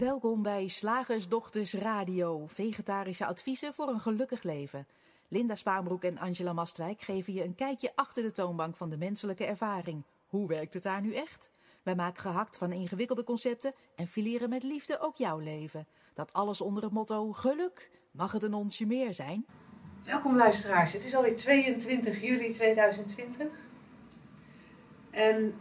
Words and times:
Welkom 0.00 0.42
bij 0.42 0.68
Slagersdochters 0.68 1.74
Radio, 1.74 2.46
vegetarische 2.46 3.26
adviezen 3.26 3.74
voor 3.74 3.88
een 3.88 4.00
gelukkig 4.00 4.42
leven. 4.42 4.86
Linda 5.28 5.54
Spaanbroek 5.54 6.04
en 6.04 6.18
Angela 6.18 6.52
Mastwijk 6.52 7.00
geven 7.00 7.32
je 7.32 7.44
een 7.44 7.54
kijkje 7.54 7.92
achter 7.94 8.22
de 8.22 8.32
toonbank 8.32 8.76
van 8.76 8.90
de 8.90 8.96
menselijke 8.96 9.44
ervaring. 9.44 10.02
Hoe 10.26 10.48
werkt 10.48 10.74
het 10.74 10.82
daar 10.82 11.00
nu 11.00 11.14
echt? 11.14 11.50
Wij 11.82 11.94
maken 11.94 12.20
gehakt 12.20 12.56
van 12.56 12.72
ingewikkelde 12.72 13.24
concepten 13.24 13.74
en 13.96 14.06
fileren 14.06 14.48
met 14.48 14.62
liefde 14.62 15.00
ook 15.00 15.16
jouw 15.16 15.38
leven. 15.38 15.86
Dat 16.14 16.32
alles 16.32 16.60
onder 16.60 16.82
het 16.82 16.92
motto 16.92 17.32
geluk. 17.32 17.90
Mag 18.10 18.32
het 18.32 18.42
een 18.42 18.54
onsje 18.54 18.86
meer 18.86 19.14
zijn? 19.14 19.46
Welkom 20.04 20.36
luisteraars, 20.36 20.92
het 20.92 21.04
is 21.04 21.14
alweer 21.14 21.36
22 21.36 22.20
juli 22.20 22.52
2020. 22.52 23.48
En 25.10 25.54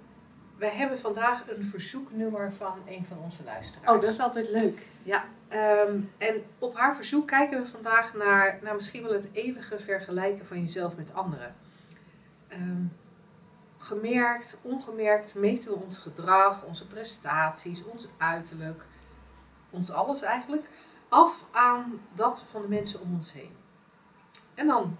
wij 0.59 0.69
hebben 0.69 0.99
vandaag 0.99 1.49
een 1.49 1.63
verzoeknummer 1.63 2.53
van 2.53 2.79
een 2.85 3.05
van 3.05 3.17
onze 3.17 3.43
luisteraars. 3.43 3.91
Oh, 3.91 4.01
dat 4.01 4.09
is 4.09 4.19
altijd 4.19 4.49
leuk. 4.49 4.87
Ja, 5.03 5.25
ehm, 5.47 5.99
en 6.17 6.43
op 6.59 6.77
haar 6.77 6.95
verzoek 6.95 7.27
kijken 7.27 7.61
we 7.61 7.67
vandaag 7.67 8.13
naar, 8.13 8.59
naar 8.61 8.75
misschien 8.75 9.03
wel 9.03 9.13
het 9.13 9.29
eeuwige 9.31 9.79
vergelijken 9.79 10.45
van 10.45 10.59
jezelf 10.59 10.95
met 10.97 11.13
anderen. 11.13 11.55
Ehm, 12.47 12.83
gemerkt, 13.77 14.57
ongemerkt 14.61 15.35
meten 15.35 15.71
we 15.71 15.77
ons 15.77 15.97
gedrag, 15.97 16.63
onze 16.63 16.87
prestaties, 16.87 17.83
ons 17.83 18.07
uiterlijk, 18.17 18.85
ons 19.69 19.91
alles 19.91 20.21
eigenlijk, 20.21 20.67
af 21.09 21.45
aan 21.51 22.01
dat 22.13 22.43
van 22.47 22.61
de 22.61 22.67
mensen 22.67 23.01
om 23.01 23.13
ons 23.13 23.33
heen. 23.33 23.55
En 24.55 24.67
dan 24.67 24.97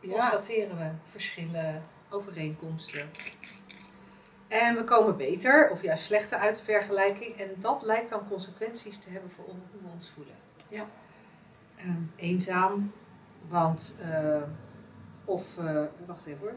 constateren 0.00 0.76
we 0.76 0.90
verschillen, 1.02 1.82
overeenkomsten. 2.10 3.10
En 4.48 4.74
we 4.76 4.84
komen 4.84 5.16
beter 5.16 5.70
of 5.70 5.82
juist 5.82 6.04
slechter 6.04 6.38
uit 6.38 6.54
de 6.54 6.62
vergelijking. 6.62 7.36
En 7.36 7.50
dat 7.58 7.82
lijkt 7.82 8.10
dan 8.10 8.28
consequenties 8.28 8.98
te 8.98 9.10
hebben 9.10 9.30
voor 9.30 9.44
hoe 9.44 9.54
we 9.82 9.88
ons 9.92 10.10
voelen. 10.14 10.34
Ja. 10.68 10.86
Ehm, 11.76 12.02
eenzaam, 12.16 12.92
want, 13.48 13.94
eh, 14.10 14.42
of, 15.24 15.58
eh, 15.58 15.82
wacht 16.06 16.26
even 16.26 16.38
hoor. 16.40 16.54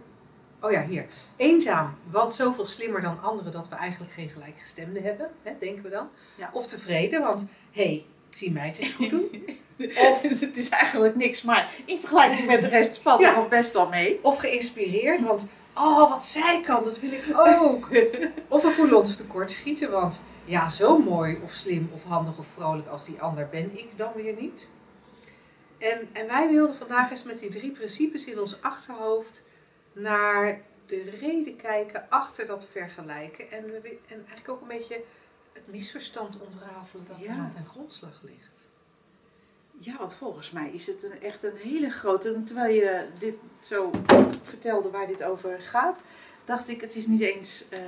Oh 0.62 0.72
ja, 0.72 0.86
hier. 0.86 1.06
Eenzaam, 1.36 1.96
want 2.10 2.34
zoveel 2.34 2.66
slimmer 2.66 3.02
dan 3.02 3.22
anderen 3.22 3.52
dat 3.52 3.68
we 3.70 3.76
eigenlijk 3.76 4.12
geen 4.14 4.30
gelijkgestemde 4.30 5.02
hebben, 5.02 5.30
hè, 5.44 5.52
denken 5.60 5.84
we 5.84 5.90
dan. 5.90 6.10
Ja. 6.38 6.50
Of 6.54 6.68
tevreden, 6.68 7.22
want 7.22 7.46
hé, 7.72 7.84
hey, 7.84 8.06
zie 8.30 8.52
mij 8.52 8.68
het 8.68 8.78
eens 8.78 8.92
goed 8.94 9.10
doen. 9.10 9.30
Of 10.10 10.22
het 10.22 10.58
is 10.58 10.70
eigenlijk 10.70 11.16
niks, 11.16 11.42
maar 11.42 11.76
in 11.86 12.00
vergelijking 12.00 12.48
met 12.48 12.62
de 12.62 12.68
rest 12.68 12.98
valt 12.98 13.22
Ja. 13.22 13.30
er 13.30 13.36
nog 13.36 13.48
best 13.50 13.74
wel 13.74 13.90
mee. 13.90 14.20
Of 14.22 14.38
geïnspireerd, 14.38 15.22
want 15.22 15.46
oh, 15.80 16.10
wat 16.10 16.26
zij 16.26 16.62
kan, 16.62 16.84
dat 16.84 17.00
wil 17.00 17.12
ik 17.12 17.26
ook. 17.34 17.90
Of 18.56 18.62
we 18.62 18.72
voelen 18.72 18.98
ons 18.98 19.16
tekortschieten, 19.16 19.92
want 19.92 20.20
ja, 20.46 20.70
zo 20.70 20.98
mooi 20.98 21.40
of 21.44 21.52
slim 21.52 21.90
of 21.94 22.04
handig 22.04 22.38
of 22.38 22.48
vrolijk 22.48 22.88
als 22.88 23.06
die 23.06 23.22
ander 23.22 23.48
ben 23.50 23.78
ik 23.78 23.98
dan 23.98 24.14
weer 24.16 24.36
niet. 24.40 24.70
En, 25.78 26.10
en 26.14 26.28
wij 26.28 26.48
wilden 26.48 26.76
vandaag 26.76 27.10
eens 27.12 27.24
met 27.24 27.40
die 27.40 27.50
drie 27.50 27.72
principes 27.72 28.26
in 28.26 28.40
ons 28.40 28.62
achterhoofd 28.62 29.44
naar 29.94 30.62
de 30.86 31.04
reden 31.20 31.56
kijken 31.56 32.06
achter 32.10 32.46
dat 32.46 32.66
vergelijken. 32.72 33.52
En, 33.52 33.64
we, 33.66 34.00
en 34.08 34.18
eigenlijk 34.18 34.50
ook 34.50 34.62
een 34.62 34.68
beetje 34.68 35.02
het 35.54 35.64
misverstand 35.68 36.38
ontrafelen 36.40 37.06
dat 37.08 37.20
Ja. 37.20 37.32
er 37.34 37.40
aan 37.40 37.52
ten 37.52 37.64
grondslag 37.64 38.22
ligt. 38.24 38.59
Ja, 39.82 39.98
want 39.98 40.14
volgens 40.14 40.52
mij 40.52 40.70
is 40.70 40.88
het 40.88 41.04
een, 41.04 41.22
echt 41.22 41.44
een 41.44 41.56
hele 41.56 41.90
grote. 41.90 42.44
Terwijl 42.44 42.74
je 42.74 43.06
dit 43.20 43.36
zo 43.60 43.92
vertelde 44.44 44.90
waar 44.90 45.08
dit 45.08 45.24
over 45.24 45.62
gaat, 45.62 46.02
dacht 46.46 46.68
ik, 46.68 46.82
het 46.82 46.96
is 46.96 47.08
niet 47.08 47.22
eens 47.22 47.64
eh, 47.70 47.80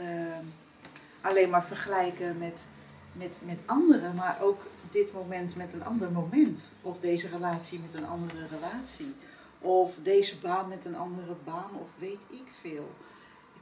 alleen 1.22 1.50
maar 1.50 1.66
vergelijken 1.66 2.38
met, 2.38 2.68
met, 3.14 3.40
met 3.42 3.60
anderen, 3.66 4.16
maar 4.16 4.38
ook 4.42 4.62
dit 4.90 5.14
moment 5.14 5.56
met 5.56 5.74
een 5.74 5.84
ander 5.84 6.12
moment. 6.12 6.74
Of 6.82 7.00
deze 7.00 7.28
relatie 7.28 7.80
met 7.80 7.94
een 7.94 8.08
andere 8.08 8.48
relatie. 8.48 9.16
Of 9.60 9.96
deze 9.96 10.40
baan 10.40 10.68
met 10.68 10.86
een 10.86 10.96
andere 10.96 11.36
baan, 11.44 11.70
of 11.82 11.90
weet 11.98 12.26
ik 12.30 12.48
veel. 12.62 12.90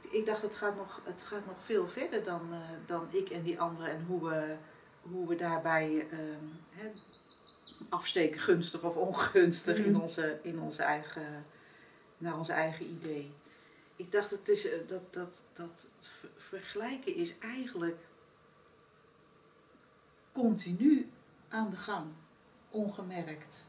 Ik, 0.00 0.12
ik 0.12 0.26
dacht, 0.26 0.42
het 0.42 0.56
gaat 0.56 0.76
nog, 0.76 1.00
het 1.04 1.22
gaat 1.22 1.46
nog 1.46 1.64
veel 1.64 1.86
verder 1.86 2.24
dan, 2.24 2.40
eh, 2.50 2.58
dan 2.86 3.06
ik 3.10 3.30
en 3.30 3.42
die 3.42 3.60
anderen 3.60 3.90
en 3.90 4.04
hoe 4.08 4.28
we, 4.28 4.54
hoe 5.02 5.28
we 5.28 5.36
daarbij 5.36 6.06
ehm, 6.10 6.46
afsteken, 7.88 8.40
gunstig 8.40 8.84
of 8.84 8.94
ongunstig 8.96 9.76
in, 9.76 9.92
Mhm. 9.92 10.00
onze, 10.00 10.38
in 10.42 10.60
onze 10.60 10.82
eigen, 10.82 11.44
naar 12.18 12.38
onze 12.38 12.52
eigen 12.52 12.86
idee. 12.90 13.32
Ik 13.96 14.12
dacht, 14.12 14.30
het 14.30 14.48
is, 14.48 14.68
eh, 14.68 14.78
dat, 14.86 15.12
dat, 15.14 15.42
dat 15.52 15.86
ver- 16.00 16.28
vergelijken 16.36 17.14
is 17.14 17.34
eigenlijk 17.38 17.96
continu 20.32 21.10
aan 21.48 21.70
de 21.70 21.76
gang, 21.76 22.06
ongemerkt. 22.70 23.64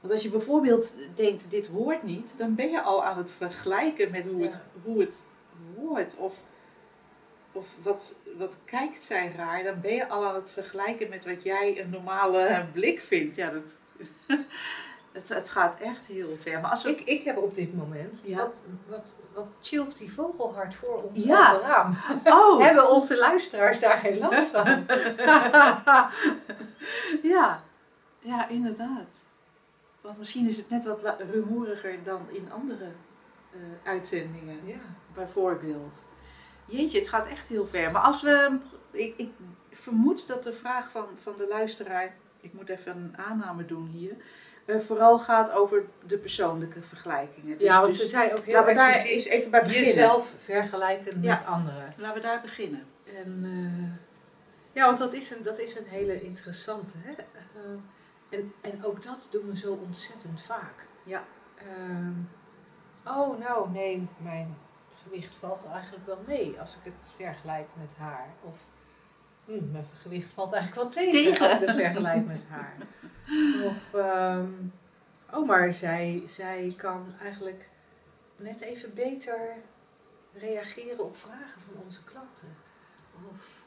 Want 0.00 0.12
als 0.12 0.22
je 0.22 0.30
bijvoorbeeld 0.30 1.16
denkt, 1.16 1.50
dit 1.50 1.66
hoort 1.66 2.02
niet, 2.02 2.38
dan 2.38 2.54
ben 2.54 2.70
je 2.70 2.82
al 2.82 3.04
aan 3.04 3.18
het 3.18 3.32
vergelijken 3.32 4.10
met 4.10 4.26
hoe, 4.26 4.42
het, 4.42 4.58
hoe 4.82 5.00
het 5.00 5.22
hoort. 5.76 6.16
Of, 6.16 6.42
of 7.60 7.68
wat, 7.82 8.14
wat 8.38 8.58
kijkt 8.64 9.02
zij 9.02 9.32
raar, 9.36 9.62
dan 9.62 9.80
ben 9.80 9.94
je 9.94 10.08
al 10.08 10.26
aan 10.26 10.34
het 10.34 10.50
vergelijken 10.50 11.08
met 11.08 11.24
wat 11.24 11.42
jij 11.42 11.80
een 11.80 11.90
normale 11.90 12.66
blik 12.72 13.00
vindt. 13.00 13.34
Ja, 13.36 13.50
dat, 13.50 13.74
het, 15.12 15.28
het 15.28 15.48
gaat 15.48 15.78
echt 15.80 16.06
heel 16.06 16.36
ver. 16.36 16.60
Maar 16.60 16.70
als 16.70 16.82
we 16.82 16.90
Ik, 16.90 17.00
ik 17.00 17.22
heb 17.22 17.36
op 17.36 17.54
dit 17.54 17.76
moment, 17.76 18.22
Ja. 18.26 18.36
wat, 18.36 18.58
wat, 18.88 19.12
wat 19.34 19.46
chilpt 19.60 19.98
die 19.98 20.12
vogelhart 20.12 20.74
voor 20.74 21.02
ons 21.02 21.24
Ja. 21.24 21.58
raam? 21.58 21.96
Oh, 22.38 22.60
Hebben 22.64 22.90
onze 22.90 23.18
luisteraars 23.18 23.80
daar 23.80 23.96
geen 23.96 24.18
last 24.18 24.46
van? 24.46 24.86
ja. 27.22 27.60
ja, 28.20 28.48
inderdaad. 28.48 29.12
Want 30.00 30.18
misschien 30.18 30.48
is 30.48 30.56
het 30.56 30.70
net 30.70 30.84
wat 30.84 31.16
rumoeriger 31.32 32.02
dan 32.02 32.20
in 32.30 32.52
andere 32.52 32.84
eh, 33.52 33.58
uitzendingen. 33.84 34.60
ja. 34.64 34.78
bijvoorbeeld. 35.14 35.94
Jeetje, 36.70 36.98
het 36.98 37.08
gaat 37.08 37.28
echt 37.28 37.48
heel 37.48 37.66
ver. 37.66 37.92
Maar 37.92 38.02
als 38.02 38.22
we. 38.22 38.60
Ik, 38.92 39.14
ik 39.18 39.30
vermoed 39.70 40.26
dat 40.26 40.42
de 40.42 40.52
vraag 40.52 40.90
van, 40.90 41.06
van 41.22 41.34
de 41.36 41.46
luisteraar. 41.48 42.16
Ik 42.40 42.52
moet 42.52 42.68
even 42.68 42.96
een 42.96 43.18
aanname 43.18 43.64
doen 43.66 43.86
hier. 43.86 44.16
eh, 44.64 44.78
vooral 44.80 45.18
gaat 45.18 45.52
over 45.52 45.84
de 46.06 46.18
persoonlijke 46.18 46.82
vergelijkingen. 46.82 47.58
Dus- 47.58 47.66
ja, 47.66 47.80
want 47.80 47.92
dus 47.92 48.00
ze 48.02 48.08
zei 48.08 48.32
ook 48.34 48.44
heel 48.44 48.54
laten 48.54 48.68
we 48.68 48.74
daar 48.74 49.02
eens 49.02 49.24
even 49.24 49.50
bij 49.50 49.62
beginnen. 49.62 49.86
jezelf 49.88 50.34
vergelijken 50.44 51.22
Ja. 51.22 51.34
met 51.34 51.46
anderen. 51.46 51.94
Laten 51.96 52.14
we 52.14 52.20
daar 52.20 52.40
beginnen. 52.40 52.82
En, 53.24 53.40
eh, 53.44 54.08
ja, 54.72 54.86
want 54.86 54.98
dat 54.98 55.12
is 55.12 55.30
een, 55.30 55.42
dat 55.42 55.58
is 55.58 55.76
een 55.78 55.84
hele 55.86 56.20
interessante. 56.20 56.92
Hè? 56.98 57.12
Eh, 57.12 57.80
en, 58.38 58.52
en 58.62 58.84
ook 58.84 59.02
dat 59.04 59.28
doen 59.30 59.46
we 59.46 59.56
zo 59.56 59.72
ontzettend 59.72 60.42
vaak. 60.42 60.86
Ja. 61.04 61.24
Ehm, 61.56 62.12
oh, 63.18 63.38
nou, 63.38 63.70
nee, 63.70 64.08
mijn 64.22 64.56
gewicht 65.10 65.36
valt 65.36 65.64
eigenlijk 65.72 66.06
wel 66.06 66.22
mee 66.26 66.60
als 66.60 66.74
ik 66.74 66.80
het 66.92 67.10
vergelijk 67.16 67.68
met 67.80 67.94
haar. 67.98 68.34
Of 68.42 68.58
hm, 69.44 69.70
mijn 69.72 69.84
gewicht 70.02 70.30
valt 70.30 70.52
eigenlijk 70.52 70.82
wel 70.82 71.04
tegen, 71.04 71.24
Tegen. 71.24 71.46
als 71.46 71.52
ik 71.60 71.66
het 71.68 71.76
vergelijk 71.76 72.26
met 72.26 72.42
haar. 72.48 72.76
Of, 73.64 73.94
ehm, 74.00 74.46
oh, 75.32 75.46
maar 75.46 75.72
zij, 75.74 76.22
zij 76.26 76.74
kan 76.76 77.14
eigenlijk 77.22 77.68
net 78.38 78.60
even 78.60 78.94
beter 78.94 79.38
reageren 80.32 81.04
op 81.04 81.16
vragen 81.16 81.60
van 81.60 81.82
onze 81.84 82.04
klanten. 82.04 82.56
Of, 83.32 83.62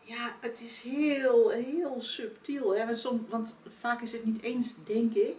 Ja, 0.00 0.34
het 0.40 0.60
is 0.60 0.82
heel, 0.82 1.48
heel 1.50 1.96
subtiel. 2.02 2.74
Hè? 2.76 2.84
Want, 2.86 2.98
som- 2.98 3.26
want 3.28 3.56
vaak 3.80 4.00
is 4.00 4.12
het 4.12 4.24
niet 4.24 4.42
eens, 4.42 4.74
denk 4.84 5.14
ik, 5.14 5.36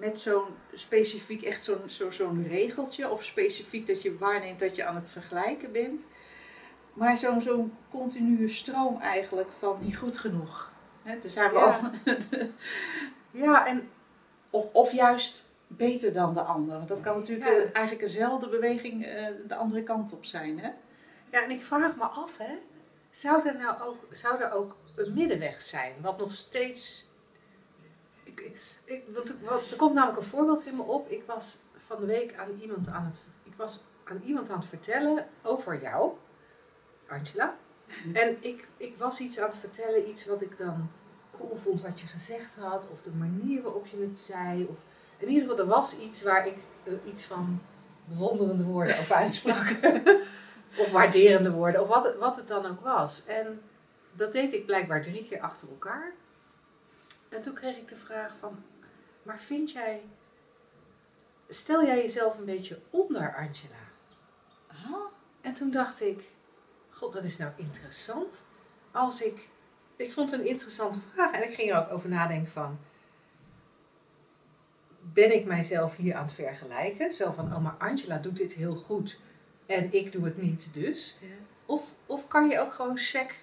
met 0.00 0.18
zo'n 0.18 0.46
specifiek, 0.74 1.42
echt 1.42 1.64
zo'n 1.64 1.88
zo, 1.88 2.10
zo'n 2.10 2.46
regeltje. 2.48 3.10
Of 3.10 3.24
specifiek 3.24 3.86
dat 3.86 4.02
je 4.02 4.18
waarneemt 4.18 4.60
dat 4.60 4.76
je 4.76 4.84
aan 4.84 4.94
het 4.94 5.08
vergelijken 5.08 5.72
bent. 5.72 6.00
Maar 6.92 7.18
zo'n 7.18 7.40
zo'n 7.40 7.72
continue 7.90 8.48
stroom 8.48 9.00
eigenlijk 9.00 9.48
van 9.58 9.78
niet 9.80 9.96
goed 9.96 10.18
genoeg. 10.18 10.72
Hè? 11.02 11.18
Daar 11.18 11.30
zijn 11.30 11.50
we 11.50 11.58
Ja. 11.58 11.64
al. 11.64 11.90
ja, 13.46 13.66
en 13.66 13.88
Of, 14.50 14.74
of 14.74 14.92
juist 14.92 15.46
beter 15.66 16.12
dan 16.12 16.34
de 16.34 16.40
ander. 16.42 16.76
Want 16.76 16.88
dat 16.88 17.00
kan 17.00 17.18
natuurlijk 17.18 17.50
Ja. 17.50 17.72
eigenlijk 17.72 18.02
eenzelfde 18.02 18.48
beweging 18.48 19.04
eh, 19.06 19.26
de 19.48 19.54
andere 19.54 19.82
kant 19.82 20.12
op 20.12 20.24
zijn. 20.24 20.58
Hè? 20.60 20.70
Ja, 21.30 21.42
en 21.44 21.50
ik 21.50 21.62
vraag 21.62 21.96
me 21.96 22.04
af, 22.04 22.36
hè, 22.38 22.54
zou 23.10 23.48
er 23.48 23.56
nou 23.56 23.80
ook, 23.82 24.06
zou 24.10 24.40
er 24.42 24.52
ook 24.52 24.76
een 24.96 25.12
middenweg 25.14 25.60
zijn? 25.62 26.02
Wat 26.02 26.18
nog 26.18 26.32
steeds. 26.34 27.04
Ik, 28.84 29.02
want, 29.14 29.28
er- 29.28 29.76
komt 29.76 29.94
namelijk 29.94 30.18
een 30.18 30.24
voorbeeld 30.28 30.66
in 30.66 30.76
me 30.76 30.82
op. 30.82 31.08
Ik 31.08 31.22
was 31.26 31.58
van 31.74 32.00
de 32.00 32.06
week 32.06 32.34
aan 32.36 32.48
iemand 32.60 32.88
aan 32.88 33.04
het, 33.04 33.20
ik 33.42 33.52
was 33.56 33.80
aan 34.04 34.22
iemand 34.24 34.50
aan 34.50 34.58
het 34.58 34.68
vertellen 34.68 35.26
over 35.42 35.80
jou, 35.80 36.12
Angela. 37.08 37.56
En 38.12 38.36
ik, 38.40 38.68
ik 38.76 38.98
was 38.98 39.20
iets 39.20 39.38
aan 39.38 39.48
het 39.48 39.56
vertellen, 39.56 40.08
iets 40.08 40.26
wat 40.26 40.42
ik 40.42 40.58
dan 40.58 40.90
cool 41.30 41.56
vond 41.56 41.82
wat 41.82 42.00
je 42.00 42.06
gezegd 42.06 42.54
had, 42.56 42.88
of 42.90 43.02
de 43.02 43.10
manier 43.10 43.62
waarop 43.62 43.86
je 43.86 43.96
het 44.00 44.18
zei. 44.18 44.66
Of, 44.70 44.80
in 45.18 45.28
ieder 45.28 45.42
geval, 45.48 45.58
er 45.64 45.70
was 45.70 45.98
iets 45.98 46.22
waar 46.22 46.46
ik 46.46 46.56
eh, 46.84 46.92
iets 47.06 47.24
van 47.24 47.60
bewonderende 48.08 48.64
woorden 48.64 48.98
over 48.98 49.14
uitsprak. 49.14 49.66
of 50.82 50.90
waarderende 50.90 51.50
woorden, 51.50 51.82
of 51.82 51.88
wat 51.88 52.16
wat 52.16 52.36
het 52.36 52.48
dan 52.48 52.66
ook 52.66 52.80
was. 52.80 53.24
En 53.26 53.60
dat 54.12 54.32
deed 54.32 54.52
ik 54.52 54.66
blijkbaar 54.66 55.02
drie 55.02 55.24
keer 55.24 55.40
achter 55.40 55.68
elkaar. 55.68 56.12
En 57.30 57.42
toen 57.42 57.54
kreeg 57.54 57.76
ik 57.76 57.88
de 57.88 57.96
vraag 57.96 58.36
van, 58.38 58.62
maar 59.22 59.40
vind 59.40 59.70
jij, 59.70 60.02
stel 61.48 61.84
jij 61.84 61.96
jezelf 61.96 62.38
een 62.38 62.44
beetje 62.44 62.78
onder 62.90 63.36
Angela? 63.36 63.88
Ah, 64.68 65.12
En 65.42 65.54
toen 65.54 65.70
dacht 65.70 66.00
ik, 66.00 66.30
god, 66.90 67.12
dat 67.12 67.24
is 67.24 67.36
nou 67.36 67.52
interessant. 67.56 68.44
Als 68.90 69.22
ik, 69.22 69.48
ik 69.96 70.12
vond 70.12 70.30
het 70.30 70.40
een 70.40 70.46
interessante 70.46 70.98
vraag 71.12 71.32
en 71.32 71.42
ik 71.42 71.54
ging 71.54 71.70
er 71.70 71.78
ook 71.78 71.90
over 71.90 72.08
nadenken 72.08 72.52
van, 72.52 72.78
ben 75.00 75.34
ik 75.34 75.44
mijzelf 75.46 75.96
hier 75.96 76.14
aan 76.14 76.24
het 76.24 76.32
vergelijken? 76.32 77.12
Zo 77.12 77.32
van, 77.32 77.54
oh 77.54 77.62
maar 77.62 77.76
Angela 77.78 78.18
doet 78.18 78.36
dit 78.36 78.52
heel 78.52 78.74
goed 78.76 79.18
en 79.66 79.92
ik 79.92 80.12
doe 80.12 80.24
het 80.24 80.36
niet 80.36 80.74
dus. 80.74 81.16
ja. 81.20 81.26
Of, 81.66 81.94
of 82.06 82.28
kan 82.28 82.48
je 82.48 82.60
ook 82.60 82.72
gewoon 82.72 82.98
check, 82.98 83.40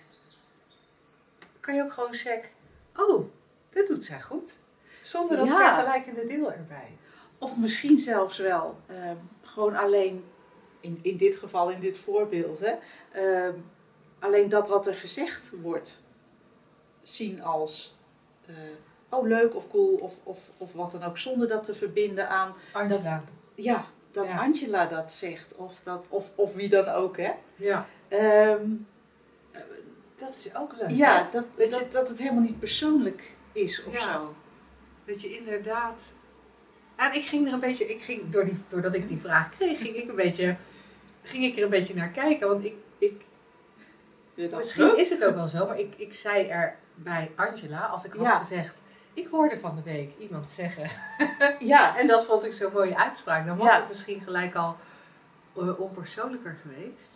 kan 1.61 1.75
je 1.75 1.83
ook 1.83 1.91
gewoon 1.91 2.13
check, 2.13 2.51
oh, 2.95 3.31
dat 3.77 3.87
doet 3.87 4.05
zij 4.05 4.21
goed. 4.21 4.57
Zonder 5.01 5.37
dat 5.37 5.47
Ja. 5.47 5.75
vergelijkende 5.75 6.25
deel 6.25 6.51
erbij. 6.51 6.97
Of 7.37 7.57
misschien 7.57 7.99
zelfs 7.99 8.37
wel 8.37 8.77
ehm, 8.87 9.15
gewoon 9.41 9.75
alleen, 9.75 10.23
in, 10.79 10.99
in 11.01 11.17
dit 11.17 11.37
geval, 11.37 11.69
in 11.69 11.79
dit 11.79 11.97
voorbeeld, 11.97 12.59
hè, 12.59 12.73
ehm, 13.11 13.53
alleen 14.19 14.49
dat 14.49 14.67
wat 14.67 14.87
er 14.87 14.93
gezegd 14.93 15.49
wordt 15.61 16.01
zien 17.01 17.43
als 17.43 17.95
eh, 18.45 18.53
oh 19.09 19.27
leuk 19.27 19.55
of 19.55 19.67
cool 19.69 19.95
of, 19.95 20.13
of, 20.23 20.49
of 20.57 20.73
wat 20.73 20.91
dan 20.91 21.03
ook, 21.03 21.17
zonder 21.17 21.47
dat 21.47 21.63
te 21.65 21.73
verbinden 21.75 22.29
aan, 22.29 22.53
Angela. 22.71 23.23
ja, 23.55 23.85
dat 24.11 24.29
Ja. 24.29 24.37
Angela 24.39 24.85
dat 24.85 25.13
zegt 25.13 25.55
of, 25.55 25.79
dat, 25.79 26.05
of, 26.09 26.31
of 26.35 26.53
wie 26.53 26.69
dan 26.69 26.87
ook. 26.87 27.17
Hè. 27.17 27.31
Ja, 27.55 27.85
Ehm, 28.07 28.69
dat 30.15 30.35
is 30.35 30.55
ook 30.55 30.71
leuk. 30.79 30.89
ja, 30.89 31.17
dat, 31.31 31.45
Dat 31.55 31.71
dat, 31.71 31.79
je- 31.79 31.87
dat 31.91 32.09
het 32.09 32.17
helemaal 32.17 32.41
niet 32.43 32.59
persoonlijk 32.59 33.35
is 33.57 33.83
of 33.83 33.93
Ja. 33.93 34.13
zo. 34.13 34.35
Dat 35.05 35.21
je 35.21 35.37
inderdaad. 35.37 36.13
En 36.95 37.13
ik 37.13 37.25
ging 37.25 37.47
er 37.47 37.53
een 37.53 37.59
beetje, 37.59 37.85
ik 37.89 38.01
ging, 38.01 38.29
door 38.29 38.45
die, 38.45 38.57
doordat 38.67 38.93
ik 38.93 39.07
die 39.07 39.19
vraag 39.19 39.49
kreeg, 39.49 39.77
ging 39.81 39.95
ik, 39.95 40.09
een 40.09 40.15
beetje, 40.15 40.55
ging 41.23 41.43
ik 41.43 41.57
er 41.57 41.63
een 41.63 41.69
beetje 41.69 41.93
naar 41.93 42.09
kijken. 42.09 42.47
Want 42.47 42.65
ik, 42.65 42.73
ik, 42.97 43.25
misschien 44.35 44.97
is 44.97 45.09
het 45.09 45.23
ook 45.25 45.35
wel 45.35 45.47
zo, 45.47 45.67
maar 45.67 45.79
ik, 45.79 45.93
ik 45.97 46.13
zei 46.13 46.45
er 46.47 46.75
bij 46.95 47.31
Angela, 47.35 47.79
als 47.85 48.03
ik 48.05 48.13
had 48.13 48.21
Ja. 48.21 48.37
gezegd, 48.37 48.81
ik 49.13 49.27
hoorde 49.27 49.59
van 49.59 49.75
de 49.75 49.81
week 49.81 50.11
iemand 50.19 50.49
zeggen. 50.49 50.89
Ja, 51.59 51.97
En 51.99 52.07
dat 52.07 52.25
vond 52.25 52.43
ik 52.45 52.53
zo'n 52.53 52.71
mooie 52.73 52.97
uitspraak. 52.97 53.45
Dan 53.45 53.57
was 53.57 53.67
Ja. 53.71 53.75
het 53.79 53.87
misschien 53.87 54.21
gelijk 54.21 54.55
al 54.55 54.77
eh, 55.57 55.79
onpersoonlijker 55.79 56.57
geweest. 56.61 57.09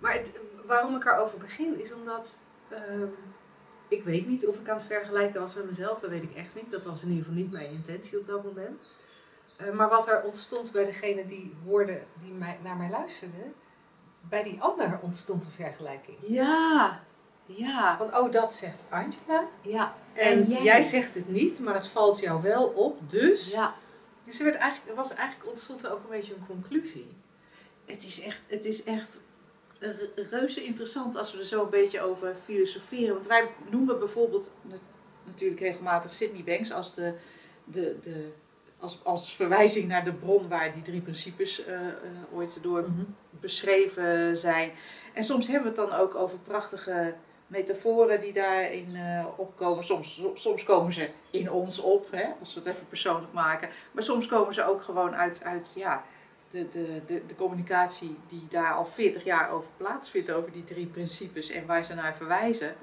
Maar 0.00 0.12
het, 0.12 0.30
waarom 0.66 0.96
ik 0.96 1.04
erover 1.04 1.38
begin, 1.38 1.80
is 1.80 1.92
omdat 1.92 2.36
ehm, 2.68 3.06
ik 3.88 4.04
weet 4.04 4.26
niet 4.26 4.46
of 4.46 4.58
ik 4.60 4.68
aan 4.68 4.76
het 4.76 4.86
vergelijken 4.86 5.40
was 5.40 5.54
met 5.54 5.66
mezelf. 5.66 6.00
Dat 6.00 6.10
weet 6.10 6.22
ik 6.22 6.34
echt 6.34 6.54
niet. 6.54 6.70
Dat 6.70 6.84
was 6.84 7.02
in 7.02 7.08
ieder 7.08 7.24
geval 7.24 7.40
niet 7.40 7.52
mijn 7.52 7.70
intentie 7.70 8.20
op 8.20 8.26
dat 8.26 8.44
moment. 8.44 8.90
Eh, 9.56 9.72
maar 9.72 9.88
wat 9.88 10.08
er 10.08 10.22
ontstond 10.22 10.72
bij 10.72 10.84
degene 10.84 11.24
die 11.26 11.54
hoorde, 11.64 12.02
die 12.22 12.32
mij, 12.32 12.58
naar 12.62 12.76
mij 12.76 12.90
luisterde, 12.90 13.52
bij 14.20 14.42
die 14.42 14.60
ander 14.60 14.98
ontstond 15.02 15.44
een 15.44 15.50
vergelijking. 15.50 16.16
ja, 16.26 17.04
ja, 17.46 17.96
Van, 17.96 18.16
oh, 18.16 18.32
dat 18.32 18.54
zegt 18.54 18.82
Angela. 18.88 19.48
ja. 19.62 19.94
En, 20.12 20.26
En 20.26 20.44
jij? 20.50 20.62
jij? 20.62 20.82
zegt 20.82 21.14
het 21.14 21.28
niet, 21.28 21.60
maar 21.60 21.74
het 21.74 21.86
valt 21.88 22.18
jou 22.18 22.42
wel 22.42 22.64
op. 22.64 23.10
Dus, 23.10 23.50
Ja, 23.50 23.74
dus 24.24 24.38
er, 24.38 24.44
werd 24.44 24.56
eigenlijk, 24.56 24.96
was 24.96 25.10
eigenlijk 25.12 25.50
ontstond 25.50 25.84
er 25.84 25.92
ook 25.92 26.02
een 26.02 26.08
beetje 26.10 26.34
een 26.34 26.46
conclusie. 26.46 27.16
het 27.84 28.04
is 28.04 28.20
echt, 28.20 28.40
het 28.46 28.64
is 28.64 28.84
echt 28.84 29.18
reuze 30.30 30.64
interessant 30.64 31.16
als 31.16 31.32
we 31.32 31.38
er 31.38 31.46
zo 31.46 31.62
een 31.62 31.70
beetje 31.70 32.00
over 32.00 32.34
filosoferen. 32.34 33.14
Want 33.14 33.26
wij 33.26 33.48
noemen 33.70 33.98
bijvoorbeeld 33.98 34.52
nat- 34.62 34.80
natuurlijk 35.24 35.60
regelmatig 35.60 36.12
Sydney 36.12 36.44
Banks 36.44 36.72
als, 36.72 36.94
de, 36.94 37.14
de, 37.64 37.96
de, 38.00 38.28
als, 38.78 39.00
als 39.04 39.34
verwijzing 39.34 39.88
naar 39.88 40.04
de 40.04 40.12
bron 40.12 40.48
waar 40.48 40.72
die 40.72 40.82
drie 40.82 41.00
principes 41.00 41.64
eh, 41.64 41.86
eh, 41.86 41.92
ooit 42.32 42.62
door 42.62 42.84
beschreven 43.30 44.36
zijn. 44.38 44.72
En 45.12 45.24
soms 45.24 45.46
hebben 45.46 45.74
we 45.74 45.80
het 45.80 45.90
dan 45.90 46.00
ook 46.00 46.14
over 46.14 46.38
prachtige 46.38 47.14
metaforen 47.46 48.20
die 48.20 48.32
daarin 48.32 48.96
eh, 48.96 49.26
opkomen. 49.36 49.84
Soms, 49.84 50.22
soms 50.34 50.62
komen 50.62 50.92
ze 50.92 51.10
in 51.30 51.50
ons 51.50 51.80
op, 51.80 52.10
hè, 52.10 52.24
als 52.40 52.54
we 52.54 52.60
het 52.60 52.68
even 52.68 52.86
persoonlijk 52.88 53.32
maken. 53.32 53.68
Maar 53.92 54.02
soms 54.02 54.26
komen 54.26 54.54
ze 54.54 54.64
ook 54.64 54.82
gewoon 54.82 55.16
uit, 55.16 55.42
uit 55.42 55.72
ja, 55.76 56.04
de, 56.70 57.02
de, 57.06 57.26
de, 57.26 57.34
communicatie 57.34 58.16
die 58.26 58.46
daar 58.48 58.72
al 58.72 58.86
40 58.86 59.24
jaar 59.24 59.50
over 59.50 59.68
plaatsvindt, 59.76 60.30
over 60.30 60.52
die 60.52 60.64
drie 60.64 60.86
principes 60.86 61.50
en 61.50 61.66
waar 61.66 61.84
ze 61.84 61.94
naar 61.94 62.14
verwijzen. 62.14 62.74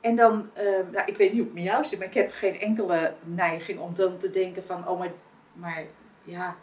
En 0.00 0.16
dan, 0.16 0.50
eh, 0.54 0.92
ja, 0.92 1.06
ik 1.06 1.16
weet 1.16 1.32
niet 1.32 1.38
hoe 1.38 1.44
het 1.44 1.54
met 1.54 1.64
jou 1.64 1.84
zit, 1.84 1.98
maar 1.98 2.08
ik 2.08 2.14
heb 2.14 2.32
geen 2.32 2.60
enkele 2.60 3.14
neiging 3.24 3.78
om 3.78 3.94
dan 3.94 4.18
te 4.18 4.30
denken 4.30 4.64
van, 4.64 4.88
oh 4.88 4.98
maar, 4.98 5.12
maar 5.52 5.86
ja, 6.24 6.56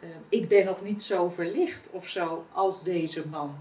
eh, 0.00 0.08
ik 0.28 0.48
ben 0.48 0.64
nog 0.64 0.82
niet 0.82 1.02
zo 1.02 1.28
verlicht 1.28 1.90
of 1.90 2.08
zo 2.08 2.44
als 2.52 2.82
deze 2.82 3.28
man. 3.28 3.54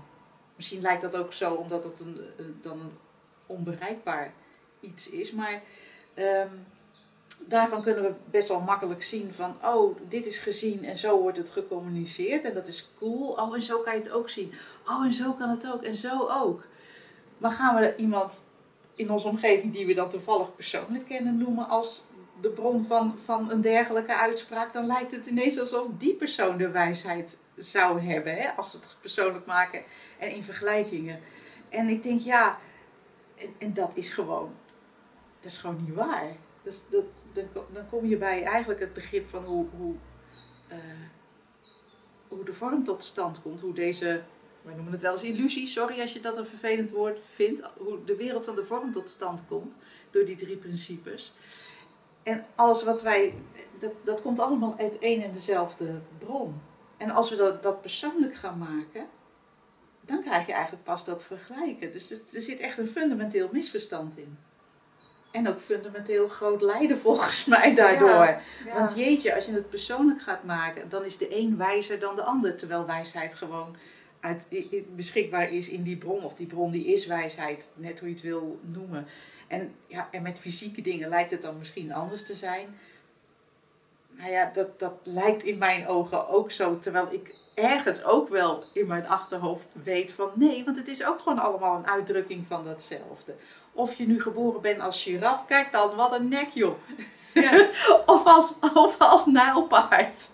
Misschien 0.55 0.81
lijkt 0.81 1.01
dat 1.01 1.15
ook 1.15 1.33
zo 1.33 1.53
omdat 1.53 1.83
het 1.83 1.99
een, 1.99 2.19
dan 2.61 2.79
een 2.79 2.97
onbereikbaar 3.45 4.33
iets 4.79 5.09
is, 5.09 5.31
maar 5.31 5.61
ehm, 6.15 6.53
daarvan 7.37 7.81
kunnen 7.81 8.03
we 8.03 8.15
best 8.31 8.47
wel 8.47 8.61
makkelijk 8.61 9.03
zien 9.03 9.33
van, 9.33 9.55
oh, 9.63 9.95
dit 10.09 10.25
is 10.25 10.37
gezien 10.37 10.85
en 10.85 10.97
zo 10.97 11.21
wordt 11.21 11.37
het 11.37 11.49
gecommuniceerd 11.49 12.45
en 12.45 12.53
dat 12.53 12.67
is 12.67 12.89
cool. 12.97 13.27
Oh, 13.27 13.55
en 13.55 13.61
zo 13.61 13.79
kan 13.79 13.93
je 13.93 13.99
het 13.99 14.11
ook 14.11 14.29
zien. 14.29 14.53
Oh, 14.87 15.05
en 15.05 15.13
zo 15.13 15.33
kan 15.33 15.49
het 15.49 15.71
ook 15.71 15.83
en 15.83 15.95
zo 15.95 16.27
ook. 16.27 16.63
Maar 17.37 17.51
gaan 17.51 17.75
we 17.75 17.95
iemand 17.95 18.41
in 18.95 19.11
onze 19.11 19.27
omgeving 19.27 19.73
die 19.73 19.85
we 19.85 19.93
dan 19.93 20.09
toevallig 20.09 20.55
persoonlijk 20.55 21.05
kennen 21.05 21.37
noemen 21.37 21.67
als 21.69 22.03
de 22.41 22.49
bron 22.49 22.83
van, 22.83 23.15
van 23.25 23.51
een 23.51 23.61
dergelijke 23.61 24.15
uitspraak, 24.15 24.73
dan 24.73 24.85
lijkt 24.85 25.11
het 25.11 25.25
ineens 25.25 25.59
alsof 25.59 25.87
die 25.97 26.13
persoon 26.13 26.57
de 26.57 26.69
wijsheid 26.69 27.37
zou 27.57 28.01
hebben, 28.01 28.35
hè, 28.35 28.49
als 28.49 28.71
we 28.71 28.77
het 28.77 28.95
persoonlijk 29.01 29.45
maken 29.45 29.83
en 30.19 30.31
in 30.31 30.43
vergelijkingen. 30.43 31.19
En 31.69 31.87
ik 31.87 32.03
denk, 32.03 32.21
ja, 32.21 32.59
en, 33.35 33.53
en 33.57 33.73
dat 33.73 33.91
is 33.95 34.11
gewoon, 34.11 34.51
dat 35.39 35.51
is 35.51 35.57
gewoon 35.57 35.83
niet 35.85 35.95
waar. 35.95 36.35
Dus 36.63 36.81
dat, 36.89 37.05
dan, 37.33 37.51
ko- 37.53 37.67
dan 37.73 37.89
kom 37.89 38.05
je 38.05 38.17
bij 38.17 38.43
eigenlijk 38.43 38.79
het 38.79 38.93
begrip 38.93 39.27
van 39.27 39.43
hoe, 39.43 39.69
hoe, 39.69 39.95
eh, 40.67 40.77
hoe 42.29 42.43
de 42.43 42.53
vorm 42.53 42.83
tot 42.83 43.03
stand 43.03 43.41
komt, 43.41 43.59
hoe 43.59 43.73
deze, 43.73 44.21
wij 44.61 44.73
noemen 44.73 44.91
het 44.93 45.01
wel 45.01 45.11
eens 45.11 45.23
illusie, 45.23 45.67
sorry 45.67 46.01
als 46.01 46.13
je 46.13 46.19
dat 46.19 46.37
een 46.37 46.45
vervelend 46.45 46.89
woord 46.91 47.19
vindt, 47.25 47.61
hoe 47.77 48.03
de 48.03 48.15
wereld 48.15 48.45
van 48.45 48.55
de 48.55 48.65
vorm 48.65 48.91
tot 48.91 49.09
stand 49.09 49.41
komt 49.47 49.77
door 50.11 50.25
die 50.25 50.35
drie 50.35 50.57
principes. 50.57 51.33
En 52.23 52.45
alles 52.55 52.83
wat 52.83 53.01
wij, 53.01 53.33
dat, 53.79 53.91
dat 54.03 54.21
komt 54.21 54.39
allemaal 54.39 54.75
uit 54.77 54.97
één 54.99 55.23
en 55.23 55.31
dezelfde 55.31 55.99
bron. 56.17 56.61
En 56.97 57.09
als 57.09 57.29
we 57.29 57.35
dat, 57.35 57.63
dat 57.63 57.81
persoonlijk 57.81 58.35
gaan 58.35 58.57
maken, 58.57 59.07
dan 60.01 60.21
krijg 60.21 60.45
je 60.45 60.53
eigenlijk 60.53 60.83
pas 60.83 61.05
dat 61.05 61.23
vergelijken. 61.23 61.91
Dus 61.91 62.11
er 62.33 62.41
zit 62.41 62.59
echt 62.59 62.77
een 62.77 62.87
fundamenteel 62.87 63.49
misverstand 63.51 64.17
in. 64.17 64.37
En 65.31 65.47
ook 65.47 65.59
fundamenteel 65.59 66.27
groot 66.27 66.61
lijden 66.61 66.99
volgens 66.99 67.45
mij 67.45 67.75
daardoor. 67.75 68.09
Ja, 68.09 68.41
Want 68.73 68.95
jeetje, 68.95 69.35
als 69.35 69.45
je 69.45 69.51
het 69.51 69.69
persoonlijk 69.69 70.21
gaat 70.21 70.43
maken, 70.43 70.89
dan 70.89 71.05
is 71.05 71.17
de 71.17 71.37
een 71.37 71.57
wijzer 71.57 71.99
dan 71.99 72.15
de 72.15 72.23
ander. 72.23 72.57
Terwijl 72.57 72.85
wijsheid 72.85 73.35
gewoon 73.35 73.75
uit, 74.19 74.47
beschikbaar 74.95 75.51
is 75.51 75.69
in 75.69 75.83
die 75.83 75.97
bron. 75.97 76.23
Of 76.23 76.35
die 76.35 76.47
bron 76.47 76.71
die 76.71 76.85
is 76.85 77.05
wijsheid, 77.05 77.73
net 77.75 77.99
hoe 77.99 78.07
je 78.07 78.13
het 78.13 78.23
wil 78.23 78.59
noemen. 78.61 79.05
En, 79.47 79.75
ja, 79.87 80.07
en 80.11 80.21
met 80.21 80.39
fysieke 80.39 80.81
dingen 80.81 81.09
lijkt 81.09 81.31
het 81.31 81.41
dan 81.41 81.57
misschien 81.57 81.93
anders 81.93 82.23
te 82.23 82.35
zijn. 82.35 82.79
Nou 84.09 84.31
ja, 84.31 84.51
dat, 84.53 84.79
dat 84.79 84.93
lijkt 85.03 85.43
in 85.43 85.57
mijn 85.57 85.87
ogen 85.87 86.27
ook 86.27 86.51
zo. 86.51 86.79
Terwijl 86.79 87.07
ik 87.11 87.35
ergens 87.59 88.03
ook 88.03 88.29
wel 88.29 88.63
in 88.73 88.87
mijn 88.87 89.07
achterhoofd 89.07 89.71
weet 89.73 90.11
van 90.11 90.31
nee, 90.33 90.65
want 90.65 90.77
het 90.77 90.87
is 90.87 91.05
ook 91.05 91.19
gewoon 91.19 91.39
allemaal 91.39 91.77
een 91.77 91.87
uitdrukking 91.87 92.45
van 92.47 92.65
datzelfde. 92.65 93.35
Of 93.71 93.93
je 93.93 94.07
nu 94.07 94.21
geboren 94.21 94.61
bent 94.61 94.79
als 94.79 95.03
giraf, 95.03 95.45
kijk 95.45 95.71
dan, 95.71 95.95
wat 95.95 96.11
een 96.11 96.27
nek 96.27 96.49
joh. 96.53 96.75
Ja. 97.33 97.69
of, 98.05 98.25
als, 98.25 98.53
of 98.73 98.99
als 98.99 99.25
nijlpaard. 99.25 100.31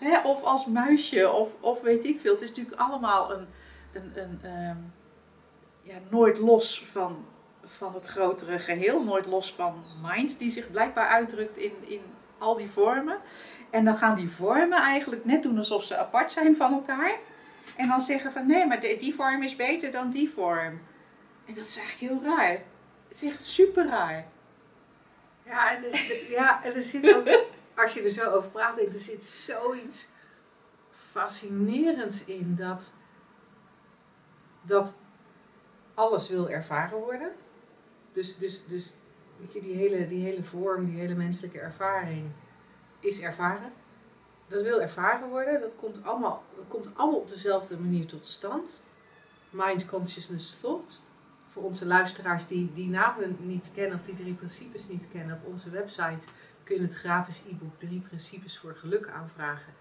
Hè, 0.00 0.20
of 0.20 0.42
als 0.42 0.66
muisje, 0.66 1.32
of, 1.32 1.48
of 1.60 1.80
weet 1.80 2.04
ik 2.04 2.20
veel. 2.20 2.32
Het 2.32 2.42
is 2.42 2.48
natuurlijk 2.48 2.80
allemaal 2.80 3.32
een, 3.32 3.46
een, 3.92 4.12
een 4.14 4.38
ehm, 4.42 4.76
ja, 5.80 5.94
nooit 6.10 6.38
los 6.38 6.84
van, 6.86 7.24
van 7.64 7.94
het 7.94 8.06
grotere 8.06 8.58
geheel. 8.58 9.04
Nooit 9.04 9.26
los 9.26 9.54
van 9.54 9.84
mind, 10.02 10.38
die 10.38 10.50
zich 10.50 10.70
blijkbaar 10.70 11.08
uitdrukt 11.08 11.56
in, 11.56 11.72
in 11.86 12.00
al 12.38 12.56
die 12.56 12.70
vormen. 12.70 13.18
En 13.74 13.84
dan 13.84 13.96
gaan 13.96 14.16
die 14.16 14.30
vormen 14.30 14.78
eigenlijk 14.78 15.24
net 15.24 15.42
doen 15.42 15.58
alsof 15.58 15.84
ze 15.84 15.96
apart 15.96 16.32
zijn 16.32 16.56
van 16.56 16.72
elkaar. 16.72 17.18
En 17.76 17.88
dan 17.88 18.00
zeggen 18.00 18.32
van 18.32 18.46
nee, 18.46 18.66
maar 18.66 18.80
die, 18.80 19.14
vorm 19.14 19.42
is 19.42 19.56
beter 19.56 19.90
dan 19.90 20.10
die 20.10 20.30
vorm. 20.30 20.80
En 21.44 21.54
dat 21.54 21.64
is 21.64 21.76
eigenlijk 21.76 22.12
heel 22.12 22.36
raar. 22.36 22.50
Het 23.08 23.22
is 23.22 23.22
echt 23.22 23.44
super 23.44 23.86
raar. 23.86 24.26
Ja, 25.44 25.76
en 25.76 25.84
er, 25.84 26.30
ja, 26.30 26.64
en 26.64 26.74
er 26.74 26.82
zit 26.82 27.14
ook, 27.14 27.26
als 27.82 27.94
je 27.94 28.02
er 28.02 28.10
zo 28.10 28.30
over 28.30 28.50
praat, 28.50 28.78
er 28.78 28.98
zit 28.98 29.24
zoiets 29.24 30.08
fascinerends 30.90 32.24
in 32.24 32.54
dat, 32.58 32.92
dat 34.62 34.94
alles 35.94 36.28
wil 36.28 36.50
ervaren 36.50 36.98
worden. 36.98 37.32
Dus, 38.12 38.36
dus, 38.36 38.66
dus 38.66 38.94
weet 39.36 39.52
je, 39.52 39.60
die, 39.60 39.74
hele, 39.74 40.06
die 40.06 40.24
hele 40.24 40.42
vorm, 40.42 40.84
die 40.84 40.98
hele 40.98 41.14
menselijke 41.14 41.60
ervaring 41.60 42.30
is 43.04 43.20
ervaren. 43.20 43.72
Dat 44.46 44.62
wil 44.62 44.80
ervaren 44.80 45.28
worden. 45.28 45.60
Dat 45.60 45.76
komt 45.76 46.04
allemaal, 46.04 46.44
dat 46.56 46.64
komt 46.68 46.90
allemaal 46.94 47.20
op 47.20 47.28
dezelfde 47.28 47.78
manier 47.78 48.06
tot 48.06 48.26
stand. 48.26 48.82
Mind, 49.50 49.86
consciousness, 49.86 50.60
thought. 50.60 51.00
Voor 51.46 51.62
onze 51.62 51.86
luisteraars 51.86 52.46
die 52.46 52.72
die 52.72 52.88
namen 52.88 53.36
niet 53.40 53.70
kennen 53.74 53.98
of 53.98 54.02
die 54.02 54.14
drie 54.14 54.34
principes 54.34 54.88
niet 54.88 55.08
kennen, 55.08 55.36
op 55.36 55.52
onze 55.52 55.70
website 55.70 56.26
kun 56.64 56.76
je 56.76 56.82
het 56.82 56.94
gratis 56.94 57.42
e-book 57.50 57.78
Drie 57.78 58.00
Principes 58.00 58.58
voor 58.58 58.74
Geluk 58.74 59.08
aanvragen. 59.08 59.72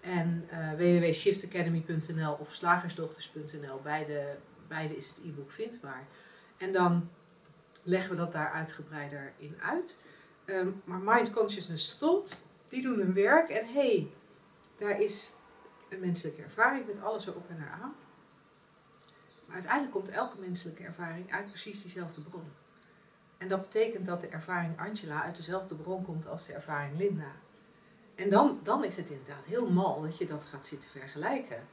En 0.00 0.48
uh, 0.52 0.70
www.shiftacademy.nl 0.72 2.32
of 2.32 2.54
slagersdochters.nl, 2.54 3.80
beide, 3.82 4.36
beide 4.68 4.96
is 4.96 5.08
het 5.08 5.18
e-book 5.24 5.50
vindbaar. 5.50 6.06
En 6.56 6.72
dan 6.72 7.10
leggen 7.82 8.10
we 8.10 8.16
dat 8.16 8.32
daar 8.32 8.50
uitgebreider 8.50 9.32
in 9.38 9.56
uit. 9.62 9.96
Ehm, 10.44 10.68
maar 10.84 10.98
Mind, 10.98 11.30
Consciousness, 11.30 11.96
Thought, 11.96 12.36
die 12.72 12.82
doen 12.82 12.98
hun 12.98 13.14
werk. 13.14 13.48
En 13.48 13.66
hé, 13.66 13.72
hey, 13.72 14.10
daar 14.78 15.00
is 15.00 15.32
een 15.88 16.00
menselijke 16.00 16.42
ervaring 16.42 16.86
met 16.86 17.02
alles 17.02 17.26
erop 17.26 17.48
en 17.48 17.56
eraan. 17.56 17.94
Maar 19.46 19.54
uiteindelijk 19.54 19.92
komt 19.92 20.08
elke 20.08 20.40
menselijke 20.40 20.82
ervaring 20.82 21.32
uit 21.32 21.48
precies 21.48 21.82
diezelfde 21.82 22.20
bron. 22.20 22.44
En 23.38 23.48
dat 23.48 23.60
betekent 23.60 24.06
dat 24.06 24.20
de 24.20 24.26
ervaring 24.26 24.80
Angela 24.80 25.22
uit 25.22 25.36
dezelfde 25.36 25.74
bron 25.74 26.04
komt 26.04 26.26
als 26.26 26.46
de 26.46 26.52
ervaring 26.52 26.98
Linda. 26.98 27.32
En 28.14 28.28
dan, 28.28 28.60
dan 28.62 28.84
is 28.84 28.96
het 28.96 29.10
inderdaad 29.10 29.44
heel 29.44 29.70
mal 29.70 30.02
dat 30.02 30.18
je 30.18 30.26
dat 30.26 30.44
gaat 30.44 30.66
zitten 30.66 30.90
vergelijken. 30.90 31.66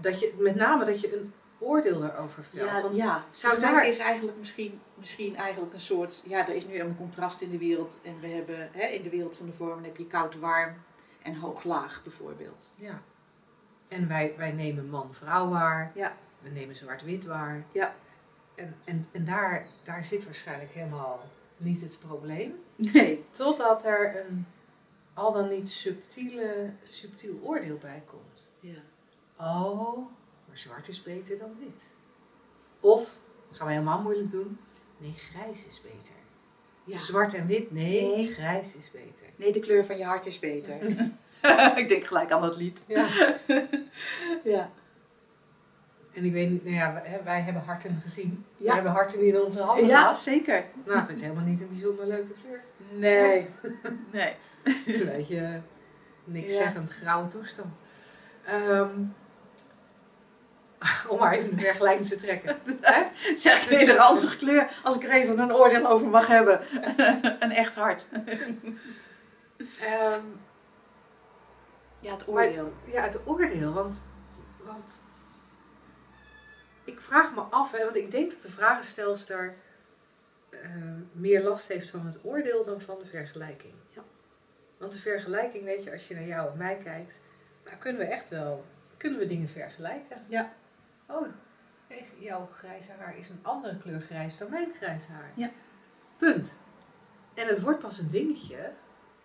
Dat 0.00 0.20
je, 0.20 0.34
met 0.38 0.54
name 0.54 0.84
dat 0.84 1.00
je 1.00 1.16
een 1.16 1.32
oordeel 1.58 2.00
daarover 2.00 2.44
velt. 2.44 2.70
Ja, 2.70 2.82
Want 2.82 2.96
ja. 2.96 3.24
zou 3.30 3.60
daar 3.60 3.86
is 3.86 3.98
eigenlijk 3.98 4.38
misschien, 4.38 4.80
misschien 4.94 5.36
eigenlijk 5.36 5.74
een 5.74 5.80
soort... 5.80 6.22
Ja, 6.24 6.48
er 6.48 6.54
is 6.54 6.66
nu 6.66 6.78
een 6.78 6.96
contrast 6.96 7.40
in 7.40 7.50
de 7.50 7.58
wereld. 7.58 7.98
En 8.02 8.20
we 8.20 8.26
hebben 8.26 8.68
hè, 8.72 8.86
in 8.86 9.02
de 9.02 9.10
wereld 9.10 9.36
van 9.36 9.46
de 9.46 9.52
vormen 9.52 9.84
heb 9.84 9.96
je 9.96 10.06
koud-warm 10.06 10.74
en 11.22 11.34
hoog-laag 11.34 12.02
bijvoorbeeld. 12.02 12.70
Ja. 12.74 13.02
En 13.88 14.08
wij, 14.08 14.34
wij 14.36 14.52
nemen 14.52 14.88
man-vrouw 14.88 15.48
waar. 15.48 15.92
Ja. 15.94 16.16
We 16.40 16.48
nemen 16.48 16.76
zwart-wit 16.76 17.24
waar. 17.24 17.64
Ja. 17.72 17.94
En, 18.54 18.76
en, 18.84 19.06
en 19.12 19.24
daar, 19.24 19.66
daar 19.84 20.04
zit 20.04 20.24
waarschijnlijk 20.24 20.70
helemaal 20.70 21.24
niet 21.56 21.80
het 21.80 21.98
probleem. 21.98 22.54
Nee. 22.76 23.24
Totdat 23.30 23.84
er 23.84 24.26
een 24.26 24.46
al 25.16 25.32
dan 25.32 25.48
niet 25.48 25.70
subtiele, 25.70 26.70
subtiel 26.82 27.40
oordeel 27.42 27.78
bij 27.78 28.02
komt. 28.06 28.48
Ja. 28.60 28.80
Oh, 29.36 30.10
zwart 30.58 30.88
is 30.88 31.02
beter 31.02 31.38
dan 31.38 31.56
wit. 31.58 31.82
Of, 32.80 33.14
dat 33.48 33.56
gaan 33.56 33.66
we 33.66 33.72
helemaal 33.72 34.02
moeilijk 34.02 34.30
doen. 34.30 34.58
Nee, 34.98 35.14
grijs 35.16 35.66
is 35.66 35.80
beter. 35.80 36.14
Ja. 36.84 36.98
Zwart 36.98 37.34
en 37.34 37.46
wit, 37.46 37.70
nee, 37.70 38.02
Nee. 38.16 38.32
grijs 38.32 38.74
is 38.74 38.90
beter. 38.90 39.26
Nee, 39.36 39.52
de 39.52 39.60
kleur 39.60 39.84
van 39.84 39.96
je 39.98 40.04
hart 40.04 40.26
is 40.26 40.38
beter. 40.38 40.74
ik 41.82 41.88
denk 41.88 42.04
gelijk 42.04 42.30
aan 42.30 42.40
dat 42.40 42.56
lied. 42.56 42.84
Ja. 42.88 43.06
Ja. 44.44 44.70
En 46.12 46.24
ik 46.24 46.32
weet 46.32 46.50
niet, 46.50 46.64
nou 46.64 46.76
ja, 46.76 47.02
wij, 47.24 47.40
hebben 47.40 47.62
harten 47.62 48.00
gezien. 48.02 48.44
Ja. 48.56 48.66
We 48.66 48.72
hebben 48.72 48.92
harten 48.92 49.18
die 49.18 49.28
in 49.28 49.40
onze 49.40 49.60
handen 49.60 49.86
Ja, 49.86 50.14
zeker. 50.14 50.64
Nou, 50.84 50.98
ik 50.98 51.06
vind 51.06 51.20
het 51.20 51.28
helemaal 51.28 51.50
niet 51.50 51.60
een 51.60 51.68
bijzonder 51.68 52.06
leuke 52.06 52.32
kleur. 52.42 52.60
Nee. 52.92 53.46
Nee. 54.12 54.34
Het 54.62 54.86
is 54.86 55.00
een 55.00 55.06
beetje 55.06 55.60
niks 56.24 56.52
Ja. 56.52 56.62
zeggend 56.62 56.90
grauwe 56.90 57.28
toestand. 57.28 57.76
Ehm, 58.44 58.90
om 61.08 61.18
maar 61.18 61.32
even 61.32 61.50
de 61.56 61.62
vergelijking 61.62 62.08
te 62.08 62.16
trekken. 62.16 62.56
Zeg 63.38 63.62
ik 63.62 63.68
weer 63.68 63.86
de 63.86 63.94
ranzige 63.94 64.36
kleur, 64.36 64.80
als 64.82 64.94
ik 64.94 65.04
er 65.04 65.10
even 65.10 65.38
een 65.38 65.52
oordeel 65.54 65.86
over 65.86 66.06
mag 66.06 66.26
hebben. 66.26 66.60
een 67.44 67.50
echt 67.50 67.74
hart. 67.74 68.08
Ehm, 69.80 70.24
Ja, 72.00 72.12
het 72.12 72.26
Maar- 72.26 72.44
oordeel. 72.44 72.72
ja, 72.84 73.02
het 73.02 73.20
oordeel. 73.26 73.72
Want, 73.72 74.02
want 74.64 75.00
ik 76.84 77.00
vraag 77.00 77.34
me 77.34 77.40
af, 77.40 77.72
hè, 77.72 77.84
want 77.84 77.96
ik 77.96 78.10
denk 78.10 78.30
dat 78.30 78.42
de 78.42 78.50
vragenstelster 78.50 79.54
eh, 80.50 80.60
meer 81.12 81.42
last 81.42 81.68
heeft 81.68 81.90
van 81.90 82.06
het 82.06 82.18
oordeel 82.24 82.64
dan 82.64 82.80
van 82.80 82.98
de 82.98 83.06
vergelijking. 83.06 83.74
Ja. 83.88 84.02
Want 84.78 84.92
de 84.92 84.98
vergelijking, 84.98 85.64
weet 85.64 85.84
je, 85.84 85.92
als 85.92 86.08
je 86.08 86.14
naar 86.14 86.26
jou 86.26 86.50
en 86.50 86.56
mij 86.58 86.76
kijkt, 86.76 87.20
daar 87.62 87.76
kunnen 87.76 88.06
we 88.06 88.12
echt 88.12 88.28
wel 88.28 88.64
kunnen 88.96 89.18
we 89.18 89.26
dingen 89.26 89.48
vergelijken. 89.48 90.24
Ja. 90.28 90.52
Oh, 91.06 91.26
jouw 92.18 92.48
grijze 92.52 92.92
haar 92.98 93.16
is 93.16 93.28
een 93.28 93.40
andere 93.42 93.78
kleur 93.78 94.00
grijs 94.00 94.38
dan 94.38 94.50
mijn 94.50 94.72
grijze 94.76 95.12
haar. 95.12 95.32
Ja. 95.34 95.50
Punt. 96.16 96.56
En 97.34 97.46
het 97.46 97.60
wordt 97.60 97.78
pas 97.78 97.98
een 97.98 98.10
dingetje 98.10 98.72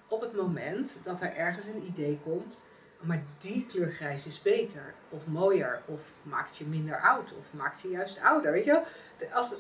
op 0.08 0.22
het 0.22 0.34
moment 0.34 1.00
dat 1.04 1.22
er 1.22 1.36
ergens 1.36 1.66
een 1.66 1.86
idee 1.86 2.20
komt, 2.24 2.60
maar 3.00 3.24
die 3.40 3.66
kleur 3.66 3.92
grijs 3.92 4.26
is 4.26 4.42
beter 4.42 4.94
of 5.10 5.28
mooier 5.28 5.82
of 5.86 6.12
maakt 6.22 6.58
je 6.58 6.66
minder 6.66 7.02
oud 7.02 7.34
of 7.34 7.54
maakt 7.54 7.82
je 7.82 7.90
juist 7.90 8.22
ouder. 8.22 8.52
Weet 8.52 8.66
je 8.66 8.72
wel? 8.72 8.86
Als, 9.34 9.54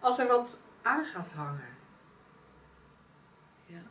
als 0.00 0.18
er 0.18 0.26
wat 0.26 0.56
aan 0.82 1.04
gaat 1.04 1.28
hangen. 1.28 1.76
Ja. 3.66 3.82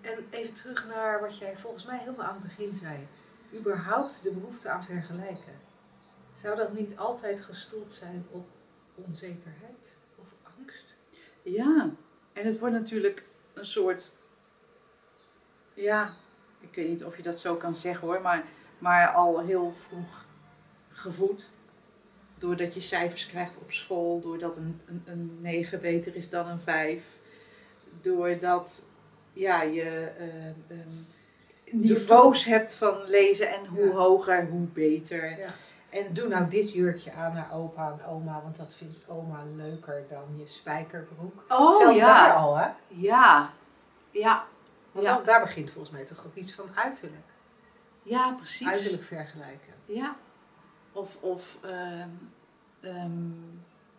En 0.00 0.26
even 0.30 0.54
terug 0.54 0.86
naar 0.86 1.20
wat 1.20 1.38
jij 1.38 1.56
volgens 1.56 1.84
mij 1.84 1.98
helemaal 1.98 2.26
aan 2.26 2.34
het 2.34 2.42
begin 2.42 2.74
zei. 2.74 3.06
Überhaupt 3.54 4.22
de 4.22 4.30
behoefte 4.30 4.68
aan 4.68 4.84
vergelijken. 4.84 5.54
Zou 6.34 6.56
dat 6.56 6.72
niet 6.72 6.96
altijd 6.96 7.40
gestoeld 7.40 7.92
zijn 7.92 8.26
op 8.30 8.46
onzekerheid 8.94 9.96
of 10.16 10.28
angst? 10.58 10.94
Ja, 11.42 11.90
en 12.32 12.46
het 12.46 12.58
wordt 12.58 12.74
natuurlijk 12.74 13.24
een 13.54 13.64
soort, 13.64 14.12
ja, 15.74 16.14
ik 16.60 16.74
weet 16.74 16.88
niet 16.88 17.04
of 17.04 17.16
je 17.16 17.22
dat 17.22 17.40
zo 17.40 17.54
kan 17.54 17.76
zeggen 17.76 18.08
hoor, 18.08 18.20
maar, 18.20 18.44
maar 18.78 19.08
al 19.08 19.40
heel 19.40 19.74
vroeg 19.74 20.24
gevoed. 20.92 21.48
Doordat 22.38 22.74
je 22.74 22.80
cijfers 22.80 23.26
krijgt 23.26 23.58
op 23.58 23.72
school, 23.72 24.20
doordat 24.20 24.56
een, 24.56 24.80
een, 24.86 25.02
een 25.06 25.38
9 25.40 25.80
beter 25.80 26.14
is 26.14 26.30
dan 26.30 26.48
een 26.48 26.60
5. 26.60 27.04
Doordat 28.02 28.82
ja, 29.32 29.62
je 29.62 30.12
ehm, 30.68 30.88
niveaus 31.72 32.44
hebt 32.44 32.74
van 32.74 33.02
lezen 33.06 33.48
en 33.50 33.66
hoe 33.66 33.84
Ja. 33.86 33.90
hoger, 33.92 34.46
hoe 34.46 34.66
beter. 34.66 35.38
Ja. 35.38 35.48
En 35.90 36.14
doe 36.14 36.28
nou 36.28 36.48
dit 36.48 36.72
jurkje 36.72 37.12
aan 37.12 37.34
naar 37.34 37.52
opa 37.52 37.90
en 37.92 38.04
oma, 38.04 38.42
want 38.42 38.56
dat 38.56 38.74
vindt 38.74 39.08
oma 39.08 39.42
leuker 39.50 40.04
dan 40.08 40.38
je 40.38 40.46
spijkerbroek. 40.46 41.44
Oh 41.48 41.78
Zelfs 41.78 41.98
ja. 41.98 42.06
daar 42.06 42.34
al, 42.36 42.56
hè? 42.56 42.68
Ja, 42.88 43.50
ja, 44.10 44.44
Want 44.92 45.06
dan- 45.06 45.24
daar 45.24 45.40
begint 45.40 45.70
volgens 45.70 45.92
mij 45.92 46.04
toch 46.04 46.26
ook 46.26 46.34
iets 46.34 46.52
van 46.52 46.64
uiterlijk. 46.74 47.26
ja, 48.02 48.32
precies. 48.32 48.66
Uiterlijk 48.68 49.04
vergelijken. 49.04 49.74
Ja. 49.84 50.16
Of, 50.92 51.16
of 51.20 51.58
ehm, 51.62 52.08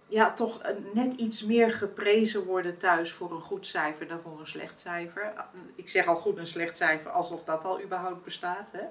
ja, 0.07 0.33
toch 0.33 0.61
net 0.93 1.13
iets 1.13 1.43
meer 1.43 1.71
geprezen 1.71 2.43
worden 2.45 2.77
thuis 2.77 3.11
voor 3.11 3.31
een 3.31 3.41
goed 3.41 3.67
cijfer 3.67 4.07
dan 4.07 4.19
voor 4.21 4.39
een 4.39 4.47
slecht 4.47 4.81
cijfer. 4.81 5.33
Ik 5.75 5.89
zeg 5.89 6.07
al 6.07 6.15
goed 6.15 6.37
een 6.37 6.47
slecht 6.47 6.77
cijfer 6.77 7.11
alsof 7.11 7.43
dat 7.43 7.65
al 7.65 7.81
überhaupt 7.81 8.23
bestaat. 8.23 8.71
Hè? 8.71 8.83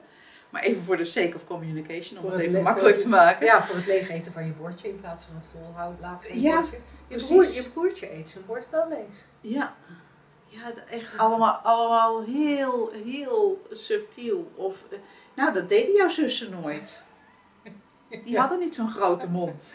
Maar 0.50 0.62
even 0.62 0.82
voor 0.82 0.96
de 0.96 1.04
sake 1.04 1.34
of 1.34 1.46
communication, 1.46 2.18
om 2.18 2.24
Voor 2.24 2.32
het 2.32 2.40
even 2.40 2.62
makkelijk 2.62 2.96
te 2.96 3.08
maken. 3.08 3.46
Ja, 3.46 3.62
voor 3.62 3.76
het 3.76 3.86
leeg 3.86 4.08
eten 4.08 4.32
van 4.32 4.46
je 4.46 4.52
bordje 4.52 4.88
in 4.88 5.00
plaats 5.00 5.24
van 5.24 5.34
het 5.34 5.46
volhouden 5.52 6.00
laten 6.00 6.26
van 6.26 6.36
je 6.36 6.42
Ja, 6.42 6.60
bordje. 6.60 6.78
Je, 7.08 7.16
broer, 7.16 7.44
je 7.44 7.70
broertje 7.70 8.14
eet 8.14 8.30
zijn 8.30 8.46
bord 8.46 8.70
wel 8.70 8.88
leeg. 8.88 9.24
Ja, 9.40 9.74
ja 10.46 10.72
echt 10.90 11.18
allemaal, 11.18 11.54
allemaal 11.54 12.24
heel, 12.24 12.92
heel 13.04 13.66
subtiel. 13.70 14.50
Of, 14.54 14.84
eh, 14.90 14.98
nou, 15.34 15.52
dat 15.52 15.68
deden 15.68 15.94
jouw 15.94 16.08
zussen 16.08 16.50
nooit. 16.50 17.04
Die 18.08 18.20
Ja. 18.24 18.40
hadden 18.40 18.58
niet 18.58 18.74
zo'n 18.74 18.90
grote 18.90 19.28
mond. 19.28 19.74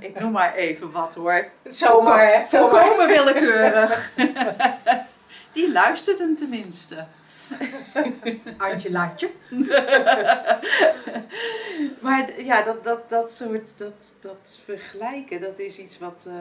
Ik 0.00 0.20
noem 0.20 0.32
maar 0.32 0.54
even 0.54 0.90
wat 0.92 1.14
hoor. 1.14 1.48
Zomaar, 1.64 2.26
hè? 2.34 2.44
Zo 2.46 2.68
komen 2.68 3.06
willekeurig. 3.06 4.12
Die 5.52 5.72
luisterden 5.72 6.36
tenminste. 6.36 7.04
Angelaatje. 8.58 9.30
Maar 12.02 12.26
d- 12.26 12.32
ja, 12.44 12.62
dat, 12.62 12.84
dat, 12.84 13.08
dat 13.10 13.32
soort 13.32 13.78
dat, 13.78 14.12
dat 14.20 14.60
vergelijken, 14.64 15.40
dat 15.40 15.58
is 15.58 15.78
iets 15.78 15.98
wat 15.98 16.24
eh, 16.26 16.34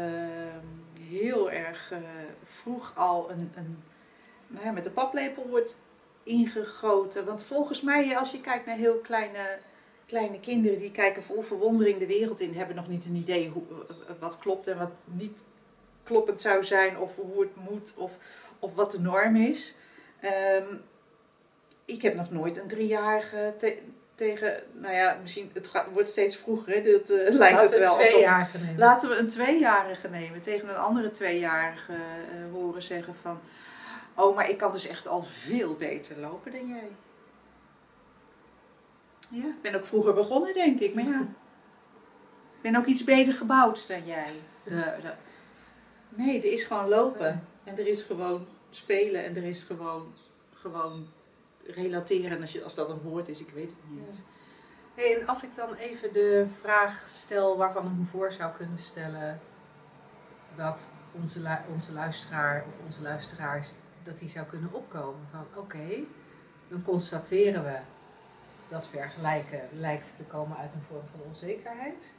heel 1.10 1.52
erg 1.52 1.92
eh, 1.92 1.98
vroeg 2.44 2.92
al 2.96 3.30
een, 3.32 3.52
een, 3.56 3.84
nou 4.48 4.66
ja, 4.66 4.72
met 4.72 4.84
de 4.84 4.90
paplepel 4.90 5.48
wordt 5.50 5.76
ingegoten. 6.24 7.26
Want 7.26 7.44
volgens 7.44 7.82
mij, 7.82 8.18
als 8.18 8.32
je 8.32 8.42
kijkt 8.42 8.66
naar 8.66 8.76
heel 8.76 9.00
kleine, 9.04 9.58
kleine 10.08 10.40
kinderen, 10.40 10.80
die 10.80 10.92
kijken 10.92 11.24
vol 11.24 11.42
verwondering 11.42 12.00
de 12.00 12.06
wereld 12.08 12.40
in, 12.40 12.54
hebben 12.54 12.76
nog 12.76 12.88
niet 12.88 13.06
een 13.06 13.16
idee 13.16 13.50
hoe, 13.50 13.64
eh, 14.08 14.14
wat 14.20 14.38
klopt 14.38 14.68
en 14.68 14.78
wat 14.78 14.92
niet 15.06 15.46
kloppend 16.04 16.42
zou 16.42 16.64
zijn, 16.64 16.98
of 16.98 17.16
hoe 17.16 17.42
het 17.42 17.56
moet, 17.70 17.94
of, 17.98 18.18
of 18.60 18.74
wat 18.74 18.92
de 18.92 19.00
norm 19.00 19.36
is. 19.36 19.76
Ehm, 20.20 20.66
ik 21.86 22.02
heb 22.02 22.16
nog 22.16 22.32
nooit 22.32 22.58
een 22.58 22.68
driejarige 22.68 23.54
te- 23.58 23.80
tegen, 24.16 24.64
nou 24.74 24.94
ja, 24.94 25.18
misschien, 25.22 25.50
het 25.54 25.68
gaat, 25.68 25.86
wordt 25.94 26.10
steeds 26.10 26.36
vroeger, 26.36 26.74
hè? 26.74 26.82
Dat 26.82 27.10
eh, 27.10 27.34
lijkt 27.34 27.40
Laten 27.40 27.60
het 27.62 27.72
we 27.72 27.78
wel. 27.80 27.94
een 27.94 28.00
alsof-. 28.00 28.20
Laten 28.78 29.10
we 29.10 29.16
een 29.16 29.28
tweejarige 29.28 30.08
nemen 30.08 30.42
tegen 30.42 30.70
een 30.70 30.76
andere 30.76 31.10
tweejarige 31.10 31.94
eh, 31.94 32.52
horen 32.52 32.84
zeggen 32.84 33.16
van... 33.16 33.40
Oh, 34.16 34.36
maar 34.36 34.50
ik 34.50 34.58
kan 34.58 34.72
dus 34.72 34.88
echt 34.88 35.08
al 35.08 35.24
veel 35.24 35.76
beter 35.76 36.20
lopen 36.20 36.52
dan 36.52 36.68
jij. 36.68 36.90
Ja, 39.32 39.46
ik 39.46 39.62
ben 39.62 39.76
ook 39.76 39.86
vroeger 39.86 40.14
begonnen, 40.14 40.54
denk 40.54 40.80
ik. 40.80 40.96
Maar 40.96 41.04
ja, 41.04 41.20
ik 42.56 42.62
ben 42.62 42.76
ook 42.76 42.86
iets 42.86 43.04
beter 43.04 43.34
gebouwd 43.34 43.88
dan 43.88 44.06
jij. 44.06 44.34
De- 44.64 44.96
de- 45.02 45.14
Nee, 46.10 46.38
er 46.38 46.52
is 46.52 46.64
gewoon 46.64 46.88
lopen. 46.88 47.42
En 47.66 47.78
er 47.78 47.88
is 47.88 48.02
gewoon 48.02 48.46
spelen. 48.72 49.24
En 49.24 49.36
er 49.36 49.44
is 49.44 49.64
gewoon, 49.64 50.14
gewoon 50.54 51.08
relateren. 51.66 52.42
Als, 52.42 52.52
je, 52.52 52.64
als 52.64 52.76
dat 52.76 52.90
een 52.90 53.02
woord 53.02 53.28
is, 53.30 53.40
ik 53.40 53.50
weet 53.50 53.70
het 53.70 53.90
niet. 53.90 54.16
Ja. 54.16 54.22
Hey, 55.02 55.20
en 55.20 55.28
als 55.28 55.44
ik 55.44 55.56
dan 55.56 55.74
even 55.74 56.14
de 56.14 56.46
vraag 56.62 57.04
stel 57.08 57.58
waarvan 57.58 57.86
ik 57.86 57.92
me 57.98 58.06
voor 58.06 58.32
zou 58.32 58.52
kunnen 58.56 58.78
stellen 58.80 59.40
dat 60.56 60.90
onze, 61.12 61.40
lu- 61.42 61.72
onze 61.74 61.92
luisteraar 61.92 62.64
of 62.68 62.78
onze 62.86 63.02
luisteraars 63.02 63.72
dat 64.04 64.18
die 64.18 64.30
zou 64.30 64.46
kunnen 64.46 64.74
opkomen 64.74 65.28
van 65.32 65.46
oké, 65.56 65.88
dan 66.68 66.82
constateren 66.82 67.64
we 67.64 67.78
dat 68.70 68.88
vergelijken 68.88 69.60
lijkt 69.72 70.16
te 70.16 70.24
komen 70.24 70.58
uit 70.58 70.74
een 70.74 70.82
vorm 70.82 71.08
van 71.08 71.20
onzekerheid. 71.28 72.14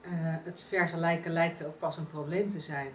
Eh, 0.00 0.10
het 0.44 0.62
vergelijken 0.68 1.30
lijkt 1.30 1.64
ook 1.64 1.78
pas 1.78 1.96
een 1.96 2.06
probleem 2.06 2.50
te 2.50 2.60
zijn, 2.60 2.92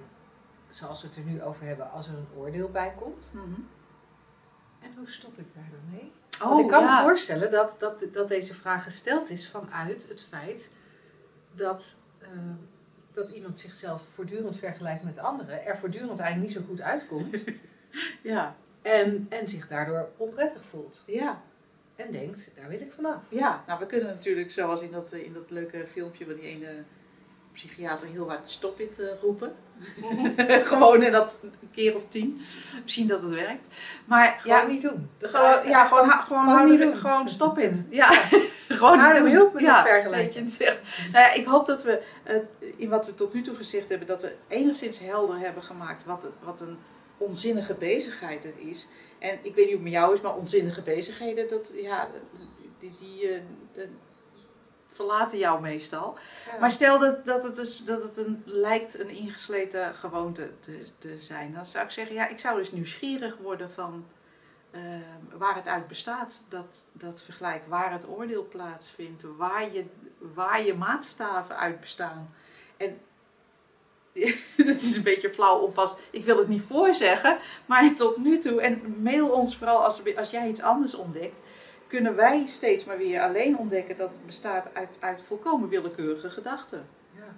zoals 0.69 1.01
we 1.01 1.07
het 1.07 1.17
er 1.17 1.23
nu 1.23 1.43
over 1.43 1.65
hebben, 1.65 1.91
als 1.91 2.07
er 2.07 2.13
een 2.13 2.27
oordeel 2.35 2.69
bij 2.69 2.93
komt. 2.99 3.29
Mhm. 3.33 3.61
En 4.79 4.93
hoe 4.97 5.09
stop 5.09 5.37
ik 5.39 5.53
daar 5.53 5.69
dan 5.71 5.99
mee? 5.99 6.11
Oh, 6.41 6.47
Want 6.47 6.59
ik 6.59 6.67
kan 6.67 6.83
ja. 6.83 6.99
me 6.99 7.07
voorstellen 7.07 7.51
dat, 7.51 7.75
dat, 7.79 8.07
dat 8.11 8.27
deze 8.27 8.53
vraag 8.53 8.83
gesteld 8.83 9.29
is 9.29 9.49
vanuit 9.49 10.07
het 10.09 10.23
feit 10.23 10.71
dat, 11.53 11.95
eh, 12.19 12.29
dat 13.13 13.29
iemand 13.29 13.57
zichzelf 13.57 14.01
voortdurend 14.13 14.57
vergelijkt 14.57 15.03
met 15.03 15.17
anderen, 15.17 15.65
er 15.65 15.77
voortdurend 15.77 16.19
eigenlijk 16.19 16.53
niet 16.53 16.63
zo 16.63 16.69
goed 16.69 16.81
uitkomt 16.81 17.37
Ja, 18.23 18.55
en, 18.81 19.25
en 19.29 19.47
zich 19.47 19.67
daardoor 19.67 20.09
onprettig 20.17 20.65
voelt. 20.65 21.03
ja. 21.07 21.41
En 21.97 22.11
denkt, 22.11 22.49
daar 22.55 22.69
wil 22.69 22.81
ik 22.81 22.91
vanaf. 22.95 23.15
Ja, 23.29 23.63
nou 23.67 23.79
we 23.79 23.85
kunnen 23.85 24.07
natuurlijk 24.07 24.51
zoals 24.51 24.81
in 24.81 24.91
dat, 24.91 25.11
eh, 25.11 25.25
in 25.25 25.33
dat 25.33 25.49
leuke 25.49 25.85
filmpje 25.91 26.25
van 26.25 26.33
die 26.35 26.43
ene 26.43 26.83
psychiater 27.53 28.07
heel 28.07 28.27
hard 28.29 28.49
stop 28.49 28.79
it 28.79 28.99
eh, 28.99 29.07
roepen. 29.21 29.55
gewoon 30.71 31.01
en 31.01 31.11
dat 31.11 31.39
een 31.41 31.69
keer 31.71 31.95
of 31.95 32.05
tien. 32.09 32.41
Misschien 32.83 33.07
dat 33.07 33.21
het 33.21 33.33
werkt. 33.33 33.65
Maar 34.05 34.39
Gewoon 34.39 34.57
ja, 34.57 34.67
niet 34.67 34.81
doen. 34.81 35.09
Gewoon, 35.19 35.67
ja, 35.67 35.85
gewoon, 35.87 36.09
ha- 36.09 36.21
gewoon, 36.21 36.43
gewoon 36.43 36.55
houden 36.55 36.97
gewoon 36.97 37.29
stop 37.29 37.57
it. 37.57 37.85
Ja, 37.89 38.11
gewoon 38.67 38.97
Hou 38.99 39.13
niet 39.13 39.31
hem 39.31 39.39
doen. 39.39 39.47
op 39.47 39.53
met 39.53 39.61
ja, 39.61 39.83
zegt. 40.47 40.77
Nou 41.11 41.23
ja, 41.25 41.33
ik 41.33 41.45
hoop 41.45 41.65
dat 41.65 41.83
we 41.83 42.01
eh, 42.23 42.35
in 42.75 42.89
wat 42.89 43.05
we 43.05 43.15
tot 43.15 43.33
nu 43.33 43.41
toe 43.41 43.55
gezegd 43.55 43.89
hebben, 43.89 44.07
dat 44.07 44.21
we 44.21 44.35
enigszins 44.47 44.99
helder 44.99 45.37
hebben 45.39 45.63
gemaakt 45.63 46.05
wat, 46.05 46.27
wat 46.43 46.61
een 46.61 46.77
onzinnige 47.17 47.73
bezigheid 47.73 48.43
het 48.43 48.57
is. 48.57 48.87
En 49.19 49.39
ik 49.41 49.55
weet 49.55 49.55
niet 49.55 49.65
hoe 49.65 49.73
het 49.73 49.81
met 49.81 49.91
jou 49.91 50.13
is, 50.13 50.21
maar 50.21 50.35
onzinnige 50.35 50.81
bezigheden, 50.81 51.49
dat, 51.49 51.71
ja, 51.75 52.07
die, 52.79 52.95
die 52.99 53.29
eh, 53.29 53.41
de- 53.73 53.89
verlaten 54.91 55.37
jou 55.37 55.61
meestal. 55.61 56.17
Ja. 56.51 56.59
Maar 56.59 56.71
stel 56.71 56.99
dat, 56.99 57.25
dat 57.25 57.43
het, 57.43 57.55
dus, 57.55 57.85
dat 57.85 58.03
het 58.03 58.17
een, 58.17 58.41
lijkt 58.45 58.99
een 58.99 59.09
ingesleten 59.09 59.93
gewoonte 59.93 60.51
te, 60.59 60.83
te 60.97 61.19
zijn, 61.19 61.53
dan 61.53 61.67
zou 61.67 61.85
ik 61.85 61.91
zeggen, 61.91 62.15
ja, 62.15 62.27
ik 62.27 62.39
zou 62.39 62.57
dus 62.57 62.71
nieuwsgierig 62.71 63.37
worden 63.37 63.71
van 63.71 64.05
eh, 64.71 64.81
waar 65.33 65.55
het 65.55 65.67
uit 65.67 65.87
bestaat, 65.87 66.43
dat, 66.49 66.87
dat 66.91 67.21
vergelijk, 67.21 67.63
waar 67.67 67.91
het 67.91 68.07
oordeel 68.07 68.47
plaatsvindt, 68.47 69.23
waar 69.37 69.73
je, 69.73 69.85
waar 70.17 70.63
je 70.65 70.73
maatstaven 70.73 71.57
uit 71.57 71.79
bestaan. 71.79 72.33
En 72.77 72.99
het 74.55 74.81
is 74.81 74.95
een 74.95 75.03
beetje 75.03 75.29
flauw 75.29 75.59
om 75.59 75.73
vast, 75.73 75.99
ik 76.11 76.25
wil 76.25 76.37
het 76.37 76.47
niet 76.47 76.61
voorzeggen, 76.61 77.37
maar 77.65 77.95
tot 77.95 78.17
nu 78.17 78.37
toe, 78.37 78.61
en 78.61 78.95
mail 79.01 79.29
ons 79.29 79.57
vooral 79.57 79.83
als, 79.83 80.01
als 80.15 80.29
jij 80.29 80.49
iets 80.49 80.61
anders 80.61 80.93
ontdekt, 80.95 81.39
kunnen 81.87 82.15
wij 82.15 82.45
steeds 82.47 82.85
maar 82.85 82.97
weer 82.97 83.21
alleen 83.21 83.57
ontdekken 83.57 83.95
dat 83.95 84.11
het 84.11 84.25
bestaat 84.25 84.69
uit, 84.73 84.97
uit 84.99 85.21
volkomen 85.21 85.69
willekeurige 85.69 86.29
gedachten. 86.29 86.87
Ja. 87.15 87.35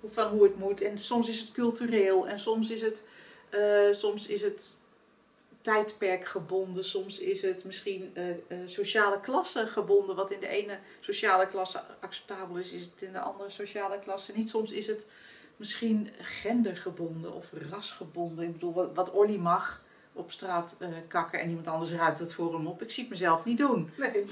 Hoe- 0.00 0.10
Van 0.10 0.26
hoe 0.26 0.42
het 0.42 0.58
moet. 0.58 0.80
En 0.80 0.98
soms 0.98 1.28
is 1.28 1.40
het 1.40 1.52
cultureel 1.52 2.28
en 2.28 2.38
soms 2.38 2.70
is 2.70 2.80
het, 2.80 3.04
eh, 3.50 3.60
soms 3.90 4.26
is 4.26 4.42
het 4.42 4.76
tijdperk 5.60 6.24
gebonden. 6.24 6.84
Soms 6.84 7.18
is 7.18 7.42
het 7.42 7.64
misschien 7.64 8.10
eh, 8.14 8.30
eh, 8.30 8.36
sociale 8.66 9.20
klasse 9.20 9.66
gebonden. 9.66 10.16
Wat 10.16 10.30
in 10.30 10.40
de 10.40 10.48
ene 10.48 10.78
sociale 11.00 11.48
klasse 11.48 11.80
acceptabel 12.00 12.56
is, 12.56 12.72
is 12.72 12.80
het 12.82 13.02
in 13.02 13.12
de 13.12 13.18
andere 13.18 13.50
sociale 13.50 13.98
klasse 13.98 14.32
niet. 14.34 14.48
Soms 14.48 14.70
is 14.70 14.86
het 14.86 15.06
misschien 15.56 16.10
gendergebonden 16.20 17.34
of 17.34 17.52
rasgebonden. 17.70 18.44
Ik 18.44 18.52
bedoel, 18.52 18.94
wat, 18.94 19.10
Olly 19.10 19.36
mag 19.36 19.80
op 20.12 20.32
straat 20.32 20.76
eh, 20.78 20.88
kakken 21.08 21.40
en 21.40 21.48
iemand 21.48 21.66
anders 21.66 21.92
ruikt 21.92 22.18
het 22.18 22.32
voor 22.32 22.54
hem 22.54 22.66
op. 22.66 22.82
Ik 22.82 22.90
zie 22.90 23.02
het 23.02 23.12
mezelf 23.12 23.44
niet 23.44 23.58
doen. 23.58 23.90
Nee. 23.96 24.24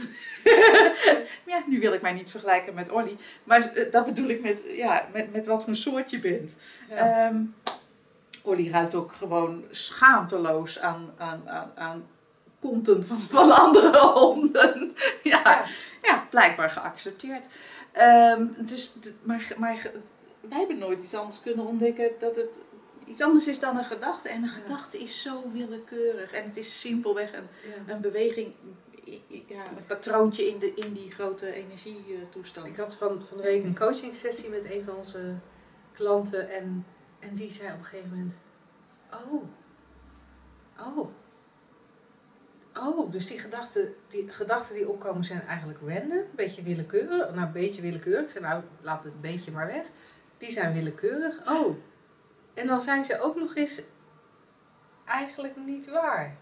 ja, 1.53 1.63
nu 1.67 1.81
wil 1.81 1.93
ik 1.93 2.03
mij 2.03 2.13
niet 2.13 2.31
vergelijken 2.31 2.75
met 2.75 2.91
Olly. 2.91 3.17
Maar 3.45 3.73
eh, 3.75 3.93
dat 3.93 4.07
bedoel 4.07 4.29
ik 4.29 4.43
met, 4.43 4.65
ja, 4.67 5.09
met, 5.13 5.33
met 5.33 5.47
wat 5.47 5.65
voor 5.65 5.77
soort 5.77 6.11
je 6.11 6.21
bent. 6.21 6.57
Ja. 6.89 7.27
Ehm 7.27 7.37
Olly 8.45 8.71
ruikt 8.71 8.95
ook 8.95 9.13
gewoon 9.13 9.65
schaamteloos 9.71 10.79
aan, 10.79 11.13
aan, 11.17 11.49
aan, 11.49 11.73
aan 11.75 12.07
konten 12.61 13.07
van, 13.07 13.19
van 13.19 13.51
andere 13.51 13.99
honden. 13.99 14.95
ja, 15.23 15.65
Ja. 16.03 16.27
blijkbaar 16.31 16.71
geaccepteerd. 16.71 17.47
Ehm, 17.93 18.47
dus, 18.59 18.93
maar, 19.23 19.53
maar 19.57 19.91
wij 20.49 20.59
hebben 20.59 20.79
nooit 20.79 21.03
iets 21.03 21.15
anders 21.15 21.41
kunnen 21.41 21.67
ontdekken 21.67 22.11
dat 22.19 22.37
het 22.37 22.61
iets 23.07 23.23
anders 23.23 23.47
is 23.47 23.61
dan 23.61 23.77
een 23.77 23.85
gedachte. 23.85 24.29
En 24.29 24.43
een 24.43 24.49
gedachte 24.49 24.99
is 24.99 25.23
zo 25.23 25.43
willekeurig. 25.53 26.33
En 26.33 26.45
het 26.45 26.57
is 26.57 26.81
simpelweg 26.81 27.33
een, 27.33 27.49
een 27.95 28.01
beweging, 28.01 28.55
ja, 29.29 29.63
een 29.77 29.87
patroontje 29.87 30.47
in, 30.47 30.59
de, 30.59 30.75
in 30.75 30.93
die 30.93 31.11
grote 31.11 31.53
energietoestand. 31.53 32.67
Ik 32.67 32.77
had 32.77 32.95
van, 32.95 33.25
van 33.29 33.37
de 33.37 33.43
week 33.43 33.65
een 33.65 33.79
coaching 33.79 34.15
sessie 34.15 34.49
met 34.49 34.71
een 34.71 34.85
van 34.85 34.97
onze 34.97 35.35
klanten 35.93 36.51
en, 36.51 36.87
en 37.19 37.35
die 37.35 37.51
zei 37.51 37.73
op 37.73 37.79
een 37.79 37.85
gegeven 37.85 38.11
moment, 38.11 38.39
oh, 39.13 39.43
oh, 40.81 41.09
oh, 42.77 43.13
dus 43.13 43.27
die 43.27 43.39
gedachten 43.39 43.95
die, 44.09 44.29
gedachten 44.29 44.75
die 44.75 44.89
opkomen 44.89 45.25
zijn 45.25 45.47
eigenlijk 45.47 45.79
random, 45.87 46.19
een 46.19 46.25
beetje 46.35 46.63
willekeurig, 46.63 47.35
nou 47.35 47.47
een 47.47 47.53
beetje 47.53 47.83
willekeurig, 47.83 48.41
nou 48.41 48.63
laat 48.83 49.05
het 49.05 49.21
beetje 49.21 49.51
maar 49.51 49.67
weg, 49.67 49.87
die 50.45 50.53
zijn 50.53 50.73
willekeurig, 50.73 51.51
oh, 51.51 51.77
en 52.55 52.67
dan 52.67 52.81
zijn 52.81 53.05
ze 53.05 53.21
ook 53.21 53.37
nog 53.37 53.55
eens 53.55 53.83
eigenlijk 55.05 55.57
niet 55.57 55.91
waar. 55.91 56.37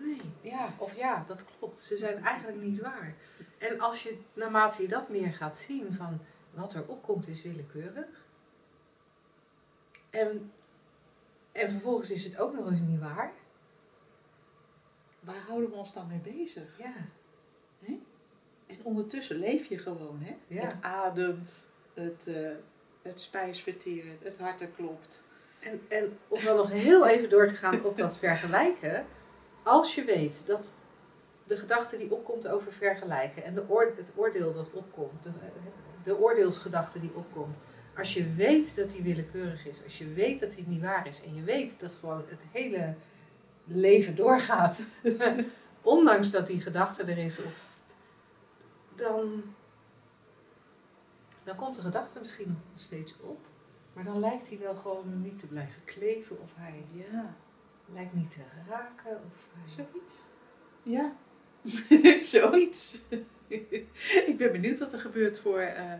Nee, 0.00 0.20
ja, 0.40 0.72
of 0.76 0.96
ja, 0.96 1.24
dat 1.26 1.44
klopt. 1.44 1.80
Ze 1.80 1.96
zijn 1.96 2.24
eigenlijk 2.24 2.60
niet 2.60 2.80
waar. 2.80 3.14
En 3.58 3.80
als 3.80 4.02
je, 4.02 4.18
naarmate 4.32 4.82
je 4.82 4.88
dat 4.88 5.08
meer 5.08 5.32
gaat 5.32 5.58
zien 5.58 5.94
van 5.94 6.20
wat 6.50 6.74
er 6.74 6.86
opkomt 6.86 7.28
is 7.28 7.42
willekeurig. 7.42 8.26
En, 10.10 10.52
en 11.52 11.70
vervolgens 11.70 12.10
is 12.10 12.24
het 12.24 12.38
ook 12.38 12.54
nog 12.54 12.70
eens 12.70 12.80
niet 12.80 13.00
waar. 13.00 13.32
Waar 15.20 15.40
houden 15.46 15.70
we 15.70 15.76
ons 15.76 15.92
dan 15.92 16.06
mee 16.06 16.34
bezig? 16.34 16.78
Ja, 16.78 16.94
En 18.66 18.80
ondertussen 18.82 19.36
leef 19.36 19.66
je 19.66 19.78
gewoon, 19.78 20.20
hè? 20.20 20.36
Ja. 20.46 20.60
Het 20.60 20.76
ademt, 20.80 21.68
het, 22.00 22.26
eh, 22.26 22.50
het 23.02 23.20
spijs 23.20 23.62
verteert, 23.62 24.22
het 24.22 24.38
hart 24.38 24.60
er 24.60 24.68
klopt. 24.68 25.24
en, 25.60 25.80
en 25.88 26.18
om 26.28 26.44
dan 26.44 26.56
nog 26.56 26.70
heel 26.70 27.06
even 27.06 27.28
door 27.28 27.46
te 27.46 27.54
gaan 27.54 27.84
op 27.84 27.96
dat 27.96 28.18
vergelijken. 28.26 29.06
Als 29.62 29.94
je 29.94 30.04
weet 30.04 30.42
dat 30.46 30.72
de 31.46 31.56
gedachte 31.56 31.96
die 31.96 32.12
opkomt 32.12 32.48
over 32.48 32.72
vergelijken 32.72 33.44
en 33.44 33.54
de 33.54 33.64
oor, 33.68 33.92
het 33.96 34.12
oordeel 34.14 34.52
dat 34.52 34.70
opkomt, 34.72 35.22
de, 35.22 35.30
de 36.02 36.18
oordeelsgedachte 36.18 37.00
die 37.00 37.14
opkomt. 37.14 37.58
Als 37.96 38.14
je 38.14 38.34
weet 38.34 38.76
dat 38.76 38.90
die 38.90 39.02
willekeurig 39.02 39.66
is, 39.66 39.84
als 39.84 39.98
je 39.98 40.12
weet 40.12 40.40
dat 40.40 40.50
die 40.50 40.64
niet 40.66 40.82
waar 40.82 41.06
is 41.06 41.22
en 41.22 41.34
je 41.34 41.42
weet 41.42 41.80
dat 41.80 41.94
gewoon 42.00 42.24
het 42.28 42.42
hele 42.52 42.94
leven 43.64 44.14
doorgaat, 44.14 44.80
ondanks 45.82 46.30
dat 46.30 46.46
die 46.46 46.60
gedachte 46.60 47.02
er 47.02 47.18
is, 47.18 47.38
of, 47.38 47.64
dan, 48.94 49.42
dan 51.48 51.56
komt 51.56 51.74
de 51.74 51.80
gedachte 51.80 52.18
misschien 52.18 52.48
nog 52.48 52.58
steeds 52.74 53.14
op. 53.20 53.46
Maar 53.92 54.04
dan 54.04 54.20
lijkt 54.20 54.48
hij 54.48 54.58
wel 54.58 54.74
gewoon 54.74 55.22
niet 55.22 55.38
te 55.38 55.46
blijven 55.46 55.84
kleven 55.84 56.40
of 56.42 56.52
hij 56.54 56.84
Ja, 56.92 57.34
lijkt 57.94 58.14
niet 58.14 58.30
te 58.30 58.40
raken. 58.68 59.20
Of 59.26 59.48
hij... 59.52 59.86
zoiets. 59.86 60.24
Ja, 60.82 61.12
zoiets. 62.40 63.00
ik 64.30 64.34
ben 64.36 64.52
benieuwd 64.52 64.78
wat 64.78 64.92
er 64.92 64.98
gebeurt 64.98 65.38
voor 65.38 65.58
eh, 65.58 65.92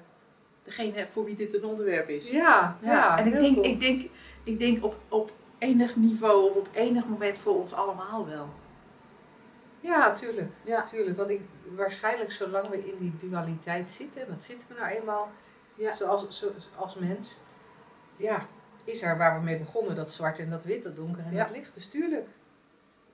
degene 0.62 1.08
voor 1.08 1.24
wie 1.24 1.34
dit 1.34 1.54
een 1.54 1.64
onderwerp 1.64 2.08
is. 2.08 2.30
Ja, 2.30 2.78
ja, 2.82 2.92
Ja, 2.92 3.18
en 3.18 3.26
ik 3.26 3.32
denk, 3.32 3.54
cool. 3.54 3.66
ik 3.66 3.80
denk, 3.80 4.11
ik 4.44 4.58
denk 4.58 4.84
op, 4.84 4.96
op 5.08 5.32
enig 5.58 5.96
niveau 5.96 6.50
of 6.50 6.56
op 6.56 6.68
enig 6.72 7.06
moment 7.06 7.38
voor 7.38 7.61
ons 7.61 7.72
allemaal 7.72 8.26
wel. 8.26 8.48
Ja, 9.80 10.12
tuurlijk. 10.12 10.52
Ja. 10.64 10.82
tuurlijk. 10.82 11.16
Want 11.16 11.30
ik, 11.30 11.40
waarschijnlijk 11.74 12.32
zolang 12.32 12.68
we 12.68 12.88
in 12.90 12.96
die 12.98 13.16
dualiteit 13.28 13.90
zitten, 13.90 14.20
en 14.20 14.28
dat 14.28 14.42
zitten 14.42 14.68
we 14.68 14.74
nou 14.74 14.88
eenmaal 14.90 15.30
Ja. 15.74 15.92
zoals, 15.92 16.38
zo, 16.38 16.52
als 16.76 16.94
mens, 16.94 17.38
ja, 18.16 18.46
is 18.84 19.02
er 19.02 19.18
waar 19.18 19.38
we 19.38 19.44
mee 19.44 19.58
begonnen, 19.58 19.94
dat 19.94 20.12
zwart 20.12 20.38
en 20.38 20.50
dat 20.50 20.64
wit, 20.64 20.82
dat 20.82 20.96
donker 20.96 21.24
en 21.24 21.32
Ja. 21.32 21.44
dat 21.44 21.56
licht. 21.56 21.74
Dus 21.74 21.88
tuurlijk, 21.88 22.28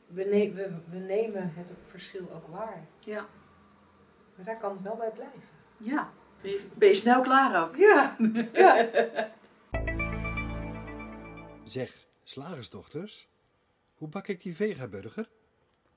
we, 0.07 0.24
ne- 0.24 0.53
we, 0.53 0.70
we 0.90 0.96
nemen 0.98 1.53
het 1.55 1.70
verschil 1.83 2.31
ook 2.33 2.46
waar. 2.48 2.85
Ja. 3.00 3.27
Maar 4.37 4.44
daar 4.44 4.57
kan 4.59 4.70
het 4.72 4.83
wel 4.83 4.96
bij 4.96 5.11
blijven. 5.11 5.42
Ja. 5.77 6.11
Ben 6.79 6.88
je 6.88 6.94
snel 6.94 7.20
klaar 7.22 7.62
ook? 7.62 7.77
Ja, 7.77 8.16
ja. 8.53 8.88
Zeg, 11.64 12.07
slagersdochters, 12.24 13.29
hoe 13.94 14.09
bak 14.09 14.27
ik 14.29 14.42
die 14.42 14.57
vegaburger? 14.57 15.29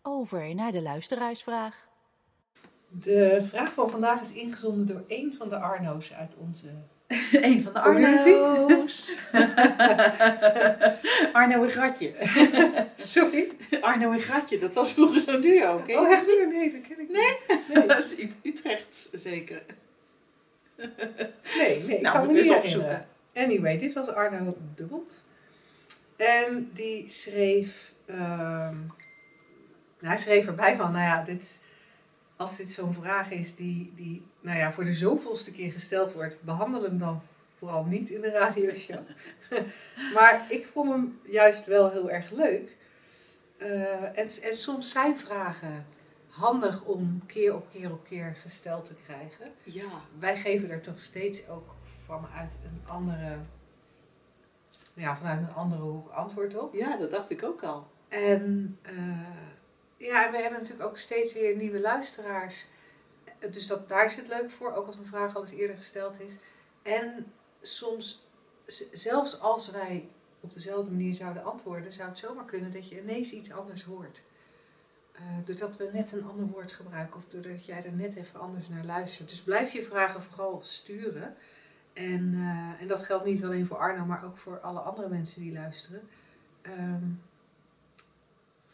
Over 0.09 0.55
naar 0.55 0.71
de 0.71 0.81
luisteraarsvraag. 0.81 1.87
De 2.89 3.45
vraag 3.49 3.73
van 3.73 3.89
vandaag 3.89 4.21
is 4.21 4.31
ingezonden 4.31 4.85
door 4.85 5.03
een 5.07 5.35
van 5.37 5.49
de 5.49 5.57
Arno's 5.57 6.13
uit 6.13 6.35
onze... 6.37 6.67
Een 7.31 7.61
van 7.61 7.73
de 7.73 7.79
Community? 7.79 8.29
Arno's. 8.31 9.17
Arno 11.37 11.63
en 11.63 11.69
Gratje. 11.69 12.13
Sorry? 12.95 13.51
Arno 13.81 14.11
en 14.11 14.19
Gratje, 14.19 14.57
dat 14.57 14.73
was 14.73 14.93
vroeger 14.93 15.19
zo'n 15.19 15.41
duo, 15.41 15.75
oké? 15.77 15.97
Oh, 15.97 16.11
echt 16.11 16.25
weer? 16.25 16.47
Nee, 16.47 16.71
dat 16.71 16.81
ken 16.81 16.99
ik 16.99 17.07
niet. 17.07 17.67
Nee, 17.73 17.87
Dat 17.87 17.97
is 17.97 18.17
Ut- 18.19 18.35
Utrechts 18.43 19.09
zeker. 19.11 19.61
nee, 20.77 20.87
nee 21.57 21.95
ik 21.95 22.01
Nou, 22.01 22.17
kan 22.17 22.27
we 22.27 22.33
niet 22.33 22.45
eens 22.45 22.55
herinneren. 22.55 23.07
Anyway, 23.33 23.77
dit 23.77 23.93
was 23.93 24.07
Arno 24.07 24.57
de 24.75 24.83
Bot. 24.83 25.23
En 26.17 26.69
die 26.73 27.09
schreef... 27.09 27.93
ehm, 28.05 28.75
hij 29.99 30.17
schreef 30.17 30.45
erbij 30.47 30.75
van, 30.75 30.91
nou 30.91 31.03
ja, 31.03 31.23
dit, 31.23 31.59
als 32.35 32.57
dit 32.57 32.69
zo'n 32.69 32.93
vraag 32.93 33.31
is 33.31 33.55
die, 33.55 33.91
die 33.95 34.25
nou 34.39 34.57
ja, 34.57 34.71
voor 34.71 34.83
de 34.83 34.93
zoveelste 34.93 35.51
keer 35.51 35.71
gesteld 35.71 36.13
wordt, 36.13 36.41
behandel 36.41 36.83
hem 36.83 36.97
dan 36.97 37.21
vooral 37.57 37.83
niet 37.83 38.09
in 38.09 38.21
de 38.21 38.29
radioshow. 38.29 38.99
maar 40.15 40.45
ik 40.49 40.67
vond 40.73 40.89
hem 40.89 41.19
juist 41.23 41.65
wel 41.65 41.91
heel 41.91 42.11
erg 42.11 42.31
leuk. 42.31 42.75
Eh, 43.57 44.03
en, 44.03 44.29
en 44.41 44.55
soms 44.55 44.91
zijn 44.91 45.17
vragen 45.17 45.85
handig 46.29 46.83
om 46.83 47.21
keer 47.25 47.55
op 47.55 47.67
keer 47.71 47.91
op 47.91 48.05
keer 48.05 48.35
gesteld 48.41 48.85
te 48.85 48.93
krijgen 49.05 49.51
Ja. 49.63 49.89
wij 50.19 50.37
geven 50.37 50.69
er 50.69 50.81
toch 50.81 50.99
steeds 50.99 51.47
ook 51.47 51.75
vanuit 52.05 52.57
een 52.63 52.81
andere, 52.91 53.37
ja, 54.93 55.15
vanuit 55.17 55.39
een 55.39 55.53
andere 55.53 55.81
hoek 55.81 56.09
antwoord 56.09 56.57
op. 56.57 56.73
ja, 56.73 56.97
dat 56.97 57.11
dacht 57.11 57.29
ik 57.29 57.43
ook 57.43 57.63
al. 57.63 57.87
En 58.07 58.77
eh, 58.81 58.95
ja, 59.97 60.25
en 60.25 60.31
we 60.31 60.37
hebben 60.37 60.59
natuurlijk 60.59 60.89
ook 60.89 60.97
steeds 60.97 61.33
weer 61.33 61.55
nieuwe 61.55 61.79
luisteraars. 61.79 62.67
Dus 63.51 63.67
dat, 63.67 63.89
daar 63.89 64.05
is 64.05 64.15
het 64.15 64.27
leuk 64.27 64.49
voor, 64.49 64.73
ook 64.73 64.87
als 64.87 64.97
een 64.97 65.05
vraag 65.05 65.35
al 65.35 65.41
eens 65.41 65.51
eerder 65.51 65.75
gesteld 65.75 66.19
is. 66.21 66.37
En 66.81 67.33
soms, 67.61 68.27
zelfs 68.91 69.39
als 69.39 69.71
wij 69.71 70.09
op 70.39 70.53
dezelfde 70.53 70.91
manier 70.91 71.13
zouden 71.13 71.43
antwoorden, 71.43 71.93
zou 71.93 72.09
het 72.09 72.17
zomaar 72.17 72.45
kunnen 72.45 72.71
dat 72.71 72.89
je 72.89 73.01
ineens 73.01 73.31
iets 73.31 73.51
anders 73.51 73.83
hoort. 73.83 74.23
Eh, 75.11 75.21
doordat 75.45 75.77
we 75.77 75.89
net 75.93 76.11
een 76.11 76.25
ander 76.25 76.45
woord 76.45 76.71
gebruiken 76.71 77.15
of 77.15 77.25
doordat 77.27 77.65
jij 77.65 77.83
er 77.83 77.93
net 77.93 78.15
even 78.15 78.39
anders 78.39 78.67
naar 78.69 78.85
luistert. 78.85 79.29
Dus 79.29 79.41
blijf 79.41 79.71
je 79.71 79.83
vragen 79.83 80.21
vooral 80.21 80.59
sturen. 80.63 81.35
En, 81.93 82.33
eh, 82.33 82.81
en 82.81 82.87
dat 82.87 83.01
geldt 83.01 83.25
niet 83.25 83.43
alleen 83.43 83.65
voor 83.65 83.77
Arno, 83.77 84.05
maar 84.05 84.25
ook 84.25 84.37
voor 84.37 84.59
alle 84.59 84.79
andere 84.79 85.09
mensen 85.09 85.41
die 85.41 85.53
luisteren. 85.53 86.09
Ehm 86.61 87.03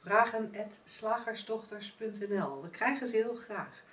vragen.slagersdochters.nl. 0.03 2.61
We 2.61 2.69
krijgen 2.69 3.07
ze 3.07 3.15
heel 3.15 3.35
graag. 3.35 3.83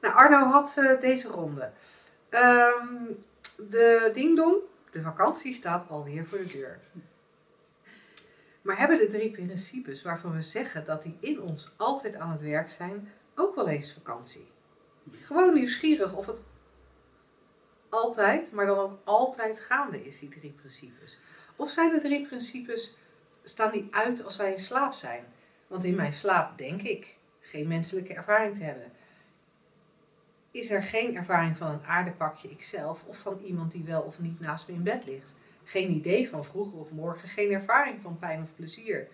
Nou, 0.00 0.14
Arno 0.14 0.38
had 0.38 0.76
eh, 0.76 1.00
deze 1.00 1.28
ronde. 1.28 1.72
Ehm, 2.28 3.04
de 3.56 4.10
dingdong, 4.12 4.56
de 4.90 5.02
vakantie 5.02 5.54
staat 5.54 5.88
alweer 5.88 6.26
voor 6.26 6.38
de 6.38 6.46
deur. 6.46 6.78
Maar 8.62 8.78
hebben 8.78 8.96
de 8.96 9.06
drie 9.06 9.30
principes 9.30 10.02
waarvan 10.02 10.32
we 10.32 10.42
zeggen 10.42 10.84
dat 10.84 11.02
die 11.02 11.16
in 11.20 11.40
ons 11.40 11.70
altijd 11.76 12.14
aan 12.14 12.30
het 12.30 12.40
werk 12.40 12.70
zijn, 12.70 13.12
ook 13.34 13.54
wel 13.54 13.68
eens 13.68 13.92
vakantie? 13.92 14.50
Gewoon 15.10 15.54
nieuwsgierig 15.54 16.16
of 16.16 16.26
het 16.26 16.42
altijd, 17.88 18.52
maar 18.52 18.66
dan 18.66 18.78
ook 18.78 18.98
altijd 19.04 19.60
gaande 19.60 20.02
is, 20.02 20.18
die 20.18 20.28
drie 20.28 20.52
principes. 20.52 21.18
Of 21.56 21.70
zijn 21.70 21.92
de 21.92 22.00
drie 22.00 22.26
principes, 22.26 22.96
staan 23.42 23.72
die 23.72 23.88
uit 23.90 24.24
als 24.24 24.36
wij 24.36 24.52
in 24.52 24.58
slaap 24.58 24.92
zijn? 24.92 25.24
Want 25.68 25.84
in 25.84 25.94
mijn 25.94 26.12
slaap 26.12 26.58
denk 26.58 26.82
ik 26.82 27.16
geen 27.40 27.68
menselijke 27.68 28.14
ervaring 28.14 28.56
te 28.56 28.62
hebben. 28.62 28.92
Is 30.50 30.70
er 30.70 30.82
geen 30.82 31.16
ervaring 31.16 31.56
van 31.56 31.70
een 31.70 31.84
aardepakje 31.84 32.48
ikzelf 32.48 33.04
of 33.06 33.18
van 33.18 33.38
iemand 33.42 33.72
die 33.72 33.84
wel 33.84 34.02
of 34.02 34.20
niet 34.20 34.40
naast 34.40 34.68
me 34.68 34.74
in 34.74 34.82
bed 34.82 35.04
ligt? 35.06 35.34
Geen 35.64 35.90
idee 35.90 36.28
van 36.28 36.44
vroeger 36.44 36.78
of 36.78 36.92
morgen, 36.92 37.28
geen 37.28 37.52
ervaring 37.52 38.00
van 38.00 38.18
pijn 38.18 38.42
of 38.42 38.54
plezier. 38.54 39.08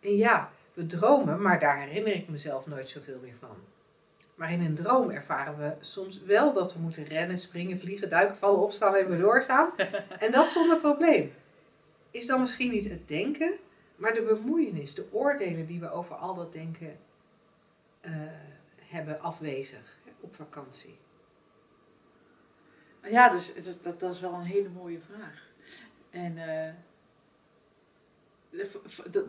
En 0.00 0.16
ja, 0.16 0.50
we 0.74 0.86
dromen, 0.86 1.42
maar 1.42 1.58
daar 1.58 1.78
herinner 1.78 2.14
ik 2.14 2.28
mezelf 2.28 2.66
nooit 2.66 2.88
zoveel 2.88 3.18
meer 3.22 3.36
van. 3.38 3.56
Maar 4.34 4.52
in 4.52 4.60
een 4.60 4.74
droom 4.74 5.10
ervaren 5.10 5.58
we 5.58 5.74
soms 5.80 6.22
wel 6.22 6.52
dat 6.52 6.74
we 6.74 6.80
moeten 6.80 7.04
rennen, 7.04 7.38
springen, 7.38 7.78
vliegen, 7.78 8.08
duiken, 8.08 8.36
vallen, 8.36 8.60
opstaan 8.60 8.94
en 8.94 9.08
weer 9.08 9.18
doorgaan. 9.18 9.70
En 10.18 10.30
dat 10.30 10.50
zonder 10.50 10.76
probleem. 10.76 11.32
Is 12.10 12.26
dan 12.26 12.40
misschien 12.40 12.70
niet 12.70 12.88
het 12.88 13.08
denken, 13.08 13.52
maar 13.98 14.14
de 14.14 14.22
bemoeienis, 14.22 14.94
de 14.94 15.08
oordelen 15.12 15.66
die 15.66 15.80
we 15.80 15.90
over 15.90 16.14
al 16.16 16.34
dat 16.34 16.52
denken 16.52 16.98
eh, 18.00 18.12
hebben 18.82 19.20
afwezig 19.20 19.98
hè, 20.04 20.10
op 20.20 20.34
vakantie? 20.34 20.98
Ja, 23.02 23.28
dus 23.28 23.52
is- 23.52 23.82
dat, 23.82 24.00
dat 24.00 24.14
is 24.14 24.20
wel 24.20 24.34
een 24.34 24.42
hele 24.42 24.68
mooie 24.68 25.00
vraag. 25.00 25.46
En 26.10 26.38
eh, 26.38 26.74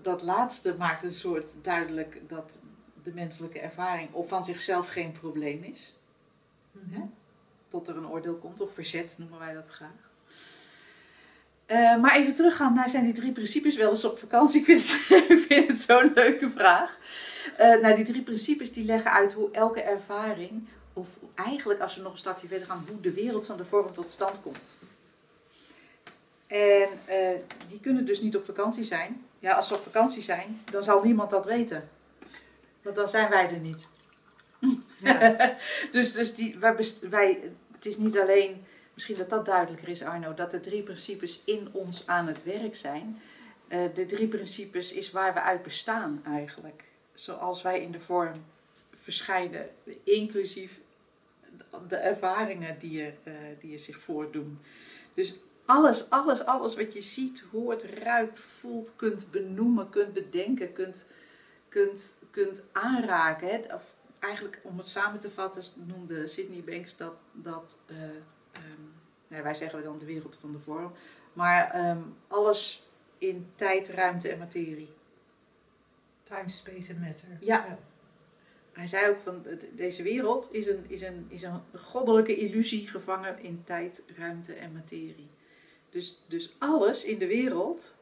dat, 0.01 0.21
laatste 0.21 0.77
maakt 0.77 1.03
een 1.03 1.11
soort 1.11 1.63
duidelijk 1.63 2.29
dat 2.29 2.59
de 3.03 3.13
menselijke 3.13 3.59
ervaring 3.59 4.13
of 4.13 4.27
van 4.27 4.43
zichzelf 4.43 4.87
geen 4.87 5.11
probleem 5.11 5.63
is. 5.63 5.97
Hè? 6.89 7.01
Tot 7.67 7.87
er 7.87 7.97
een 7.97 8.07
oordeel 8.07 8.35
komt, 8.37 8.61
of 8.61 8.73
verzet 8.73 9.15
noemen 9.17 9.39
wij 9.39 9.53
dat 9.53 9.69
graag. 9.69 10.08
Eh, 11.69 11.97
maar 11.97 12.15
even 12.15 12.35
teruggaan 12.35 12.73
naar 12.73 12.89
zijn 12.89 13.03
die 13.03 13.13
drie 13.13 13.31
principes 13.31 13.75
wel 13.75 13.89
eens 13.89 14.05
op 14.05 14.19
vakantie. 14.19 14.59
Ik 14.59 14.65
vind 14.65 14.79
het, 14.79 15.09
ik 15.37 15.45
vind 15.47 15.67
het 15.67 15.79
zo'n 15.79 16.11
leuke 16.15 16.49
vraag. 16.49 16.97
Eh 17.57 17.81
nou, 17.81 17.95
die 17.95 18.05
drie 18.05 18.21
principes 18.21 18.73
die 18.73 18.85
leggen 18.85 19.11
uit 19.11 19.33
hoe 19.33 19.51
elke 19.51 19.81
ervaring, 19.81 20.67
of 20.93 21.07
eigenlijk 21.35 21.79
als 21.79 21.95
we 21.95 22.01
nog 22.01 22.11
een 22.11 22.17
stapje 22.17 22.47
verder 22.47 22.67
gaan, 22.67 22.85
hoe 22.89 23.01
de 23.01 23.13
wereld 23.13 23.45
van 23.45 23.57
de 23.57 23.65
vorm 23.65 23.93
tot 23.93 24.09
stand 24.09 24.41
komt. 24.41 24.59
En 26.47 26.89
eh, 27.05 27.39
die 27.67 27.79
kunnen 27.79 28.05
dus 28.05 28.21
niet 28.21 28.35
op 28.35 28.45
vakantie 28.45 28.83
zijn. 28.83 29.25
Ja, 29.39 29.53
als 29.53 29.67
ze 29.67 29.75
op 29.75 29.83
vakantie 29.83 30.21
zijn, 30.21 30.61
dan 30.71 30.83
zal 30.83 31.03
niemand 31.03 31.29
dat 31.29 31.45
weten. 31.45 31.89
Want 32.81 32.95
dan 32.95 33.07
zijn 33.07 33.29
wij 33.29 33.49
er 33.49 33.59
niet. 33.59 33.87
Ja. 35.03 35.55
dus 35.91 36.11
dus 36.13 36.35
die, 36.35 36.57
wij, 36.59 36.75
wij, 37.09 37.39
het 37.71 37.85
is 37.85 37.97
niet 37.97 38.19
alleen, 38.19 38.65
misschien 38.99 39.27
dat 39.27 39.37
dat 39.37 39.45
duidelijker 39.45 39.87
is 39.87 40.01
Arno, 40.01 40.33
dat 40.33 40.51
de 40.51 40.59
drie 40.59 40.83
principes 40.83 41.41
in 41.45 41.69
ons 41.71 42.07
aan 42.07 42.27
het 42.27 42.43
werk 42.43 42.75
zijn. 42.75 43.21
Eh, 43.67 43.83
de 43.93 44.05
drie 44.05 44.27
principes 44.27 44.91
is 44.91 45.11
waar 45.11 45.33
we 45.33 45.41
uit 45.41 45.63
bestaan 45.63 46.21
eigenlijk. 46.25 46.83
Zoals 47.13 47.61
wij 47.61 47.81
in 47.81 47.91
de 47.91 47.99
vorm 47.99 48.45
verschijnen, 49.01 49.69
inclusief 50.03 50.79
de 51.87 51.95
ervaringen 51.95 52.79
die 52.79 52.91
je, 52.91 53.13
eh, 53.23 53.33
die 53.59 53.71
je 53.71 53.77
zich 53.77 53.99
voordoen. 53.99 54.59
Dus 55.13 55.35
alles, 55.65 56.09
alles, 56.09 56.45
alles 56.45 56.75
wat 56.75 56.93
je 56.93 57.01
ziet, 57.01 57.43
hoort, 57.51 57.83
ruikt, 57.83 58.39
voelt, 58.39 58.95
kunt 58.95 59.31
benoemen, 59.31 59.89
kunt 59.89 60.13
bedenken, 60.13 60.73
kunt, 60.73 61.07
kunt, 61.69 62.15
kunt 62.31 62.63
aanraken. 62.71 63.47
Hè? 63.47 63.59
Eigenlijk 64.19 64.59
om 64.63 64.77
het 64.77 64.87
samen 64.87 65.19
te 65.19 65.29
vatten, 65.29 65.63
noemde 65.87 66.27
Sydney 66.27 66.63
Banks 66.63 66.97
dat, 66.97 67.13
dat 67.33 67.77
eh, 67.85 67.95
nou, 69.27 69.43
wij 69.43 69.53
zeggen 69.53 69.83
dan 69.83 69.99
de 69.99 70.05
wereld 70.05 70.37
van 70.39 70.51
de 70.51 70.59
vorm, 70.59 70.91
maar 71.33 71.71
ehm, 71.71 72.01
alles 72.27 72.83
in 73.17 73.47
tijd, 73.55 73.89
ruimte 73.89 74.29
en 74.29 74.37
materie. 74.37 74.89
Time, 76.23 76.49
space 76.49 76.91
and 76.91 77.01
matter. 77.01 77.27
Ja. 77.39 77.79
Hij 78.71 78.87
zei 78.87 79.09
ook 79.09 79.19
van 79.23 79.41
de- 79.41 79.69
deze 79.75 80.03
wereld 80.03 80.49
is 80.51 80.67
een, 80.67 80.85
is, 80.87 81.01
een, 81.01 81.25
is 81.27 81.41
een 81.41 81.61
goddelijke 81.75 82.35
illusie 82.35 82.87
gevangen 82.87 83.39
in 83.39 83.63
tijd, 83.63 84.03
ruimte 84.17 84.53
en 84.53 84.71
materie. 84.71 85.29
Dus, 85.89 86.21
dus 86.27 86.55
alles 86.57 87.03
in 87.05 87.19
de 87.19 87.27
wereld 87.27 87.95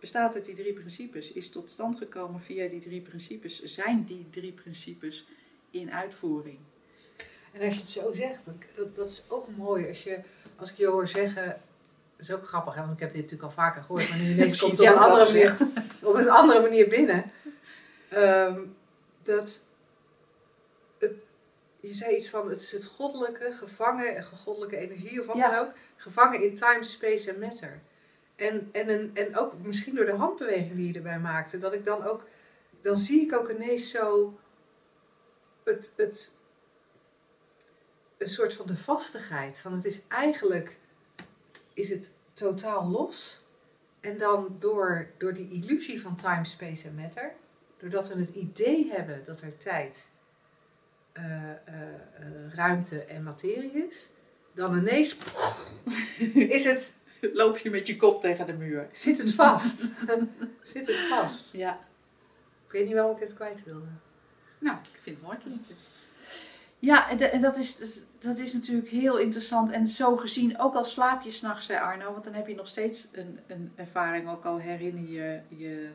bestaat 0.00 0.34
uit 0.34 0.44
die 0.44 0.54
drie 0.54 0.72
principes, 0.72 1.32
is 1.32 1.48
tot 1.50 1.70
stand 1.70 1.96
gekomen 1.96 2.40
via 2.40 2.68
die 2.68 2.80
drie 2.80 3.00
principes, 3.00 3.62
zijn 3.62 4.04
die 4.04 4.26
drie 4.30 4.52
principes 4.52 5.26
in 5.70 5.92
uitvoering. 5.92 6.58
En 7.54 7.66
als 7.66 7.74
je 7.74 7.80
het 7.80 7.90
zo 7.90 8.12
zegt, 8.12 8.44
dat, 8.74 8.96
dat 8.96 9.10
is 9.10 9.24
ook 9.28 9.48
mooi. 9.56 9.88
Als, 9.88 10.02
je, 10.02 10.18
als 10.56 10.70
ik 10.70 10.76
je 10.76 10.86
hoor 10.86 11.08
zeggen, 11.08 11.46
dat 12.16 12.26
is 12.28 12.30
ook 12.32 12.46
grappig, 12.46 12.74
hè, 12.74 12.80
want 12.80 12.92
ik 12.92 12.98
heb 12.98 13.10
dit 13.10 13.20
natuurlijk 13.20 13.48
al 13.48 13.64
vaker 13.64 13.82
gehoord, 13.82 14.08
maar 14.08 14.18
nu 14.18 14.30
ineens 14.32 14.60
komt 14.60 14.78
het 14.78 14.88
op 14.88 14.94
een, 14.94 15.00
andere 15.02 15.24
manier, 15.24 15.56
op 16.02 16.14
een 16.14 16.28
andere 16.28 16.60
manier 16.60 16.88
binnen. 16.88 17.32
Ehm, 18.08 18.60
dat 19.22 19.60
het, 20.98 21.24
je 21.80 21.94
zei 21.94 22.16
iets 22.16 22.30
van 22.30 22.48
het 22.48 22.62
is 22.62 22.72
het 22.72 22.84
goddelijke 22.84 23.52
gevangen, 23.52 24.16
en 24.16 24.24
goddelijke 24.24 24.76
energie 24.76 25.20
of 25.20 25.26
wat 25.26 25.36
Ja. 25.36 25.50
dan 25.50 25.58
ook, 25.66 25.72
gevangen 25.96 26.42
in 26.42 26.54
time, 26.54 26.82
space 26.82 27.30
en 27.30 27.38
matter. 27.38 27.80
En, 28.36 28.68
en, 28.72 28.88
een, 28.88 29.10
en 29.14 29.36
ook 29.38 29.52
misschien 29.62 29.94
door 29.94 30.04
de 30.04 30.12
handbeweging 30.12 30.74
die 30.74 30.86
je 30.86 30.94
erbij 30.94 31.18
maakte, 31.18 31.58
dat 31.58 31.72
ik 31.72 31.84
dan 31.84 32.04
ook, 32.04 32.24
dan 32.80 32.96
zie 32.96 33.20
ik 33.22 33.34
ook 33.34 33.50
ineens 33.50 33.90
zo 33.90 34.38
het, 35.64 35.92
het, 35.96 36.32
een 38.18 38.28
soort 38.28 38.54
van 38.54 38.66
de 38.66 38.76
vastigheid. 38.76 39.60
Van 39.60 39.72
het 39.72 39.84
is 39.84 40.00
eigenlijk, 40.08 40.78
is 41.74 41.90
het 41.90 42.10
totaal 42.34 42.88
los. 42.88 43.42
En 44.00 44.18
dan 44.18 44.56
door, 44.58 45.10
door 45.18 45.32
die 45.32 45.50
illusie 45.50 46.00
van 46.00 46.16
time, 46.16 46.44
space 46.44 46.88
en 46.88 46.94
matter, 46.94 47.34
doordat 47.78 48.08
we 48.08 48.20
het 48.20 48.34
idee 48.34 48.90
hebben 48.90 49.24
dat 49.24 49.40
er 49.40 49.56
tijd, 49.56 50.08
eh, 51.12 51.50
eh, 51.50 51.54
eh, 51.64 52.54
ruimte 52.54 53.04
en 53.04 53.22
materie 53.22 53.86
is, 53.88 54.08
dan 54.52 54.76
ineens 54.78 55.16
is 56.58 56.64
het, 56.64 56.94
Loop 57.32 57.58
je 57.58 57.70
met 57.70 57.86
je 57.86 57.96
kop 57.96 58.20
tegen 58.20 58.46
de 58.46 58.52
muur. 58.52 58.88
zit 58.92 59.18
het 59.18 59.34
vast. 59.34 59.78
zit 60.62 60.86
het 60.86 61.06
vast. 61.08 61.52
Ja. 61.52 61.86
Ik 62.66 62.72
weet 62.72 62.84
niet 62.84 62.94
waarom 62.94 63.14
ik 63.16 63.20
het 63.20 63.34
kwijt 63.34 63.64
wilde. 63.64 63.86
Nou, 64.58 64.76
ik 64.78 65.00
vind 65.02 65.16
het 65.16 65.26
mooi. 65.26 65.60
Ja, 66.84 67.10
en, 67.10 67.40
dat, 67.40 67.56
is, 67.56 68.02
dat 68.18 68.38
is 68.38 68.52
natuurlijk 68.52 68.88
heel 68.88 69.18
interessant. 69.18 69.70
En 69.70 69.88
zo 69.88 70.16
gezien, 70.16 70.60
ook 70.60 70.74
al 70.74 70.84
slaap 70.84 71.22
je 71.22 71.30
s'nachts, 71.30 71.66
zei 71.66 71.78
Arno, 71.78 72.12
want 72.12 72.24
dan 72.24 72.32
heb 72.32 72.46
je 72.46 72.54
nog 72.54 72.68
steeds 72.68 73.08
een, 73.12 73.40
een 73.46 73.72
ervaring, 73.74 74.28
ook 74.28 74.44
al 74.44 74.58
herinner 74.58 75.08
je, 75.08 75.40
je 75.48 75.90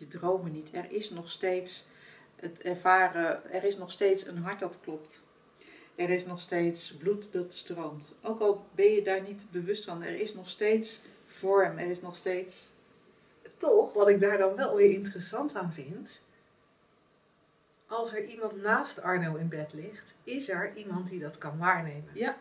je 0.00 0.08
dromen 0.08 0.52
niet. 0.52 0.74
Er 0.74 0.92
is 0.92 1.10
nog 1.10 1.30
steeds 1.30 1.84
het 2.36 2.62
ervaren, 2.62 3.52
er 3.52 3.64
is 3.64 3.76
nog 3.76 3.90
steeds 3.90 4.26
een 4.26 4.38
hart 4.38 4.60
dat 4.60 4.78
klopt. 4.80 5.22
Er 5.94 6.10
is 6.10 6.26
nog 6.26 6.40
steeds 6.40 6.96
bloed 6.96 7.32
dat 7.32 7.54
stroomt. 7.54 8.14
Ook 8.22 8.40
al 8.40 8.64
ben 8.74 8.90
je 8.90 9.02
daar 9.02 9.22
niet 9.22 9.46
bewust 9.50 9.84
van, 9.84 10.02
er 10.02 10.20
is 10.20 10.34
nog 10.34 10.48
steeds 10.48 11.00
vorm, 11.24 11.78
er 11.78 11.90
is 11.90 12.00
nog 12.00 12.16
steeds. 12.16 12.72
Toch, 13.56 13.92
wat 13.92 14.08
ik 14.08 14.20
daar 14.20 14.38
dan 14.38 14.56
wel 14.56 14.76
weer 14.76 14.90
interessant 14.90 15.54
aan 15.54 15.72
vind. 15.72 16.20
Als 17.90 18.12
er 18.12 18.24
iemand 18.24 18.62
naast 18.62 19.02
Arno 19.02 19.36
in 19.36 19.48
bed 19.48 19.72
ligt, 19.72 20.14
is 20.24 20.48
er 20.48 20.72
iemand 20.74 21.08
die 21.08 21.20
dat 21.20 21.38
kan 21.38 21.58
waarnemen. 21.58 22.10
Ja. 22.14 22.38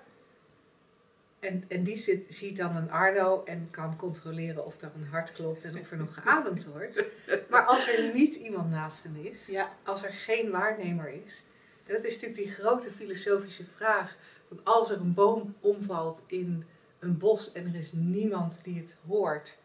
En, 1.40 1.64
en 1.68 1.84
die 1.84 1.98
zit, 1.98 2.34
ziet 2.34 2.58
dan 2.58 2.76
een 2.76 2.92
Arno 2.92 3.44
en 3.44 3.68
kan 3.72 3.96
controleren 3.96 4.66
of 4.66 4.82
er 4.82 4.92
een 4.96 5.08
hart 5.08 5.32
klopt 5.32 5.64
en 5.64 5.80
of 5.80 5.92
er 5.92 5.98
nog 5.98 6.14
geademd 6.14 6.66
wordt. 6.66 7.04
Maar 7.50 7.66
als 7.66 7.88
er 7.88 8.14
niet 8.14 8.36
iemand 8.36 8.70
naast 8.70 9.04
hem 9.04 9.16
is, 9.16 9.46
Ja, 9.46 9.76
als 9.84 10.04
er 10.04 10.14
geen 10.14 10.52
waarnemer 10.52 11.10
is. 11.26 11.44
En 11.86 11.94
dat 11.94 12.04
is 12.04 12.14
natuurlijk 12.14 12.42
die 12.42 12.52
grote 12.52 12.92
filosofische 12.92 13.66
vraag. 13.66 14.18
Want 14.48 14.66
als 14.66 14.90
er 14.90 15.00
een 15.00 15.14
boom 15.14 15.56
omvalt 15.60 16.24
in 16.28 16.66
een 17.00 17.18
bos 17.18 17.52
en 17.52 17.66
er 17.66 17.76
is 17.76 17.92
niemand 17.92 18.60
die 18.64 18.80
het 18.80 18.96
hoort, 19.08 19.58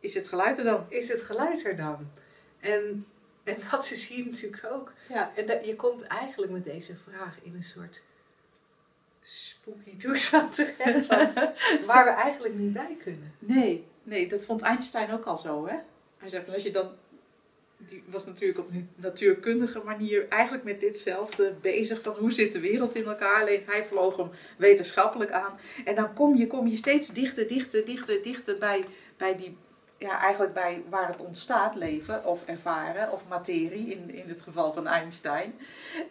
is 0.00 0.14
het 0.14 0.28
geluid 0.28 0.58
er 0.58 0.64
dan? 0.64 0.86
is 0.88 1.08
het 1.08 1.22
geluid 1.22 1.64
er 1.64 1.76
dan? 1.76 2.10
En, 2.60 3.06
en 3.52 3.56
dat 3.70 3.90
is 3.90 4.06
hier 4.06 4.24
natuurlijk 4.24 4.66
ook. 4.72 4.92
Ja. 5.08 5.32
En 5.34 5.46
dat, 5.46 5.64
je 5.64 5.76
komt 5.76 6.02
eigenlijk 6.02 6.52
met 6.52 6.64
deze 6.64 6.96
vraag 6.96 7.38
in 7.42 7.54
een 7.54 7.62
soort 7.62 8.02
spooky 9.22 9.96
toestand 9.96 10.54
terecht. 10.54 11.06
waar 11.86 12.04
we 12.04 12.10
eigenlijk 12.10 12.54
niet 12.54 12.72
bij 12.72 12.96
kunnen. 13.02 13.34
Nee, 13.38 13.86
nee, 14.02 14.28
dat 14.28 14.44
vond 14.44 14.60
Einstein 14.60 15.12
ook 15.12 15.24
al 15.24 15.38
zo, 15.38 15.66
hè? 15.66 15.76
Hij 16.16 16.28
zei 16.28 16.44
van 16.44 16.54
als 16.54 16.62
je 16.62 16.70
dan, 16.70 16.90
die 17.76 18.02
was 18.06 18.26
natuurlijk 18.26 18.58
op 18.58 18.70
een 18.70 18.90
natuurkundige 18.94 19.80
manier 19.84 20.28
eigenlijk 20.28 20.64
met 20.64 20.80
ditzelfde 20.80 21.54
bezig 21.60 22.02
van 22.02 22.14
hoe 22.14 22.32
zit 22.32 22.52
de 22.52 22.60
wereld 22.60 22.94
in 22.94 23.04
elkaar. 23.04 23.40
Alleen 23.40 23.62
hij 23.66 23.84
vloog 23.84 24.16
hem 24.16 24.30
wetenschappelijk 24.56 25.30
aan. 25.30 25.58
En 25.84 25.94
dan 25.94 26.14
kom 26.14 26.36
je, 26.36 26.46
kom 26.46 26.66
je 26.66 26.76
steeds 26.76 27.08
dichter, 27.08 27.48
dichter, 27.48 27.84
dichter, 27.84 28.22
dichter 28.22 28.58
bij, 28.58 28.84
bij 29.16 29.36
die, 29.36 29.56
ja, 30.02 30.20
eigenlijk 30.20 30.52
bij 30.54 30.82
waar 30.88 31.08
het 31.08 31.20
ontstaat, 31.20 31.74
leven 31.74 32.24
of 32.24 32.44
ervaren 32.46 33.12
of 33.12 33.28
materie 33.28 33.86
in, 33.86 34.10
in 34.14 34.28
het 34.28 34.42
geval 34.42 34.72
van 34.72 34.86
Einstein. 34.86 35.54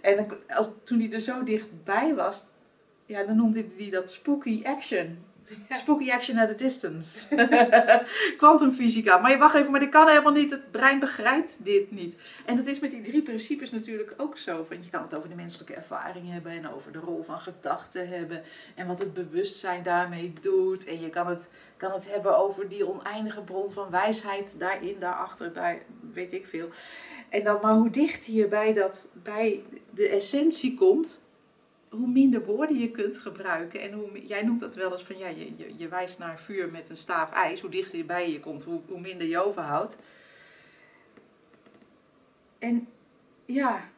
En 0.02 0.28
als, 0.48 0.70
toen 0.84 1.00
hij 1.00 1.12
er 1.12 1.20
zo 1.20 1.44
dichtbij 1.44 2.16
was, 2.16 2.46
ja, 3.06 3.24
dan 3.24 3.36
noemde 3.36 3.66
hij 3.78 3.90
dat 3.90 4.12
spooky 4.12 4.62
action. 4.64 5.26
Spooky 5.70 6.12
action 6.12 6.38
at 6.38 6.50
a 6.50 6.54
distance. 6.54 7.28
Kwantumfysica. 8.38 9.18
Maar 9.18 9.32
je 9.32 9.38
wacht 9.38 9.56
even, 9.56 9.72
maar 9.72 9.80
dit 9.80 9.90
kan 9.90 10.08
helemaal 10.08 10.32
niet. 10.32 10.52
Het 10.52 10.72
brein 10.72 11.00
begrijpt 11.00 11.58
dit 11.60 11.92
niet. 11.92 12.16
En 12.46 12.56
dat 12.56 12.68
is 12.68 12.80
met 12.80 12.92
die 12.92 13.02
drie 13.02 13.22
principes 13.22 13.72
natuurlijk 13.72 14.14
ook 14.18 14.38
zo. 14.38 14.66
Want 14.70 14.86
je 14.86 14.92
kan 14.92 15.02
het 15.02 15.16
over 15.16 15.30
de 15.30 15.36
menselijke 15.36 15.74
ervaring 15.74 16.32
hebben 16.32 16.52
en 16.52 16.74
over 16.74 16.92
de 16.92 17.00
rol 17.00 17.24
van 17.24 17.40
gedachten 17.40 18.10
hebben. 18.10 18.44
En 18.76 18.88
wat 18.88 19.00
het 19.00 19.14
bewustzijn 19.14 19.84
daarmee 19.84 20.34
doet. 20.42 20.86
En 20.86 21.02
je 21.02 21.10
kan 21.10 21.28
het, 21.28 21.50
kan 21.78 21.92
het 21.92 22.12
hebben 22.12 22.38
over 22.38 22.70
die 22.70 22.88
oneindige 22.88 23.42
bron 23.42 23.72
van 23.72 23.90
wijsheid 23.90 24.56
daarin, 24.60 24.96
daarachter, 25.00 25.54
daar 25.54 25.78
weet 26.14 26.34
ik 26.34 26.48
veel. 26.48 26.70
En 27.30 27.44
dan, 27.44 27.60
maar 27.62 27.74
hoe 27.74 27.90
dichter 27.90 28.34
je 28.34 28.48
bij, 28.48 28.74
dat, 28.74 29.08
bij 29.24 29.64
de 29.90 30.08
essentie 30.08 30.76
komt, 30.78 31.20
hoe 31.92 32.08
minder 32.08 32.46
woorden 32.46 32.78
je 32.78 32.92
kunt 32.92 33.18
gebruiken. 33.18 33.82
En 33.82 33.92
hoe, 33.92 34.26
jij 34.26 34.44
noemt 34.44 34.60
dat 34.60 34.76
wel 34.76 34.92
eens 34.92 35.04
van, 35.04 35.18
ja, 35.18 35.28
je, 35.28 35.52
je, 35.56 35.74
je 35.78 35.88
wijst 35.88 36.20
naar 36.20 36.40
vuur 36.40 36.72
met 36.72 36.90
een 36.90 36.98
staaf 36.98 37.32
ijs. 37.32 37.62
Hoe 37.62 37.70
dichter 37.70 37.98
je 37.98 38.04
bij 38.04 38.32
je 38.32 38.40
komt, 38.40 38.64
hoe, 38.64 38.82
hoe 38.88 39.00
minder 39.00 39.28
je 39.28 39.40
overhoudt. 39.40 39.96
En 42.60 42.88
ja, 43.46 43.90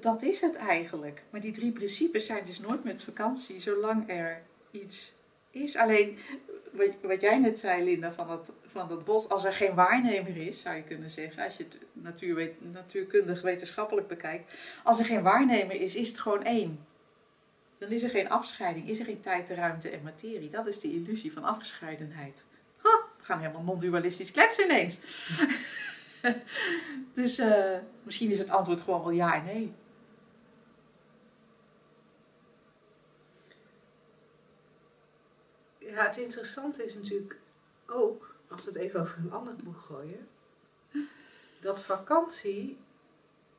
dat 0.00 0.22
is 0.22 0.40
het 0.40 0.56
eigenlijk. 0.56 1.22
Maar 1.30 1.40
die 1.40 1.52
drie 1.52 1.72
principes 1.72 2.26
zijn 2.26 2.44
dus 2.44 2.60
nooit 2.60 2.84
met 2.84 3.02
vakantie, 3.02 3.60
zolang 3.60 4.10
er 4.10 4.42
iets 4.70 5.12
is. 5.50 5.76
Alleen, 5.76 6.18
wat, 6.72 6.90
wat 7.02 7.20
jij 7.20 7.38
net 7.38 7.58
zei, 7.58 7.84
Linda, 7.84 8.12
van 8.12 8.28
dat, 8.28 8.52
van 8.76 8.88
dat 8.88 9.04
bos. 9.04 9.28
Als 9.28 9.44
er 9.44 9.52
geen 9.52 9.74
waarnemer 9.74 10.36
is, 10.36 10.60
zou 10.60 10.76
je 10.76 10.82
kunnen 10.82 11.10
zeggen, 11.10 11.44
als 11.44 11.56
je 11.56 11.64
het 11.64 12.54
natuurkundig 12.72 13.42
wetenschappelijk 13.42 14.08
bekijkt. 14.08 14.52
Als 14.84 14.98
er 14.98 15.04
geen 15.04 15.22
waarnemer 15.22 15.80
is, 15.80 15.94
is 15.94 16.08
het 16.08 16.20
gewoon 16.20 16.44
één. 16.44 16.86
Dan 17.78 17.88
is 17.88 18.02
er 18.02 18.10
geen 18.10 18.28
afscheiding, 18.28 18.88
is 18.88 18.98
er 18.98 19.04
geen 19.04 19.20
tijd, 19.20 19.48
ruimte 19.48 19.90
en 19.90 20.02
materie. 20.02 20.50
Dat 20.50 20.66
is 20.66 20.80
de 20.80 20.92
illusie 20.92 21.32
van 21.32 21.44
afgescheidenheid. 21.44 22.44
We 22.82 23.32
gaan 23.32 23.40
helemaal 23.40 23.62
non-dualistisch 23.62 24.30
kletsen 24.30 24.64
ineens. 24.64 24.98
dus 27.14 27.38
eh, 27.38 27.78
misschien 28.02 28.30
is 28.30 28.38
het 28.38 28.48
antwoord 28.48 28.80
gewoon 28.80 29.00
wel 29.00 29.10
ja 29.10 29.34
en 29.34 29.44
nee. 29.44 29.72
Ja, 35.78 36.04
het 36.06 36.16
interessante 36.16 36.84
is 36.84 36.94
natuurlijk 36.94 37.38
ook, 37.86 38.35
als 38.48 38.64
het 38.64 38.74
even 38.74 39.00
over 39.00 39.18
een 39.18 39.32
ander 39.32 39.56
boek 39.56 39.76
gooien, 39.76 40.28
dat 41.60 41.82
vakantie 41.82 42.78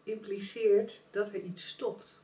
impliceert 0.04 1.04
dat 1.10 1.28
er 1.28 1.42
iets 1.42 1.68
stopt. 1.68 2.22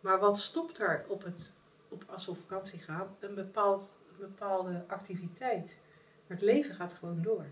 Maar 0.00 0.18
wat 0.18 0.38
stopt 0.38 0.78
er 0.78 1.04
op 1.08 1.24
het, 1.24 1.52
op, 1.88 2.04
als 2.06 2.26
we 2.26 2.34
vakantie 2.34 2.78
gaan? 2.78 3.16
Een, 3.20 3.34
bepaald, 3.34 3.96
bepaalde 4.18 4.84
activiteit. 4.86 5.76
Maar 6.26 6.36
het 6.36 6.46
leven 6.46 6.74
gaat 6.74 6.92
gewoon 6.92 7.22
door. 7.22 7.46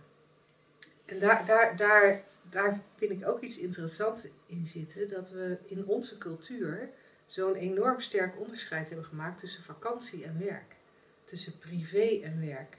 En 1.05 1.19
daar, 1.19 1.47
daar, 1.47 1.77
daar, 1.77 2.25
daar 2.43 2.81
vind 2.97 3.11
ik 3.11 3.29
ook 3.29 3.41
iets 3.41 3.59
interessants 3.59 4.27
in 4.47 4.67
zitten, 4.67 5.09
dat 5.09 5.31
we 5.31 5.59
in 5.67 5.87
onze 5.87 6.19
cultuur 6.19 6.91
zo'n 7.27 7.55
enorm 7.55 8.01
sterk 8.01 8.41
onderscheid 8.41 8.89
hebben 8.89 9.07
gemaakt 9.07 9.39
tussen 9.39 9.63
vakantie 9.63 10.25
en 10.25 10.39
werk 10.39 10.79
tussen 11.31 11.59
privé 11.59 12.21
en 12.23 12.41
werk. 12.41 12.77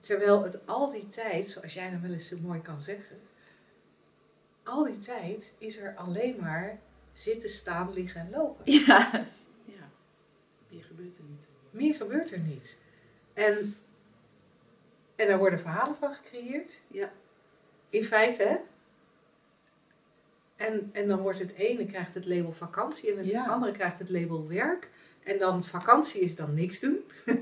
Terwijl 0.00 0.42
het 0.42 0.66
al 0.66 0.90
die 0.90 1.08
tijd, 1.08 1.50
zoals 1.50 1.74
jij 1.74 1.88
nou 1.90 2.02
wel 2.02 2.12
eens 2.12 2.28
zo 2.28 2.36
mooi 2.40 2.60
kan 2.60 2.80
zeggen, 2.80 3.20
al 4.62 4.84
die 4.84 4.98
tijd 4.98 5.52
is 5.58 5.76
er 5.76 5.94
alleen 5.96 6.36
maar 6.40 6.78
zitten, 7.12 7.48
staan, 7.48 7.92
liggen 7.92 8.20
en 8.20 8.30
lopen. 8.30 8.72
Ja. 8.72 9.10
ja. 9.64 9.88
Meer 10.68 10.84
gebeurt 10.84 11.16
er 11.16 11.24
niet. 11.28 11.46
Meer 11.70 11.94
gebeurt 11.94 12.32
er 12.32 12.38
niet. 12.38 12.76
En, 13.32 13.76
en 15.16 15.28
er 15.28 15.38
worden 15.38 15.60
verhalen 15.60 15.96
van 15.96 16.14
gecreëerd. 16.14 16.80
Ja. 16.86 17.12
In 17.90 18.04
feite, 18.04 18.42
hè? 18.42 18.56
En, 20.56 20.90
en 20.92 21.08
dan 21.08 21.20
wordt 21.20 21.38
het 21.38 21.52
ene 21.52 21.86
krijgt 21.86 22.14
het 22.14 22.26
label 22.26 22.52
vakantie 22.52 23.10
en 23.12 23.18
het 23.18 23.26
Ja. 23.26 23.46
andere 23.46 23.72
krijgt 23.72 23.98
het 23.98 24.10
label 24.10 24.48
werk. 24.48 24.88
En 25.22 25.38
dan 25.38 25.64
vakantie 25.64 26.20
is 26.20 26.34
dan 26.36 26.54
niks 26.54 26.80
doen. 26.80 26.98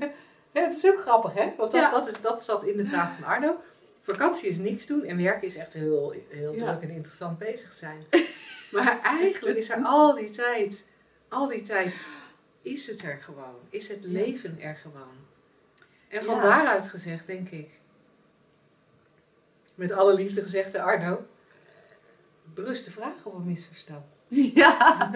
ja, 0.55 0.67
dat 0.69 0.77
is 0.77 0.85
ook 0.85 0.99
grappig, 1.01 1.33
hè? 1.33 1.53
Want 1.57 1.71
dat, 1.71 1.81
Ja. 1.81 1.89
dat, 1.89 2.07
is, 2.07 2.21
dat 2.21 2.43
zat 2.43 2.63
in 2.63 2.77
de 2.77 2.85
vraag 2.85 3.15
van 3.15 3.23
Arno. 3.23 3.59
Vakantie 4.01 4.49
is 4.49 4.57
niks 4.57 4.85
doen 4.85 5.03
en 5.03 5.17
werk 5.23 5.41
is 5.41 5.55
echt 5.55 5.73
heel, 5.73 6.13
heel 6.29 6.53
Ja. 6.53 6.65
druk 6.71 6.81
en 6.89 6.95
interessant 6.95 7.37
bezig 7.37 7.73
zijn. 7.73 8.05
maar 8.71 9.01
eigenlijk 9.01 9.57
is 9.57 9.69
er 9.69 9.83
al 9.83 10.15
die 10.15 10.29
tijd, 10.29 10.85
al 11.29 11.47
die 11.47 11.61
tijd 11.61 11.97
is 12.61 12.87
het 12.87 13.01
er 13.01 13.17
gewoon. 13.21 13.55
Is 13.69 13.87
het 13.87 14.03
leven 14.03 14.59
er 14.61 14.75
gewoon. 14.75 15.23
En 16.07 16.23
van 16.23 16.41
daaruit 16.41 16.87
gezegd, 16.87 17.27
denk 17.27 17.49
ik, 17.49 17.69
met 19.75 19.91
alle 19.91 20.13
liefde 20.13 20.41
gezegd, 20.41 20.75
Arno, 20.75 21.25
berust 22.43 22.85
de 22.85 22.91
vraag 22.91 23.23
op 23.23 23.33
een 23.33 23.45
misverstand. 23.45 24.14
Ja, 24.53 25.11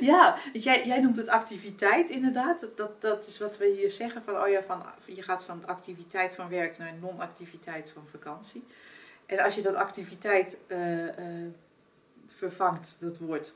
ja. 0.00 0.36
Jij, 0.52 0.86
jij 0.86 1.00
noemt 1.00 1.16
het 1.16 1.28
activiteit 1.28 2.10
inderdaad. 2.10 2.60
Dat- 2.60 2.76
Dat, 2.76 3.00
dat 3.00 3.26
is 3.26 3.38
wat 3.38 3.56
we 3.58 3.66
hier 3.76 3.90
zeggen. 3.90 4.22
Van, 4.22 4.40
oh 4.40 4.48
ja, 4.48 4.62
van, 4.62 4.82
je 5.06 5.22
gaat 5.22 5.44
van 5.44 5.66
activiteit 5.66 6.34
van 6.34 6.48
werk 6.48 6.78
naar 6.78 6.92
non-activiteit 7.00 7.90
van 7.94 8.02
vakantie. 8.10 8.64
En 9.26 9.38
als 9.38 9.54
je 9.54 9.62
dat 9.62 9.74
activiteit 9.74 10.58
eh, 10.66 11.08
eh, 11.08 11.14
vervangt, 12.34 12.96
dat 13.00 13.18
woord, 13.18 13.46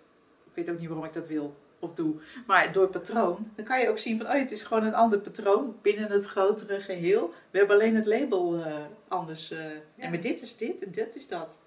ik 0.45 0.53
weet 0.55 0.71
ook 0.71 0.79
niet 0.79 0.89
waarom 0.89 1.07
ik 1.07 1.13
dat 1.13 1.27
wil 1.27 1.57
of 1.79 1.95
doe, 1.95 2.15
maar 2.47 2.73
door 2.73 2.89
patroon, 2.89 3.51
dan 3.57 3.65
kan 3.65 3.81
je 3.81 3.89
ook 3.89 3.99
zien 3.99 4.17
van, 4.19 4.27
oh 4.27 4.33
ja, 4.33 4.39
het 4.39 4.51
is 4.53 4.63
gewoon 4.63 4.85
een 4.85 4.95
ander 4.95 5.19
patroon 5.19 5.77
binnen 5.83 6.11
het 6.11 6.25
grotere 6.25 6.81
geheel. 6.81 7.33
We 7.51 7.59
hebben 7.59 7.77
alleen 7.77 7.95
het 7.95 8.07
label 8.07 8.65
eh, 8.65 8.85
anders. 9.09 9.51
En 9.51 9.83
maar 10.11 10.21
dit 10.21 10.43
is 10.43 10.57
dit 10.57 10.85
en 10.85 10.91
dit 10.91 11.15
is 11.17 11.29
dat. 11.29 11.59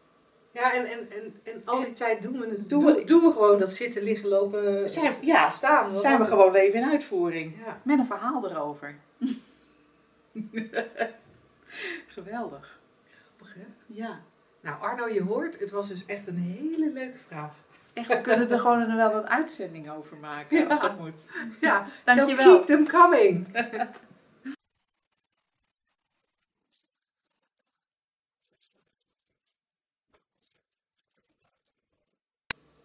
Ja, 0.60 0.74
en, 0.74 0.86
en, 0.86 1.10
en, 1.12 1.40
en 1.44 1.62
al 1.66 1.80
die 1.84 1.94
tijd 1.94 2.22
doen 2.22 2.40
we 2.40 2.48
het. 2.48 2.70
Doen 2.70 2.80
Doen 2.80 2.96
we- 2.96 3.04
doen 3.04 3.22
we 3.22 3.32
gewoon 3.32 3.60
dat 3.60 3.70
zitten, 3.74 4.04
liggen, 4.04 4.30
lopen, 4.30 4.90
Zijn, 4.90 5.14
ja, 5.22 5.50
staan. 5.50 5.98
Zijn 5.98 6.18
we 6.18 6.26
gewoon 6.26 6.52
leven 6.52 6.80
in 6.82 6.90
uitvoering. 6.90 7.56
Ja, 7.66 7.80
Met 7.84 8.00
een 8.00 8.06
verhaal 8.06 8.50
erover. 8.50 8.96
Geweldig. 12.08 12.80
grappig 13.10 13.54
hè? 13.56 13.66
Ja. 13.86 14.20
Nou 14.62 14.82
Arno, 14.82 15.08
je 15.08 15.22
hoort, 15.24 15.60
het 15.60 15.72
was 15.72 15.88
dus 15.88 16.06
echt 16.06 16.28
een 16.28 16.38
hele 16.38 16.92
leuke 16.94 17.18
vraag. 17.28 17.54
Echt, 17.94 18.08
we 18.08 18.22
kunnen 18.22 18.50
er 18.52 18.60
gewoon 18.60 18.96
wel 18.96 19.14
een 19.14 19.30
uitzending 19.30 19.92
over 19.92 20.18
maken 20.18 20.68
als 20.70 20.82
dat 20.82 21.00
moet. 21.00 21.22
Ja, 21.62 21.86
Dankjewel. 22.04 22.46
So 22.46 22.56
keep 22.64 22.66
them 22.66 22.88
coming. 22.88 23.48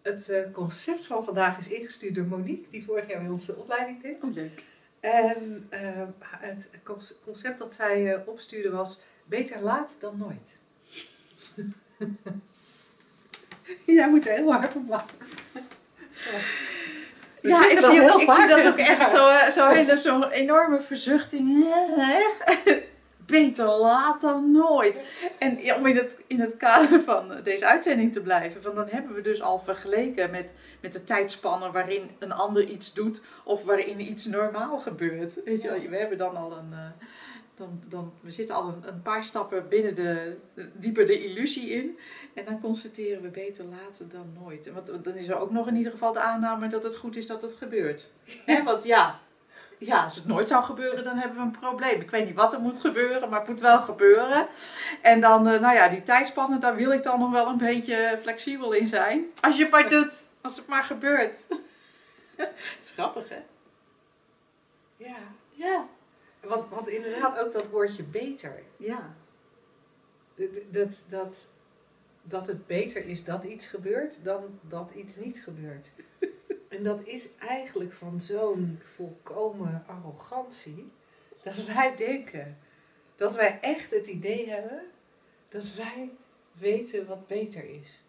Het 0.05 0.29
eh, 0.29 0.39
concept 0.51 1.05
van 1.05 1.23
vandaag 1.23 1.57
is 1.57 1.67
ingestuurd 1.67 2.15
door 2.15 2.25
Monique, 2.25 2.69
die 2.69 2.85
vorig 2.85 3.09
jaar 3.09 3.21
bij 3.21 3.29
ons 3.29 3.45
de 3.45 3.55
opleiding 3.55 4.01
deed. 4.01 4.23
Oh, 4.23 4.33
leuk. 4.33 4.63
En 4.99 5.67
eh, 5.69 6.01
het 6.19 6.69
conce- 6.83 7.15
concept 7.23 7.57
dat 7.57 7.73
zij 7.73 8.13
eh, 8.13 8.27
opstuurde 8.27 8.71
was: 8.71 9.01
beter 9.23 9.61
laat 9.61 9.95
dan 9.99 10.17
nooit. 10.17 10.57
Jij 13.85 14.09
moet 14.09 14.27
er 14.27 14.33
heel 14.33 14.51
hard 14.53 14.75
op 14.75 14.87
lachen. 14.89 15.17
Ja, 17.41 17.69
ik 17.69 17.79
zie, 17.79 18.01
heel 18.01 18.19
ik 18.19 18.31
zie 18.31 18.47
dat 18.47 18.65
ook 18.65 18.77
echt 18.77 19.09
zo, 19.09 19.29
eh, 19.29 19.49
zo 19.49 19.67
hele, 19.67 19.97
zo'n 19.97 20.29
enorme 20.29 20.81
verzuchting. 20.81 21.65
Beter 23.25 23.65
laat 23.65 24.21
dan 24.21 24.51
nooit. 24.51 24.99
En 25.39 25.75
om 25.75 25.85
in 25.85 25.95
het, 25.95 26.17
in 26.27 26.39
het 26.39 26.57
kader 26.57 26.99
van 26.99 27.33
deze 27.43 27.65
uitzending 27.65 28.13
te 28.13 28.21
blijven, 28.21 28.75
dan 28.75 28.87
hebben 28.87 29.15
we 29.15 29.21
dus 29.21 29.41
al 29.41 29.59
vergeleken 29.59 30.31
met, 30.31 30.53
met 30.81 30.93
de 30.93 31.03
tijdspannen 31.03 31.71
waarin 31.71 32.09
een 32.19 32.31
ander 32.31 32.63
iets 32.63 32.93
doet 32.93 33.21
of 33.43 33.63
waarin 33.63 33.99
iets 33.99 34.25
normaal 34.25 34.77
gebeurt. 34.77 35.43
Weet 35.43 35.61
je, 35.61 35.89
we 35.89 35.97
hebben 35.97 36.17
dan 36.17 36.35
al 36.35 36.51
een. 36.57 36.73
eh, 36.73 37.07
dan, 37.55 37.83
dan, 37.87 38.13
we 38.21 38.31
zitten 38.31 38.55
al 38.55 38.73
een, 38.85 39.01
paar 39.01 39.23
stappen 39.23 39.69
binnen 39.69 39.95
de, 39.95 40.37
dieper 40.73 41.05
de 41.05 41.23
illusie 41.25 41.69
in. 41.69 41.97
En 42.33 42.45
dan 42.45 42.61
constateren 42.61 43.21
we 43.21 43.27
beter 43.27 43.65
later 43.65 44.09
dan 44.09 44.33
nooit. 44.43 44.71
Want 44.73 45.03
dan 45.03 45.15
is 45.15 45.27
er 45.27 45.39
ook 45.39 45.51
nog 45.51 45.67
in 45.67 45.75
ieder 45.75 45.91
geval 45.91 46.13
de 46.13 46.19
aanname 46.19 46.67
dat 46.67 46.83
het 46.83 46.95
goed 46.95 47.15
is 47.15 47.27
dat 47.27 47.41
het 47.41 47.53
gebeurt. 47.53 48.11
Want 48.65 48.83
ja, 48.83 49.19
ja, 49.77 50.03
als 50.03 50.15
het 50.15 50.25
nooit 50.25 50.47
zou 50.47 50.63
gebeuren, 50.63 51.03
dan 51.03 51.17
hebben 51.17 51.37
we 51.37 51.43
een 51.43 51.59
probleem. 51.59 52.01
Ik 52.01 52.11
weet 52.11 52.25
niet 52.25 52.35
wat 52.35 52.53
er 52.53 52.59
moet 52.59 52.79
gebeuren, 52.79 53.29
maar 53.29 53.39
het 53.39 53.47
moet 53.49 53.59
wel 53.59 53.81
gebeuren. 53.81 54.47
En 55.01 55.21
dan, 55.21 55.47
eh, 55.47 55.59
nou 55.59 55.75
ja, 55.75 55.87
die 55.89 56.03
tijdspannen, 56.03 56.59
daar 56.59 56.75
wil 56.75 56.91
ik 56.91 57.03
dan 57.03 57.19
nog 57.19 57.31
wel 57.31 57.47
een 57.47 57.57
beetje 57.57 58.19
flexibel 58.21 58.71
in 58.71 58.87
zijn. 58.87 59.25
Als 59.41 59.55
je 59.57 59.61
het 59.61 59.71
maar 59.71 59.89
doet, 59.89 60.25
als 60.41 60.57
het 60.57 60.67
maar 60.67 60.83
gebeurt. 60.83 61.37
Het 62.35 62.77
is 62.81 62.91
grappig, 62.91 63.29
hè? 63.29 63.41
Ja, 64.97 65.15
Ja. 65.51 65.85
want, 66.43 66.69
want 66.69 66.87
inderdaad 66.87 67.39
ook 67.45 67.51
dat 67.51 67.69
woordje 67.69 68.03
beter. 68.03 68.63
Ja. 68.77 69.13
Dat, 70.35 70.47
dat, 70.71 71.03
dat, 71.07 71.47
dat 72.21 72.47
het 72.47 72.67
beter 72.67 73.05
is 73.05 73.23
dat 73.23 73.43
iets 73.43 73.67
gebeurt 73.67 74.23
dan 74.23 74.59
dat 74.61 74.91
iets 74.95 75.15
niet 75.15 75.43
gebeurt. 75.43 75.91
En 76.69 76.83
dat 76.83 77.03
is 77.03 77.29
eigenlijk 77.39 77.93
van 77.93 78.19
zo'n 78.19 78.79
volkomen 78.81 79.83
arrogantie. 79.87 80.91
Dat 81.41 81.65
wij 81.65 81.95
denken 81.95 82.57
dat 83.15 83.35
wij 83.35 83.57
echt 83.61 83.91
het 83.91 84.07
idee 84.07 84.49
hebben 84.49 84.81
dat 85.49 85.73
wij 85.73 86.09
weten 86.51 87.07
wat 87.07 87.27
beter 87.27 87.63
is. 87.69 88.03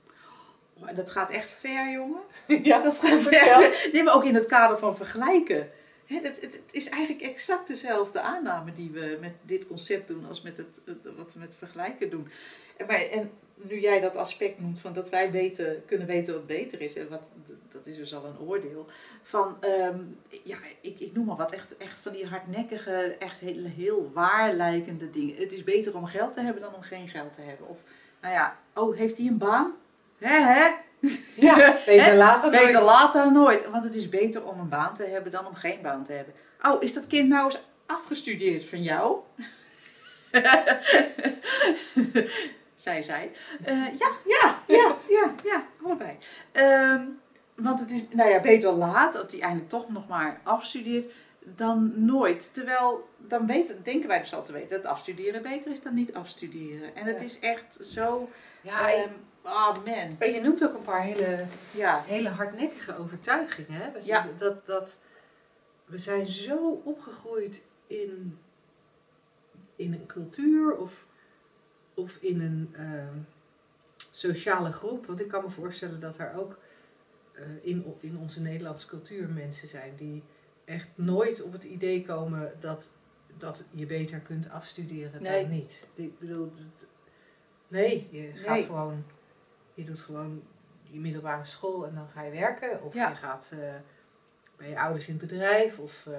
En 0.84 0.94
dat 0.94 1.10
gaat 1.10 1.30
echt 1.30 1.50
ver, 1.50 1.90
jongen. 1.90 2.22
Ja, 2.62 2.78
Dat 2.78 2.98
gaat 2.98 3.22
ver. 3.22 3.88
Nee, 3.92 4.02
maar 4.02 4.14
ook 4.14 4.24
in 4.24 4.34
het 4.34 4.46
kader 4.46 4.78
van 4.78 4.96
vergelijken. 4.96 5.70
Het, 6.06 6.40
het 6.40 6.62
is 6.70 6.88
eigenlijk 6.88 7.22
exact 7.22 7.66
dezelfde 7.66 8.20
aanname 8.20 8.72
die 8.72 8.90
we 8.90 9.18
met 9.20 9.34
dit 9.42 9.66
concept 9.66 10.08
doen 10.08 10.26
als 10.28 10.42
met 10.42 10.56
het, 10.56 10.80
wat 11.16 11.32
we 11.32 11.38
met 11.38 11.54
vergelijken 11.54 12.10
doen. 12.10 12.28
En, 12.76 12.86
maar, 12.86 13.00
en 13.00 13.30
nu 13.54 13.80
jij 13.80 14.00
dat 14.00 14.16
aspect 14.16 14.60
noemt 14.60 14.80
van 14.80 14.92
dat 14.92 15.08
wij 15.08 15.30
weten, 15.30 15.84
kunnen 15.86 16.06
weten 16.06 16.34
wat 16.34 16.46
beter 16.46 16.80
is, 16.80 16.94
en 16.94 17.08
wat, 17.08 17.30
dat 17.68 17.86
is 17.86 17.96
dus 17.96 18.14
al 18.14 18.24
een 18.24 18.38
oordeel. 18.38 18.86
Van, 19.22 19.56
ehm, 19.60 20.00
ja, 20.42 20.58
ik, 20.80 21.00
ik 21.00 21.14
noem 21.14 21.24
maar 21.24 21.36
wat, 21.36 21.52
echt, 21.52 21.76
echt 21.76 21.98
van 21.98 22.12
die 22.12 22.26
hardnekkige, 22.26 23.16
echt 23.18 23.38
heel, 23.38 23.64
heel 23.64 24.10
waar 24.12 24.52
lijkende 24.52 25.10
dingen. 25.10 25.36
Het 25.36 25.52
is 25.52 25.64
beter 25.64 25.96
om 25.96 26.06
geld 26.06 26.32
te 26.32 26.40
hebben 26.40 26.62
dan 26.62 26.74
om 26.74 26.82
geen 26.82 27.08
geld 27.08 27.32
te 27.32 27.40
hebben. 27.40 27.68
Of, 27.68 27.78
nou 28.20 28.34
ja, 28.34 28.58
oh, 28.74 28.96
heeft 28.96 29.16
hij 29.16 29.26
een 29.26 29.38
baan? 29.38 29.74
Hè, 30.18 30.40
hè? 30.40 30.85
Ja, 31.34 31.76
beter 31.86 32.14
later 32.14 32.50
Beter 32.50 32.72
nooit. 32.72 32.84
laat 32.84 33.12
dan 33.12 33.32
nooit. 33.32 33.70
Want 33.70 33.84
het 33.84 33.94
is 33.94 34.08
beter 34.08 34.44
om 34.44 34.58
een 34.58 34.68
baan 34.68 34.94
te 34.94 35.04
hebben 35.04 35.32
dan 35.32 35.46
om 35.46 35.54
geen 35.54 35.82
baan 35.82 36.04
te 36.04 36.12
hebben. 36.12 36.34
Oh, 36.62 36.82
is 36.82 36.94
dat 36.94 37.06
kind 37.06 37.28
nou 37.28 37.44
eens 37.44 37.60
afgestudeerd 37.86 38.64
van 38.64 38.82
jou? 38.82 39.16
Zij 42.74 43.02
zei. 43.02 43.30
Eh, 43.64 43.74
ja, 43.98 44.10
ja, 44.26 44.62
ja, 44.66 44.96
ja, 45.08 45.34
ja, 45.44 45.64
allebei. 45.84 46.16
Ehm, 46.52 47.02
want 47.54 47.80
het 47.80 47.90
is, 47.90 48.02
nou 48.10 48.30
ja, 48.30 48.40
beter 48.40 48.70
laat, 48.72 49.12
dat 49.12 49.30
hij 49.32 49.40
eindelijk 49.40 49.68
toch 49.68 49.88
nog 49.88 50.08
maar 50.08 50.40
afstudeert, 50.42 51.12
dan 51.44 51.92
nooit. 52.04 52.54
Terwijl, 52.54 53.08
dan 53.18 53.46
weten, 53.46 53.82
denken 53.82 54.08
wij 54.08 54.18
dus 54.18 54.34
al 54.34 54.42
te 54.44 54.52
weten 54.52 54.82
dat 54.82 54.90
afstuderen 54.92 55.42
beter 55.42 55.70
is 55.70 55.80
dan 55.80 55.94
niet 55.94 56.14
afstuderen. 56.14 56.96
En 56.96 57.06
het 57.06 57.20
Ja. 57.20 57.26
is 57.26 57.38
echt 57.38 57.78
zo, 57.82 58.28
Ja, 58.60 58.88
oh 59.46 59.74
man. 59.84 60.16
en 60.18 60.30
je 60.32 60.40
noemt 60.40 60.64
ook 60.64 60.74
een 60.74 60.82
paar 60.82 61.02
hele 61.02 61.46
Ja, 61.70 62.02
hele 62.06 62.28
hardnekkige 62.28 62.96
overtuigingen. 62.96 63.80
Hè? 63.80 63.90
We, 63.92 63.98
Ja. 63.98 64.02
zijn, 64.22 64.36
dat, 64.36 64.66
dat, 64.66 64.98
we 65.84 65.98
zijn 65.98 66.26
zo 66.28 66.80
opgegroeid 66.84 67.62
in, 67.86 68.38
in 69.76 69.92
een 69.92 70.06
cultuur 70.06 70.76
of, 70.76 71.06
of 71.94 72.16
in 72.16 72.40
een 72.40 72.70
ehm, 72.72 73.18
sociale 74.12 74.72
groep. 74.72 75.06
Want 75.06 75.20
ik 75.20 75.28
kan 75.28 75.42
me 75.42 75.50
voorstellen 75.50 76.00
dat 76.00 76.18
er 76.18 76.34
ook 76.34 76.58
eh, 77.32 77.42
in, 77.62 77.94
in 78.00 78.16
onze 78.18 78.40
Nederlandse 78.40 78.86
cultuur 78.86 79.28
mensen 79.28 79.68
zijn 79.68 79.92
die 79.96 80.22
echt 80.64 80.88
nooit 80.94 81.42
op 81.42 81.52
het 81.52 81.64
idee 81.64 82.04
komen 82.04 82.52
dat, 82.60 82.88
dat 83.36 83.62
je 83.70 83.86
beter 83.86 84.20
kunt 84.20 84.50
afstuderen 84.50 85.22
Nee. 85.22 85.42
dan 85.42 85.50
niet. 85.50 85.88
Ik 85.94 86.18
bedoel, 86.18 86.52
nee, 87.68 88.08
je 88.10 88.30
gaat 88.34 88.54
Nee. 88.56 88.64
gewoon, 88.64 89.04
je 89.76 89.84
doet 89.84 90.00
gewoon 90.00 90.42
je 90.82 90.98
middelbare 90.98 91.44
school 91.44 91.86
en 91.86 91.94
dan 91.94 92.08
ga 92.14 92.22
je 92.22 92.30
werken. 92.30 92.82
Of 92.82 92.94
Ja. 92.94 93.08
je 93.08 93.14
gaat 93.14 93.48
eh, 93.52 93.58
bij 94.56 94.68
je 94.68 94.78
ouders 94.80 95.08
in 95.08 95.18
het 95.18 95.28
bedrijf. 95.28 95.78
Of 95.78 96.06
eh, 96.06 96.12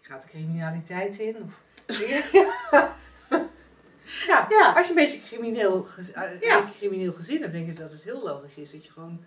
je 0.00 0.06
gaat 0.08 0.22
de 0.22 0.28
criminaliteit 0.28 1.18
in. 1.18 1.42
Of, 1.42 1.62
ja, 4.26 4.46
Ja. 4.48 4.72
als 4.76 4.86
je 4.86 4.88
een 4.88 4.94
beetje 5.04 5.20
crimineel, 5.20 5.86
eh, 6.14 6.22
een 6.32 6.38
Ja. 6.40 6.60
beetje 6.60 6.74
crimineel 6.78 7.12
gezin 7.12 7.40
hebt, 7.40 7.52
denk 7.52 7.68
ik 7.68 7.76
dat 7.76 7.90
het 7.90 8.02
heel 8.02 8.22
logisch 8.22 8.56
is 8.56 8.70
dat 8.70 8.84
je 8.84 8.92
gewoon 8.92 9.20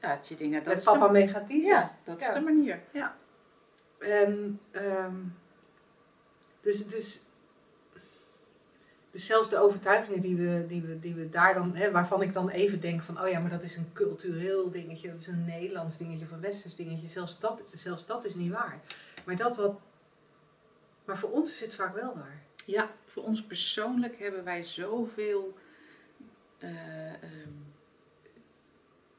ja 0.00 0.14
dat 0.14 0.28
je 0.28 0.34
denkt, 0.34 0.64
dat 0.64 0.74
met 0.74 0.84
papa 0.84 1.06
de, 1.06 1.12
mee 1.12 1.28
gaat 1.28 1.46
dienen. 1.46 1.68
ja, 1.68 1.96
dat 2.04 2.20
is 2.20 2.26
Ja. 2.26 2.32
de 2.34 2.40
manier. 2.40 2.80
Ja. 2.92 3.16
En, 3.98 4.60
ehm, 4.70 5.14
dus, 6.60 6.86
dus, 6.86 7.22
dus 9.10 9.26
zelfs 9.26 9.48
de 9.48 9.58
overtuigingen 9.58 10.20
die 10.20 10.36
we, 10.36 10.64
die 10.68 10.82
we, 10.82 10.98
die 10.98 11.14
we 11.14 11.28
daar 11.28 11.54
dan, 11.54 11.74
hè, 11.74 11.90
waarvan 11.90 12.22
ik 12.22 12.32
dan 12.32 12.48
even 12.48 12.80
denk 12.80 13.02
van, 13.02 13.20
oh 13.20 13.28
ja, 13.28 13.40
maar 13.40 13.50
dat 13.50 13.62
is 13.62 13.76
een 13.76 13.92
cultureel 13.92 14.70
dingetje, 14.70 15.10
dat 15.10 15.18
is 15.20 15.26
een 15.26 15.44
Nederlands 15.44 15.96
dingetje 15.96 16.24
of 16.24 16.30
een 16.30 16.40
Westers 16.40 16.74
dingetje, 16.76 17.06
zelfs 17.08 17.38
dat, 17.38 17.62
zelfs 17.72 18.06
dat 18.06 18.24
is 18.24 18.34
niet 18.34 18.52
waar. 18.52 18.80
Maar 19.24 19.36
dat 19.36 19.56
wat, 19.56 19.80
maar 21.04 21.18
voor 21.18 21.30
ons 21.30 21.52
is 21.52 21.60
het 21.60 21.74
vaak 21.74 21.94
wel 21.94 22.14
waar. 22.14 22.42
Ja, 22.66 22.90
voor 23.04 23.22
ons 23.22 23.42
persoonlijk 23.42 24.18
hebben 24.18 24.44
wij 24.44 24.64
zoveel 24.64 25.56
eh, 26.58 27.12
ehm, 27.12 27.50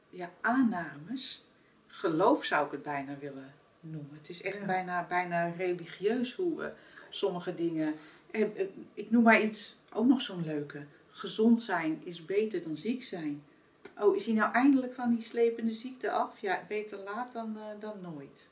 ja, 0.10 0.32
aannames. 0.42 1.46
Geloof 1.88 2.44
zou 2.46 2.66
ik 2.66 2.72
het 2.72 2.84
bijna 2.84 3.18
willen 3.18 3.54
noemen. 3.80 4.18
Het 4.18 4.30
is 4.30 4.42
echt 4.42 4.58
Ja. 4.58 4.66
bijna, 4.66 5.06
bijna 5.08 5.48
religieus 5.58 6.34
hoe 6.36 6.58
we 6.58 6.72
sommige 7.10 7.56
dingen. 7.56 7.94
eh, 8.32 8.42
eh, 8.42 8.68
Ik 8.94 9.12
noem 9.12 9.24
maar 9.24 9.42
iets, 9.42 9.79
ook 9.94 10.06
nog 10.06 10.22
zo'n 10.22 10.44
leuke. 10.46 10.86
Gezond 11.08 11.62
zijn 11.62 12.02
is 12.04 12.26
beter 12.26 12.64
dan 12.64 12.78
ziek 12.78 13.04
zijn. 13.04 13.44
Oh, 13.98 14.16
is 14.16 14.26
hij 14.26 14.36
nou 14.36 14.54
eindelijk 14.54 14.94
van 14.94 15.10
die 15.10 15.22
slepende 15.22 15.72
ziekte 15.72 16.12
af? 16.12 16.40
Ja, 16.40 16.64
beter 16.68 16.98
laat 16.98 17.32
dan, 17.32 17.58
eh, 17.58 17.64
dan 17.80 18.02
nooit. 18.02 18.48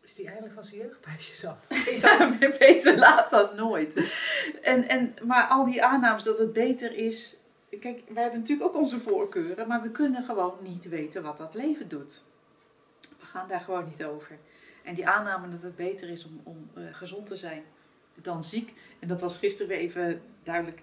Is 0.00 0.14
die 0.14 0.26
eindelijk 0.26 0.54
van 0.54 0.64
zijn 0.64 0.80
jeugdpijsjes 0.80 1.44
af? 1.44 1.66
beter 2.58 2.98
laat 2.98 3.30
dan 3.30 3.54
nooit. 3.56 4.12
En, 4.62 4.88
en, 4.88 5.14
maar 5.26 5.46
al 5.46 5.64
die 5.64 5.84
aannames 5.84 6.22
dat 6.22 6.38
het 6.38 6.52
beter 6.52 6.94
is. 6.94 7.36
Kijk, 7.68 8.02
wij 8.08 8.22
hebben 8.22 8.40
natuurlijk 8.40 8.68
ook 8.68 8.82
onze 8.82 9.00
voorkeuren, 9.00 9.68
maar 9.68 9.82
we 9.82 9.90
kunnen 9.90 10.24
gewoon 10.24 10.58
niet 10.62 10.88
weten 10.88 11.22
wat 11.22 11.38
dat 11.38 11.54
leven 11.54 11.88
doet. 11.88 12.22
We 13.00 13.26
gaan 13.26 13.48
daar 13.48 13.60
gewoon 13.60 13.84
niet 13.84 14.04
over. 14.04 14.38
En 14.82 14.94
die 14.94 15.08
aanname 15.08 15.48
dat 15.48 15.62
het 15.62 15.76
beter 15.76 16.08
is 16.08 16.24
om, 16.24 16.40
om 16.42 16.70
eh, 16.74 16.82
gezond 16.92 17.26
te 17.26 17.36
zijn 17.36 17.64
dan 18.14 18.44
ziek. 18.44 18.72
En 18.98 19.08
dat 19.08 19.20
was 19.20 19.38
gisteren 19.38 19.68
weer 19.68 19.78
even 19.78 20.22
duidelijk. 20.42 20.80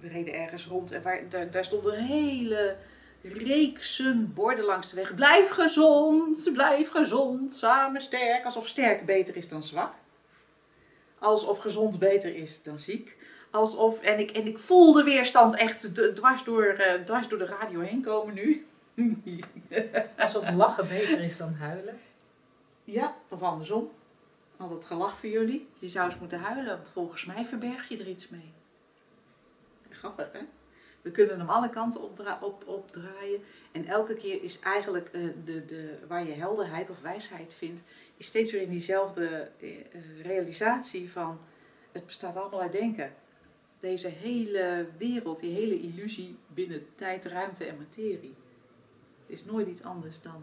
We 0.00 0.08
reden 0.08 0.34
ergens 0.34 0.66
rond 0.66 0.92
en 0.92 1.02
waar, 1.02 1.28
daar, 1.28 1.50
daar 1.50 1.64
stonden 1.64 2.04
hele 2.04 2.76
reeksen 3.22 4.32
borden 4.34 4.64
langs 4.64 4.90
de 4.90 4.96
weg. 4.96 5.14
Blijf 5.14 5.50
gezond, 5.50 6.50
blijf 6.52 6.90
gezond, 6.90 7.54
samen 7.54 8.00
sterk. 8.00 8.44
Alsof 8.44 8.68
sterk 8.68 9.06
beter 9.06 9.36
is 9.36 9.48
dan 9.48 9.62
zwak. 9.62 9.94
Alsof 11.18 11.58
gezond 11.58 11.98
beter 11.98 12.34
is 12.34 12.62
dan 12.62 12.78
ziek. 12.78 13.16
Alsof, 13.50 14.00
en 14.00 14.18
ik, 14.18 14.30
en 14.30 14.46
ik 14.46 14.58
voel 14.58 14.92
de 14.92 15.02
weerstand 15.02 15.54
echt 15.54 15.94
dwars 16.14 16.44
door, 16.44 16.64
eh, 16.64 17.04
dwars 17.04 17.28
door 17.28 17.38
de 17.38 17.44
radio 17.44 17.80
heen 17.80 18.02
komen 18.02 18.34
nu. 18.34 18.66
Alsof 20.18 20.50
lachen 20.50 20.88
beter 20.88 21.20
is 21.20 21.36
dan 21.36 21.54
huilen. 21.54 22.00
Ja, 22.84 23.16
of 23.28 23.42
andersom. 23.42 23.90
Al 24.56 24.68
dat 24.68 24.84
gelach 24.84 25.18
voor 25.18 25.28
jullie. 25.28 25.68
Je 25.78 25.88
zou 25.88 26.10
eens 26.10 26.18
moeten 26.18 26.40
huilen, 26.40 26.76
want 26.76 26.90
volgens 26.90 27.24
mij 27.24 27.44
verberg 27.44 27.88
je 27.88 27.98
er 27.98 28.08
iets 28.08 28.28
mee. 28.28 28.52
Grappig, 29.90 30.32
hè? 30.32 30.40
We 31.06 31.12
kunnen 31.12 31.38
hem 31.38 31.48
alle 31.48 31.68
kanten 31.68 32.00
op, 32.42 32.62
opdraaien. 32.66 33.40
En 33.72 33.84
elke 33.84 34.14
keer 34.14 34.42
is 34.42 34.58
eigenlijk 34.58 35.08
eh, 35.08 35.28
de, 35.44 35.64
de, 35.64 35.98
waar 36.08 36.24
je 36.24 36.32
helderheid 36.32 36.90
of 36.90 37.00
wijsheid 37.00 37.54
vindt, 37.54 37.82
is 38.16 38.26
steeds 38.26 38.52
weer 38.52 38.62
in 38.62 38.70
diezelfde 38.70 39.50
eh, 39.60 39.80
eh, 39.80 40.22
realisatie 40.22 41.12
van 41.12 41.40
het 41.92 42.06
bestaat 42.06 42.36
allemaal 42.36 42.60
uit 42.60 42.72
denken. 42.72 43.14
Deze 43.78 44.08
hele 44.08 44.86
wereld, 44.98 45.40
die 45.40 45.54
hele 45.54 45.80
illusie 45.80 46.38
binnen 46.46 46.86
tijd, 46.94 47.24
ruimte 47.24 47.64
en 47.64 47.76
materie. 47.76 48.34
is 49.26 49.44
nooit 49.44 49.68
iets 49.68 49.82
anders 49.82 50.20
dan 50.22 50.42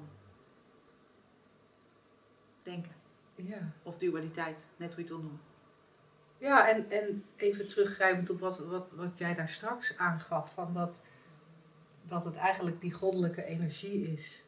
denken. 2.61 3.03
Ja. 3.44 3.72
Of 3.84 3.98
dualiteit, 3.98 4.66
net 4.76 4.94
hoe 4.94 5.04
je 5.04 5.10
het 5.10 5.10
wil 5.10 5.22
noemen. 5.22 5.41
Ja, 6.38 6.70
en, 6.70 6.89
en 6.89 7.26
even 7.36 7.68
teruggrijpend 7.68 8.30
op 8.30 8.39
wat, 8.39 8.58
wat, 8.58 8.91
wat 8.91 9.18
jij 9.18 9.34
daar 9.34 9.50
straks 9.50 9.98
aangaf, 9.98 10.54
van 10.54 10.74
dat, 10.74 11.02
dat 12.06 12.26
het 12.26 12.36
eigenlijk 12.36 12.82
die 12.82 12.94
goddelijke 12.94 13.46
energie 13.46 14.12
is, 14.12 14.46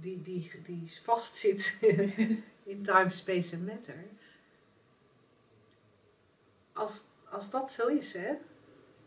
die, 0.00 0.20
die, 0.20 0.60
die 0.62 1.00
vastzit 1.02 1.74
in 2.72 2.82
time, 2.82 3.10
space 3.10 3.54
en 3.56 3.64
matter. 3.64 4.04
Als, 6.72 7.04
als 7.30 7.50
dat 7.50 7.70
zo 7.70 7.86
is, 7.86 8.12
hè, 8.12 8.34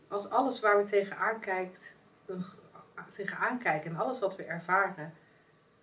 als 0.08 0.30
alles 0.30 0.60
waar 0.60 0.76
we 0.76 0.84
tegenaan, 0.84 1.40
kijkt, 1.40 1.96
een, 2.26 2.44
tegenaan 3.10 3.58
kijken 3.58 3.90
en 3.90 3.96
alles 3.96 4.18
wat 4.18 4.36
we 4.36 4.44
ervaren 4.44 5.14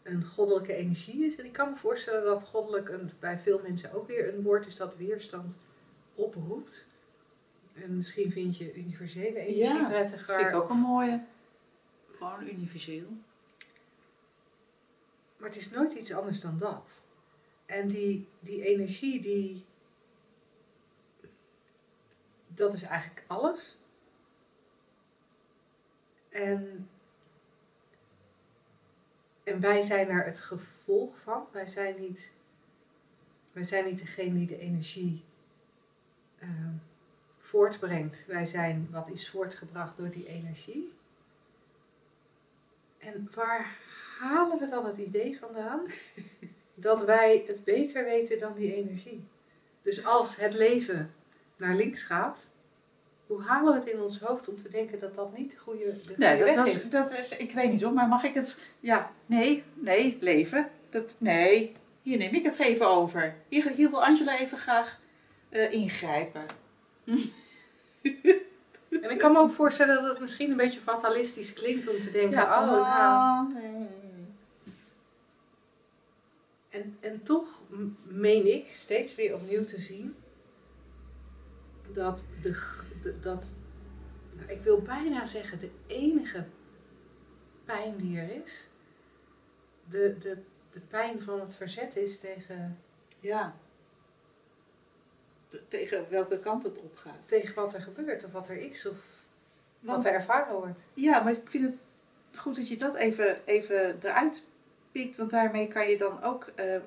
een 0.06 0.26
goddelijke 0.26 0.74
energie 0.74 1.26
is. 1.26 1.36
En 1.36 1.46
ik 1.46 1.52
kan 1.54 1.70
me 1.70 1.76
voorstellen 1.76 2.24
dat 2.24 2.44
goddelijk 2.44 2.90
een, 2.90 3.12
bij 3.20 3.40
veel 3.40 3.60
mensen 3.64 3.92
ook 3.94 4.08
weer 4.08 4.34
een 4.34 4.42
woord 4.42 4.66
is 4.66 4.76
dat 4.76 4.96
weerstand 4.96 5.58
oproept. 6.16 6.86
En 7.74 7.98
misschien 7.98 8.32
vind 8.32 8.58
je 8.58 8.76
universele 8.76 9.40
energie 9.40 9.64
Ja, 9.64 9.80
Dat 9.80 9.88
prettiger. 9.90 10.36
vind 10.36 10.48
ik 10.50 10.56
ook 10.56 10.70
een 10.70 10.78
mooie. 10.78 11.24
Gewoon 12.18 12.48
universeel. 12.48 13.08
Maar 15.38 15.50
het 15.50 15.58
is 15.58 15.70
nooit 15.70 15.94
iets 15.94 16.14
anders 16.14 16.42
dan 16.42 16.58
dat. 16.58 17.02
En 17.66 17.88
die, 17.88 18.28
die 18.40 18.62
energie, 18.62 19.22
die. 19.22 19.66
Dat 22.48 22.74
is 22.74 22.84
eigenlijk 22.84 23.24
alles. 23.28 23.78
En. 26.30 26.90
En 29.46 29.60
wij 29.60 29.82
zijn 29.82 30.10
er 30.10 30.26
het 30.26 30.40
gevolg 30.40 31.20
van. 31.20 31.48
Wij 31.52 31.68
zijn 31.68 31.96
niet. 32.00 32.32
Wij 33.52 33.64
zijn 33.64 33.86
niet 33.86 34.00
degene 34.00 34.34
die 34.34 34.48
de 34.48 34.60
energie 34.60 35.24
ehm, 36.40 36.74
voortbrengt. 37.40 38.24
Wij 38.28 38.46
zijn 38.46 38.88
wat 38.92 39.10
is 39.10 39.30
voortgebracht 39.30 39.98
door 39.98 40.10
die 40.10 40.28
energie. 40.28 40.94
En 42.98 43.30
waar 43.34 43.78
halen 44.20 44.60
we 44.60 44.70
dan 44.70 44.86
het 44.86 44.98
idee 44.98 45.40
vandaan 45.40 45.86
dat 46.76 47.06
wij 47.06 47.44
het 47.48 47.64
beter 47.64 48.04
weten 48.04 48.40
dan 48.40 48.54
die 48.54 48.76
energie? 48.76 49.28
Dus 49.82 50.06
als 50.06 50.36
het 50.36 50.54
leven 50.54 51.14
naar 51.56 51.76
links 51.76 52.04
gaat, 52.04 52.50
hoe 53.28 53.42
halen 53.42 53.74
we 53.74 53.80
het 53.80 53.90
in 53.90 54.02
ons 54.02 54.20
hoofd 54.20 54.50
om 54.50 54.58
te 54.58 54.70
denken 54.70 55.00
dat 55.00 55.16
dat 55.16 55.38
niet 55.38 55.52
de 55.52 55.58
goede, 55.58 55.84
de 55.84 56.00
goede 56.00 56.16
Nee, 56.18 56.38
dat, 56.38 56.48
weg 56.48 56.56
was, 56.56 56.76
is? 56.76 56.90
dat 56.90 57.12
is, 57.12 57.38
ik 57.38 57.52
weet 57.52 57.72
niet 57.72 57.82
hoor, 57.82 57.94
maar 57.94 58.08
mag 58.08 58.24
ik 58.24 58.34
het, 58.34 58.60
ja, 58.80 59.12
nee, 59.26 59.64
nee, 59.74 60.18
leven, 60.20 60.70
dat, 60.90 61.16
nee, 61.18 61.76
hier 62.02 62.18
neem 62.18 62.34
ik 62.34 62.46
het 62.46 62.60
even 62.60 62.88
over. 62.88 63.36
Hier, 63.48 63.72
hier 63.76 63.90
wil 63.90 64.04
Angela 64.04 64.40
even 64.40 64.58
graag 64.58 65.00
eh, 65.50 65.72
ingrijpen. 65.72 66.46
En 69.02 69.12
ik 69.12 69.18
kan 69.18 69.32
me 69.32 69.40
ook 69.40 69.52
voorstellen 69.52 69.96
dat 69.96 70.10
het 70.12 70.20
misschien 70.20 70.52
een 70.52 70.58
beetje 70.58 70.80
fatalistisch 70.80 71.54
klinkt 71.54 71.88
om 71.88 72.00
te 72.00 72.12
denken, 72.12 72.40
Ja, 72.40 72.62
oh, 72.62 72.98
nou, 72.98 73.54
nee. 73.54 73.88
En, 76.70 76.98
en 77.00 77.24
toch 77.24 77.62
meen 78.04 78.54
ik 78.54 78.68
steeds 78.68 79.16
weer 79.16 79.34
opnieuw 79.34 79.64
te 79.64 79.80
zien 79.80 80.16
dat 81.94 82.26
de, 82.42 82.80
dat, 83.20 83.54
nou, 84.32 84.50
ik 84.50 84.62
wil 84.62 84.82
bijna 84.82 85.26
zeggen, 85.26 85.60
de 85.60 85.72
enige 85.88 86.46
pijn 87.66 87.98
die 87.98 88.20
er 88.20 88.44
is, 88.44 88.68
de, 89.90 90.18
de, 90.18 90.38
de 90.72 90.80
pijn 90.80 91.22
van 91.22 91.40
het 91.40 91.56
verzet 91.56 91.96
is 91.96 92.20
tegen, 92.20 92.80
Ja. 93.20 93.56
Tegen 95.68 96.10
welke 96.10 96.40
kant 96.40 96.64
het 96.64 96.82
opgaat. 96.82 97.28
tegen 97.28 97.56
wat 97.56 97.74
er 97.74 97.82
gebeurt 97.82 98.24
of 98.24 98.32
wat 98.32 98.48
er 98.48 98.58
is 98.58 98.86
of 98.86 98.96
Want 99.80 100.04
wat 100.04 100.06
er 100.06 100.20
ervaren 100.20 100.56
wordt. 100.56 100.82
Ja, 100.94 101.20
maar 101.20 101.32
ik 101.32 101.50
vind 101.50 101.64
het 101.64 102.40
goed 102.40 102.56
dat 102.56 102.68
je 102.68 102.78
dat 102.78 102.96
even, 102.96 103.46
even 103.46 103.98
eruit 104.02 104.44
Want 104.96 105.30
daarmee 105.30 105.68
kan 105.68 105.90
je 105.90 105.98
dan 105.98 106.24
ook, 106.24 106.52
eh, 106.56 106.76
eh, 106.76 106.82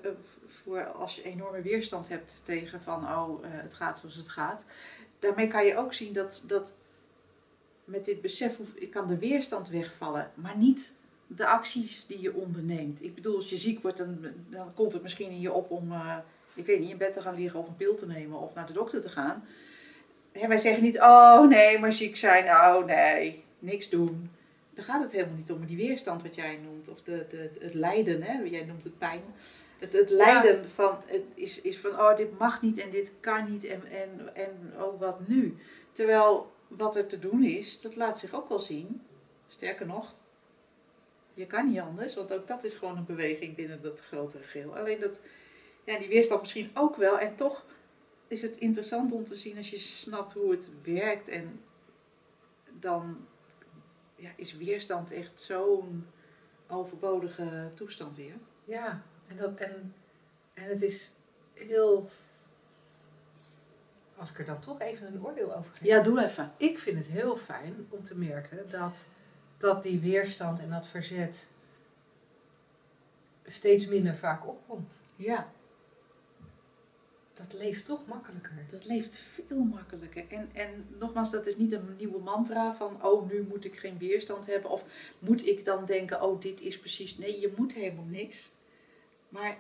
voor 0.47 0.85
als 0.87 1.17
je 1.17 1.23
enorme 1.23 1.63
weerstand 1.63 2.09
hebt 2.09 2.41
tegen 2.45 2.83
van, 2.83 3.05
oh, 3.05 3.45
eh, 3.45 3.51
het 3.53 3.75
gaat 3.75 3.99
zoals 3.99 4.15
het 4.15 4.29
gaat. 4.29 4.65
Daarmee 5.19 5.49
kan 5.49 5.67
je 5.67 5.77
ook 5.77 5.95
zien 5.95 6.13
dat, 6.13 6.45
dat 6.47 6.75
met 7.85 8.05
dit 8.05 8.21
besef, 8.21 8.59
ik 8.75 8.91
kan 8.91 9.07
de 9.07 9.19
weerstand 9.19 9.69
wegvallen, 9.69 10.31
maar 10.35 10.57
niet 10.57 10.95
de 11.27 11.47
acties 11.47 12.05
die 12.07 12.21
je 12.21 12.35
onderneemt. 12.35 13.03
Ik 13.03 13.15
bedoel, 13.15 13.37
als 13.37 13.51
je 13.51 13.57
ziek 13.57 13.83
wordt, 13.83 13.99
dan, 13.99 14.19
dan 14.49 14.75
komt 14.75 14.93
het 14.93 15.03
misschien 15.03 15.31
in 15.31 15.41
je 15.41 15.53
op 15.53 15.71
om, 15.71 15.93
ik 16.55 16.67
weet 16.67 16.81
niet, 16.81 16.91
in 16.91 16.97
bed 16.97 17.13
te 17.13 17.21
gaan 17.21 17.35
liggen 17.35 17.61
of 17.61 17.69
een 17.69 17.77
pil 17.77 17.95
te 17.95 18.07
nemen 18.07 18.39
of 18.39 18.55
naar 18.55 18.67
de 18.67 18.73
dokter 18.73 19.01
te 19.01 19.09
gaan. 19.09 19.45
Hè, 20.33 20.49
wij 20.49 20.59
zeggen 20.59 20.83
niet, 20.83 21.01
oh 21.01 21.49
nee, 21.49 21.79
maar 21.79 21.93
ziek 21.93 22.17
zijn, 22.17 22.45
oh 22.45 22.85
nee, 22.85 23.45
niks 23.59 23.89
doen. 23.89 24.31
Daar 24.79 24.87
gaat 24.87 25.03
het 25.03 25.13
helemaal 25.13 25.37
niet 25.37 25.51
om. 25.51 25.59
Maar 25.59 25.67
die 25.67 25.77
weerstand 25.77 26.23
wat 26.23 26.35
jij 26.35 26.57
noemt, 26.57 26.89
of 26.89 27.03
de, 27.03 27.27
de, 27.29 27.51
het 27.59 27.75
lijden, 27.75 28.23
hè? 28.23 28.43
jij 28.43 28.65
noemt 28.65 28.85
het 28.85 28.99
pijn. 28.99 29.23
Het, 29.79 29.93
het 29.93 30.11
lijden 30.11 30.71
van, 30.71 30.99
het 31.07 31.23
is, 31.35 31.61
is 31.61 31.79
van, 31.79 31.91
oh 31.91 32.17
dit 32.17 32.39
mag 32.39 32.63
niet 32.63 32.79
en 32.79 32.91
dit 32.91 33.13
kan 33.21 33.51
niet 33.51 33.65
en, 33.65 33.87
en, 33.87 34.35
en 34.35 34.73
oh 34.81 35.01
wat 35.01 35.29
nu. 35.29 35.57
Terwijl 35.93 36.53
wat 36.69 36.97
er 36.97 37.07
te 37.07 37.19
doen 37.19 37.45
is, 37.45 37.81
dat 37.81 37.97
laat 37.97 38.19
zich 38.19 38.35
ook 38.35 38.49
wel 38.49 38.59
zien. 38.59 39.03
Sterker 39.47 39.87
nog, 39.87 40.15
je 41.35 41.47
kan 41.47 41.69
niet 41.69 41.81
anders, 41.81 42.15
want 42.15 42.33
ook 42.33 42.47
dat 42.47 42.65
is 42.65 42.75
gewoon 42.75 42.97
een 42.97 43.07
beweging 43.07 43.55
binnen 43.55 43.83
dat 43.83 44.01
grotere 44.01 44.45
geheel. 44.45 44.77
Alleen 44.77 45.01
dat, 45.01 45.21
ja, 45.85 45.99
die 45.99 46.09
weerstand 46.09 46.41
misschien 46.41 46.71
ook 46.75 46.97
wel. 46.97 47.19
En 47.19 47.35
toch 47.35 47.65
is 48.29 48.43
het 48.43 48.57
interessant 48.57 49.13
om 49.13 49.25
te 49.25 49.35
zien 49.35 49.57
als 49.57 49.71
je 49.71 49.79
snapt 49.79 50.33
hoe 50.33 50.51
het 50.51 50.71
werkt. 50.83 51.29
En 51.29 51.61
dan 52.81 53.27
ja, 54.19 54.31
is 54.37 54.57
weerstand 54.57 55.11
echt 55.11 55.41
zo'n 55.41 56.07
overbodige 56.67 57.71
toestand 57.75 58.17
weer. 58.17 58.35
Ja, 58.65 59.03
en, 59.27 59.37
dat, 59.37 59.61
en, 59.61 59.95
en 60.55 60.63
het 60.69 60.83
is 60.83 61.11
heel. 61.53 62.09
Als 64.17 64.31
ik 64.31 64.39
er 64.39 64.45
dan 64.45 64.61
toch 64.61 64.81
even 64.81 65.07
een 65.07 65.25
oordeel 65.25 65.55
over 65.55 65.75
geef. 65.75 65.87
Ja, 65.87 66.03
doe 66.03 66.25
even. 66.25 66.53
Ik 66.57 66.79
vind 66.79 66.97
het 66.97 67.07
heel 67.07 67.37
fijn 67.37 67.87
om 67.89 68.03
te 68.03 68.17
merken 68.17 68.69
dat, 68.69 69.09
dat 69.57 69.83
die 69.83 70.01
weerstand 70.01 70.59
en 70.59 70.71
dat 70.71 70.87
verzet 70.87 71.49
steeds 73.45 73.87
minder 73.87 74.17
vaak 74.17 74.47
opkomt. 74.47 75.01
Ja. 75.17 75.53
Dat 77.39 77.53
leeft 77.53 77.85
toch 77.85 78.07
makkelijker. 78.07 78.53
Dat 78.71 78.85
leeft 78.85 79.19
veel 79.19 79.65
makkelijker. 79.65 80.25
En, 80.29 80.51
en 80.53 80.87
nogmaals, 80.99 81.31
dat 81.31 81.47
is 81.47 81.57
niet 81.57 81.73
een 81.73 81.97
nieuwe 81.97 82.19
mantra 82.19 82.75
van, 82.75 83.05
oh, 83.05 83.31
nu 83.31 83.47
moet 83.49 83.65
ik 83.65 83.79
geen 83.79 83.99
weerstand 83.99 84.47
hebben. 84.47 84.71
Of 84.71 84.83
moet 85.19 85.47
ik 85.47 85.65
dan 85.65 85.85
denken, 85.85 86.23
oh, 86.23 86.41
dit 86.41 86.61
is 86.61 86.79
precies. 86.79 87.19
Nee, 87.19 87.41
je 87.41 87.53
moet 87.57 87.75
helemaal 87.75 88.05
niks. 88.05 88.51
Maar 89.29 89.57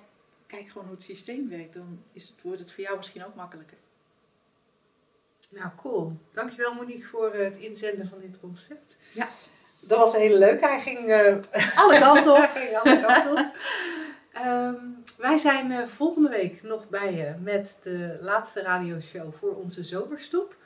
kijk 0.46 0.68
gewoon 0.68 0.86
hoe 0.86 0.94
het 0.94 1.04
systeem 1.04 1.48
werkt. 1.48 1.74
Dan 1.74 2.02
is 2.12 2.28
het, 2.28 2.42
wordt 2.42 2.60
het 2.60 2.72
voor 2.72 2.84
jou 2.84 2.96
misschien 2.96 3.24
ook 3.24 3.34
makkelijker. 3.34 3.78
Nou, 5.50 5.70
cool. 5.76 6.12
Dankjewel 6.32 6.74
Monique 6.74 7.06
voor 7.06 7.34
het 7.34 7.56
inzenden 7.56 8.08
van 8.08 8.18
dit 8.18 8.40
concept. 8.40 8.98
Ja. 9.14 9.28
Dat 9.80 9.98
was 9.98 10.14
een 10.14 10.20
hele 10.20 10.38
leuke. 10.38 10.66
Hij 10.66 10.80
ging 10.80 11.10
eh, 11.10 11.76
Alle 11.76 11.98
kanten 11.98 12.32
op. 12.32 12.38
Hij 12.52 12.66
ging 12.66 12.76
alle 12.76 13.00
kanten 13.00 13.30
op. 13.30 13.56
Ehm, 14.32 14.76
wij 15.18 15.38
zijn 15.38 15.72
eh, 15.72 15.86
volgende 15.86 16.28
week 16.28 16.62
nog 16.62 16.88
bij 16.88 17.14
je 17.14 17.34
met 17.42 17.76
de 17.82 18.18
laatste 18.20 18.62
radioshow 18.62 19.32
voor 19.34 19.56
onze 19.56 19.82
zomerstop. 19.82 20.56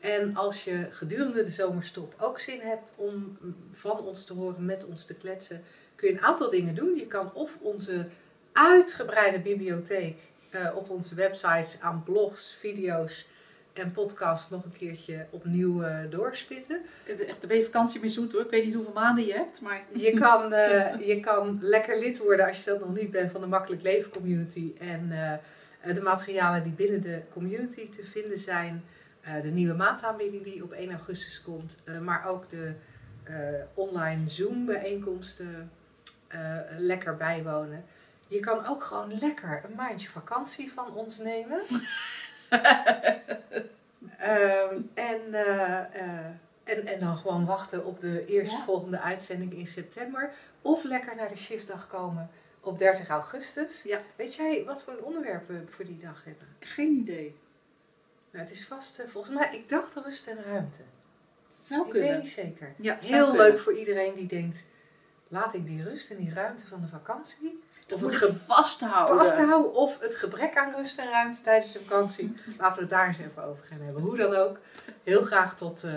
En 0.00 0.36
als 0.36 0.64
je 0.64 0.86
gedurende 0.90 1.42
de 1.42 1.50
zomerstop 1.50 2.14
ook 2.18 2.40
zin 2.40 2.60
hebt 2.60 2.92
om 2.96 3.38
van 3.70 3.98
ons 4.00 4.24
te 4.24 4.32
horen, 4.32 4.64
met 4.64 4.84
ons 4.84 5.06
te 5.06 5.16
kletsen, 5.16 5.62
kun 5.94 6.08
je 6.08 6.14
een 6.14 6.24
aantal 6.24 6.50
dingen 6.50 6.74
doen. 6.74 6.96
Je 6.96 7.06
kan 7.06 7.34
of 7.34 7.58
onze 7.60 8.06
uitgebreide 8.52 9.40
bibliotheek 9.40 10.18
eh, 10.50 10.76
op 10.76 10.90
onze 10.90 11.14
websites 11.14 11.80
aan 11.80 12.02
blogs, 12.02 12.54
video's 12.58 13.26
en 13.72 13.92
podcasts 13.92 14.50
nog 14.50 14.64
een 14.64 14.76
keertje 14.78 15.26
opnieuw 15.30 15.82
eh, 15.82 16.10
doorspitten. 16.10 16.80
Echt, 17.28 17.46
ben 17.48 17.56
je 17.56 17.64
vakantie 17.64 18.00
meer 18.00 18.10
zoet 18.10 18.32
hoor. 18.32 18.40
Ik 18.40 18.50
weet 18.50 18.64
niet 18.64 18.74
hoeveel 18.74 18.92
maanden 18.92 19.26
je 19.26 19.32
hebt, 19.32 19.60
maar... 19.60 19.82
Je 19.92 20.12
kan, 20.12 20.52
eh, 20.52 21.06
je 21.06 21.20
kan 21.20 21.58
lekker 21.60 21.98
lid 21.98 22.18
worden 22.18 22.46
als 22.46 22.64
je 22.64 22.70
dat 22.70 22.80
nog 22.80 22.94
niet 22.94 23.10
bent 23.10 23.30
van 23.30 23.40
de 23.40 23.46
Makkelijk 23.46 23.82
Leven 23.82 24.10
Community. 24.10 24.72
En 24.78 25.12
eh, 25.12 25.94
de 25.94 26.02
materialen 26.02 26.62
die 26.62 26.72
binnen 26.72 27.00
de 27.00 27.22
community 27.32 27.88
te 27.88 28.04
vinden 28.04 28.38
zijn. 28.38 28.84
de 29.42 29.50
nieuwe 29.50 29.74
maandaanbieding 29.74 30.42
die 30.42 30.62
op 30.62 30.72
1 30.72 30.90
augustus 30.90 31.42
komt. 31.42 31.76
maar 32.02 32.26
ook 32.26 32.50
de 32.50 32.74
online 33.74 34.30
Zoom 34.30 34.66
bijeenkomsten 34.66 35.70
lekker 36.78 37.16
bijwonen. 37.16 37.84
Je 38.28 38.40
kan 38.40 38.66
ook 38.66 38.82
gewoon 38.82 39.18
lekker 39.18 39.62
een 39.64 39.74
maandje 39.76 40.08
vakantie 40.08 40.72
van 40.72 40.94
ons 40.94 41.18
nemen. 41.18 41.60
Ehm, 44.18 44.80
en, 44.94 45.34
eh, 45.34 45.78
eh, 45.94 46.24
en, 46.64 46.86
en 46.86 47.00
dan 47.00 47.16
gewoon 47.16 47.46
wachten 47.46 47.84
op 47.84 48.00
de 48.00 48.24
eerstvolgende 48.26 49.00
uitzending 49.00 49.52
in 49.52 49.66
september. 49.66 50.30
Of 50.62 50.84
lekker 50.84 51.16
naar 51.16 51.28
de 51.28 51.36
shiftdag 51.36 51.86
komen 51.88 52.30
op 52.60 52.78
30 52.78 53.08
augustus. 53.08 53.82
Ja. 53.82 54.00
Weet 54.16 54.34
jij 54.34 54.64
wat 54.64 54.82
voor 54.82 54.92
een 54.92 55.02
onderwerp 55.04 55.48
we 55.48 55.62
voor 55.66 55.84
die 55.84 55.96
dag 55.96 56.24
hebben? 56.24 56.48
Geen 56.60 56.92
idee. 56.92 57.36
Nou, 58.30 58.44
het 58.44 58.54
is 58.54 58.66
vast, 58.66 58.98
eh, 58.98 59.06
volgens 59.06 59.34
mij, 59.34 59.48
ik 59.54 59.68
dacht 59.68 59.94
rust 59.94 60.26
en 60.26 60.42
ruimte. 60.44 60.82
Zou 61.48 61.86
Ik 61.86 61.92
weet 61.92 62.02
kunnen. 62.02 62.20
niet 62.20 62.30
zeker. 62.30 62.74
Ja, 62.76 62.96
Heel 63.00 63.28
kunnen. 63.28 63.46
leuk 63.46 63.58
voor 63.58 63.74
iedereen 63.78 64.14
die 64.14 64.26
denkt, 64.26 64.64
laat 65.28 65.54
ik 65.54 65.66
die 65.66 65.82
rust 65.82 66.10
en 66.10 66.16
die 66.16 66.34
ruimte 66.34 66.66
van 66.66 66.80
de 66.80 66.88
vakantie 66.88 67.62
Of 67.92 68.00
het 68.00 68.14
ge- 68.14 68.32
vasthouden. 68.46 69.24
vasthouden. 69.24 69.72
Of 69.74 69.98
het 70.00 70.16
gebrek 70.16 70.56
aan 70.58 70.74
rust 70.74 70.98
en 70.98 71.10
ruimte 71.10 71.40
tijdens 71.40 71.72
de 71.72 71.78
vakantie. 71.80 72.36
Laten 72.58 72.74
we 72.74 72.80
het 72.80 72.90
daar 72.90 73.06
eens 73.06 73.18
even 73.18 73.44
over 73.44 73.64
gaan 73.70 73.80
hebben. 73.80 74.02
Hoe 74.02 74.16
dan 74.16 74.34
ook. 74.34 74.58
Heel 75.04 75.22
graag 75.22 75.56
tot 75.56 75.84
eh, 75.84 75.92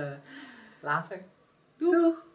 later. 0.79 1.21
Doeg. 1.77 2.25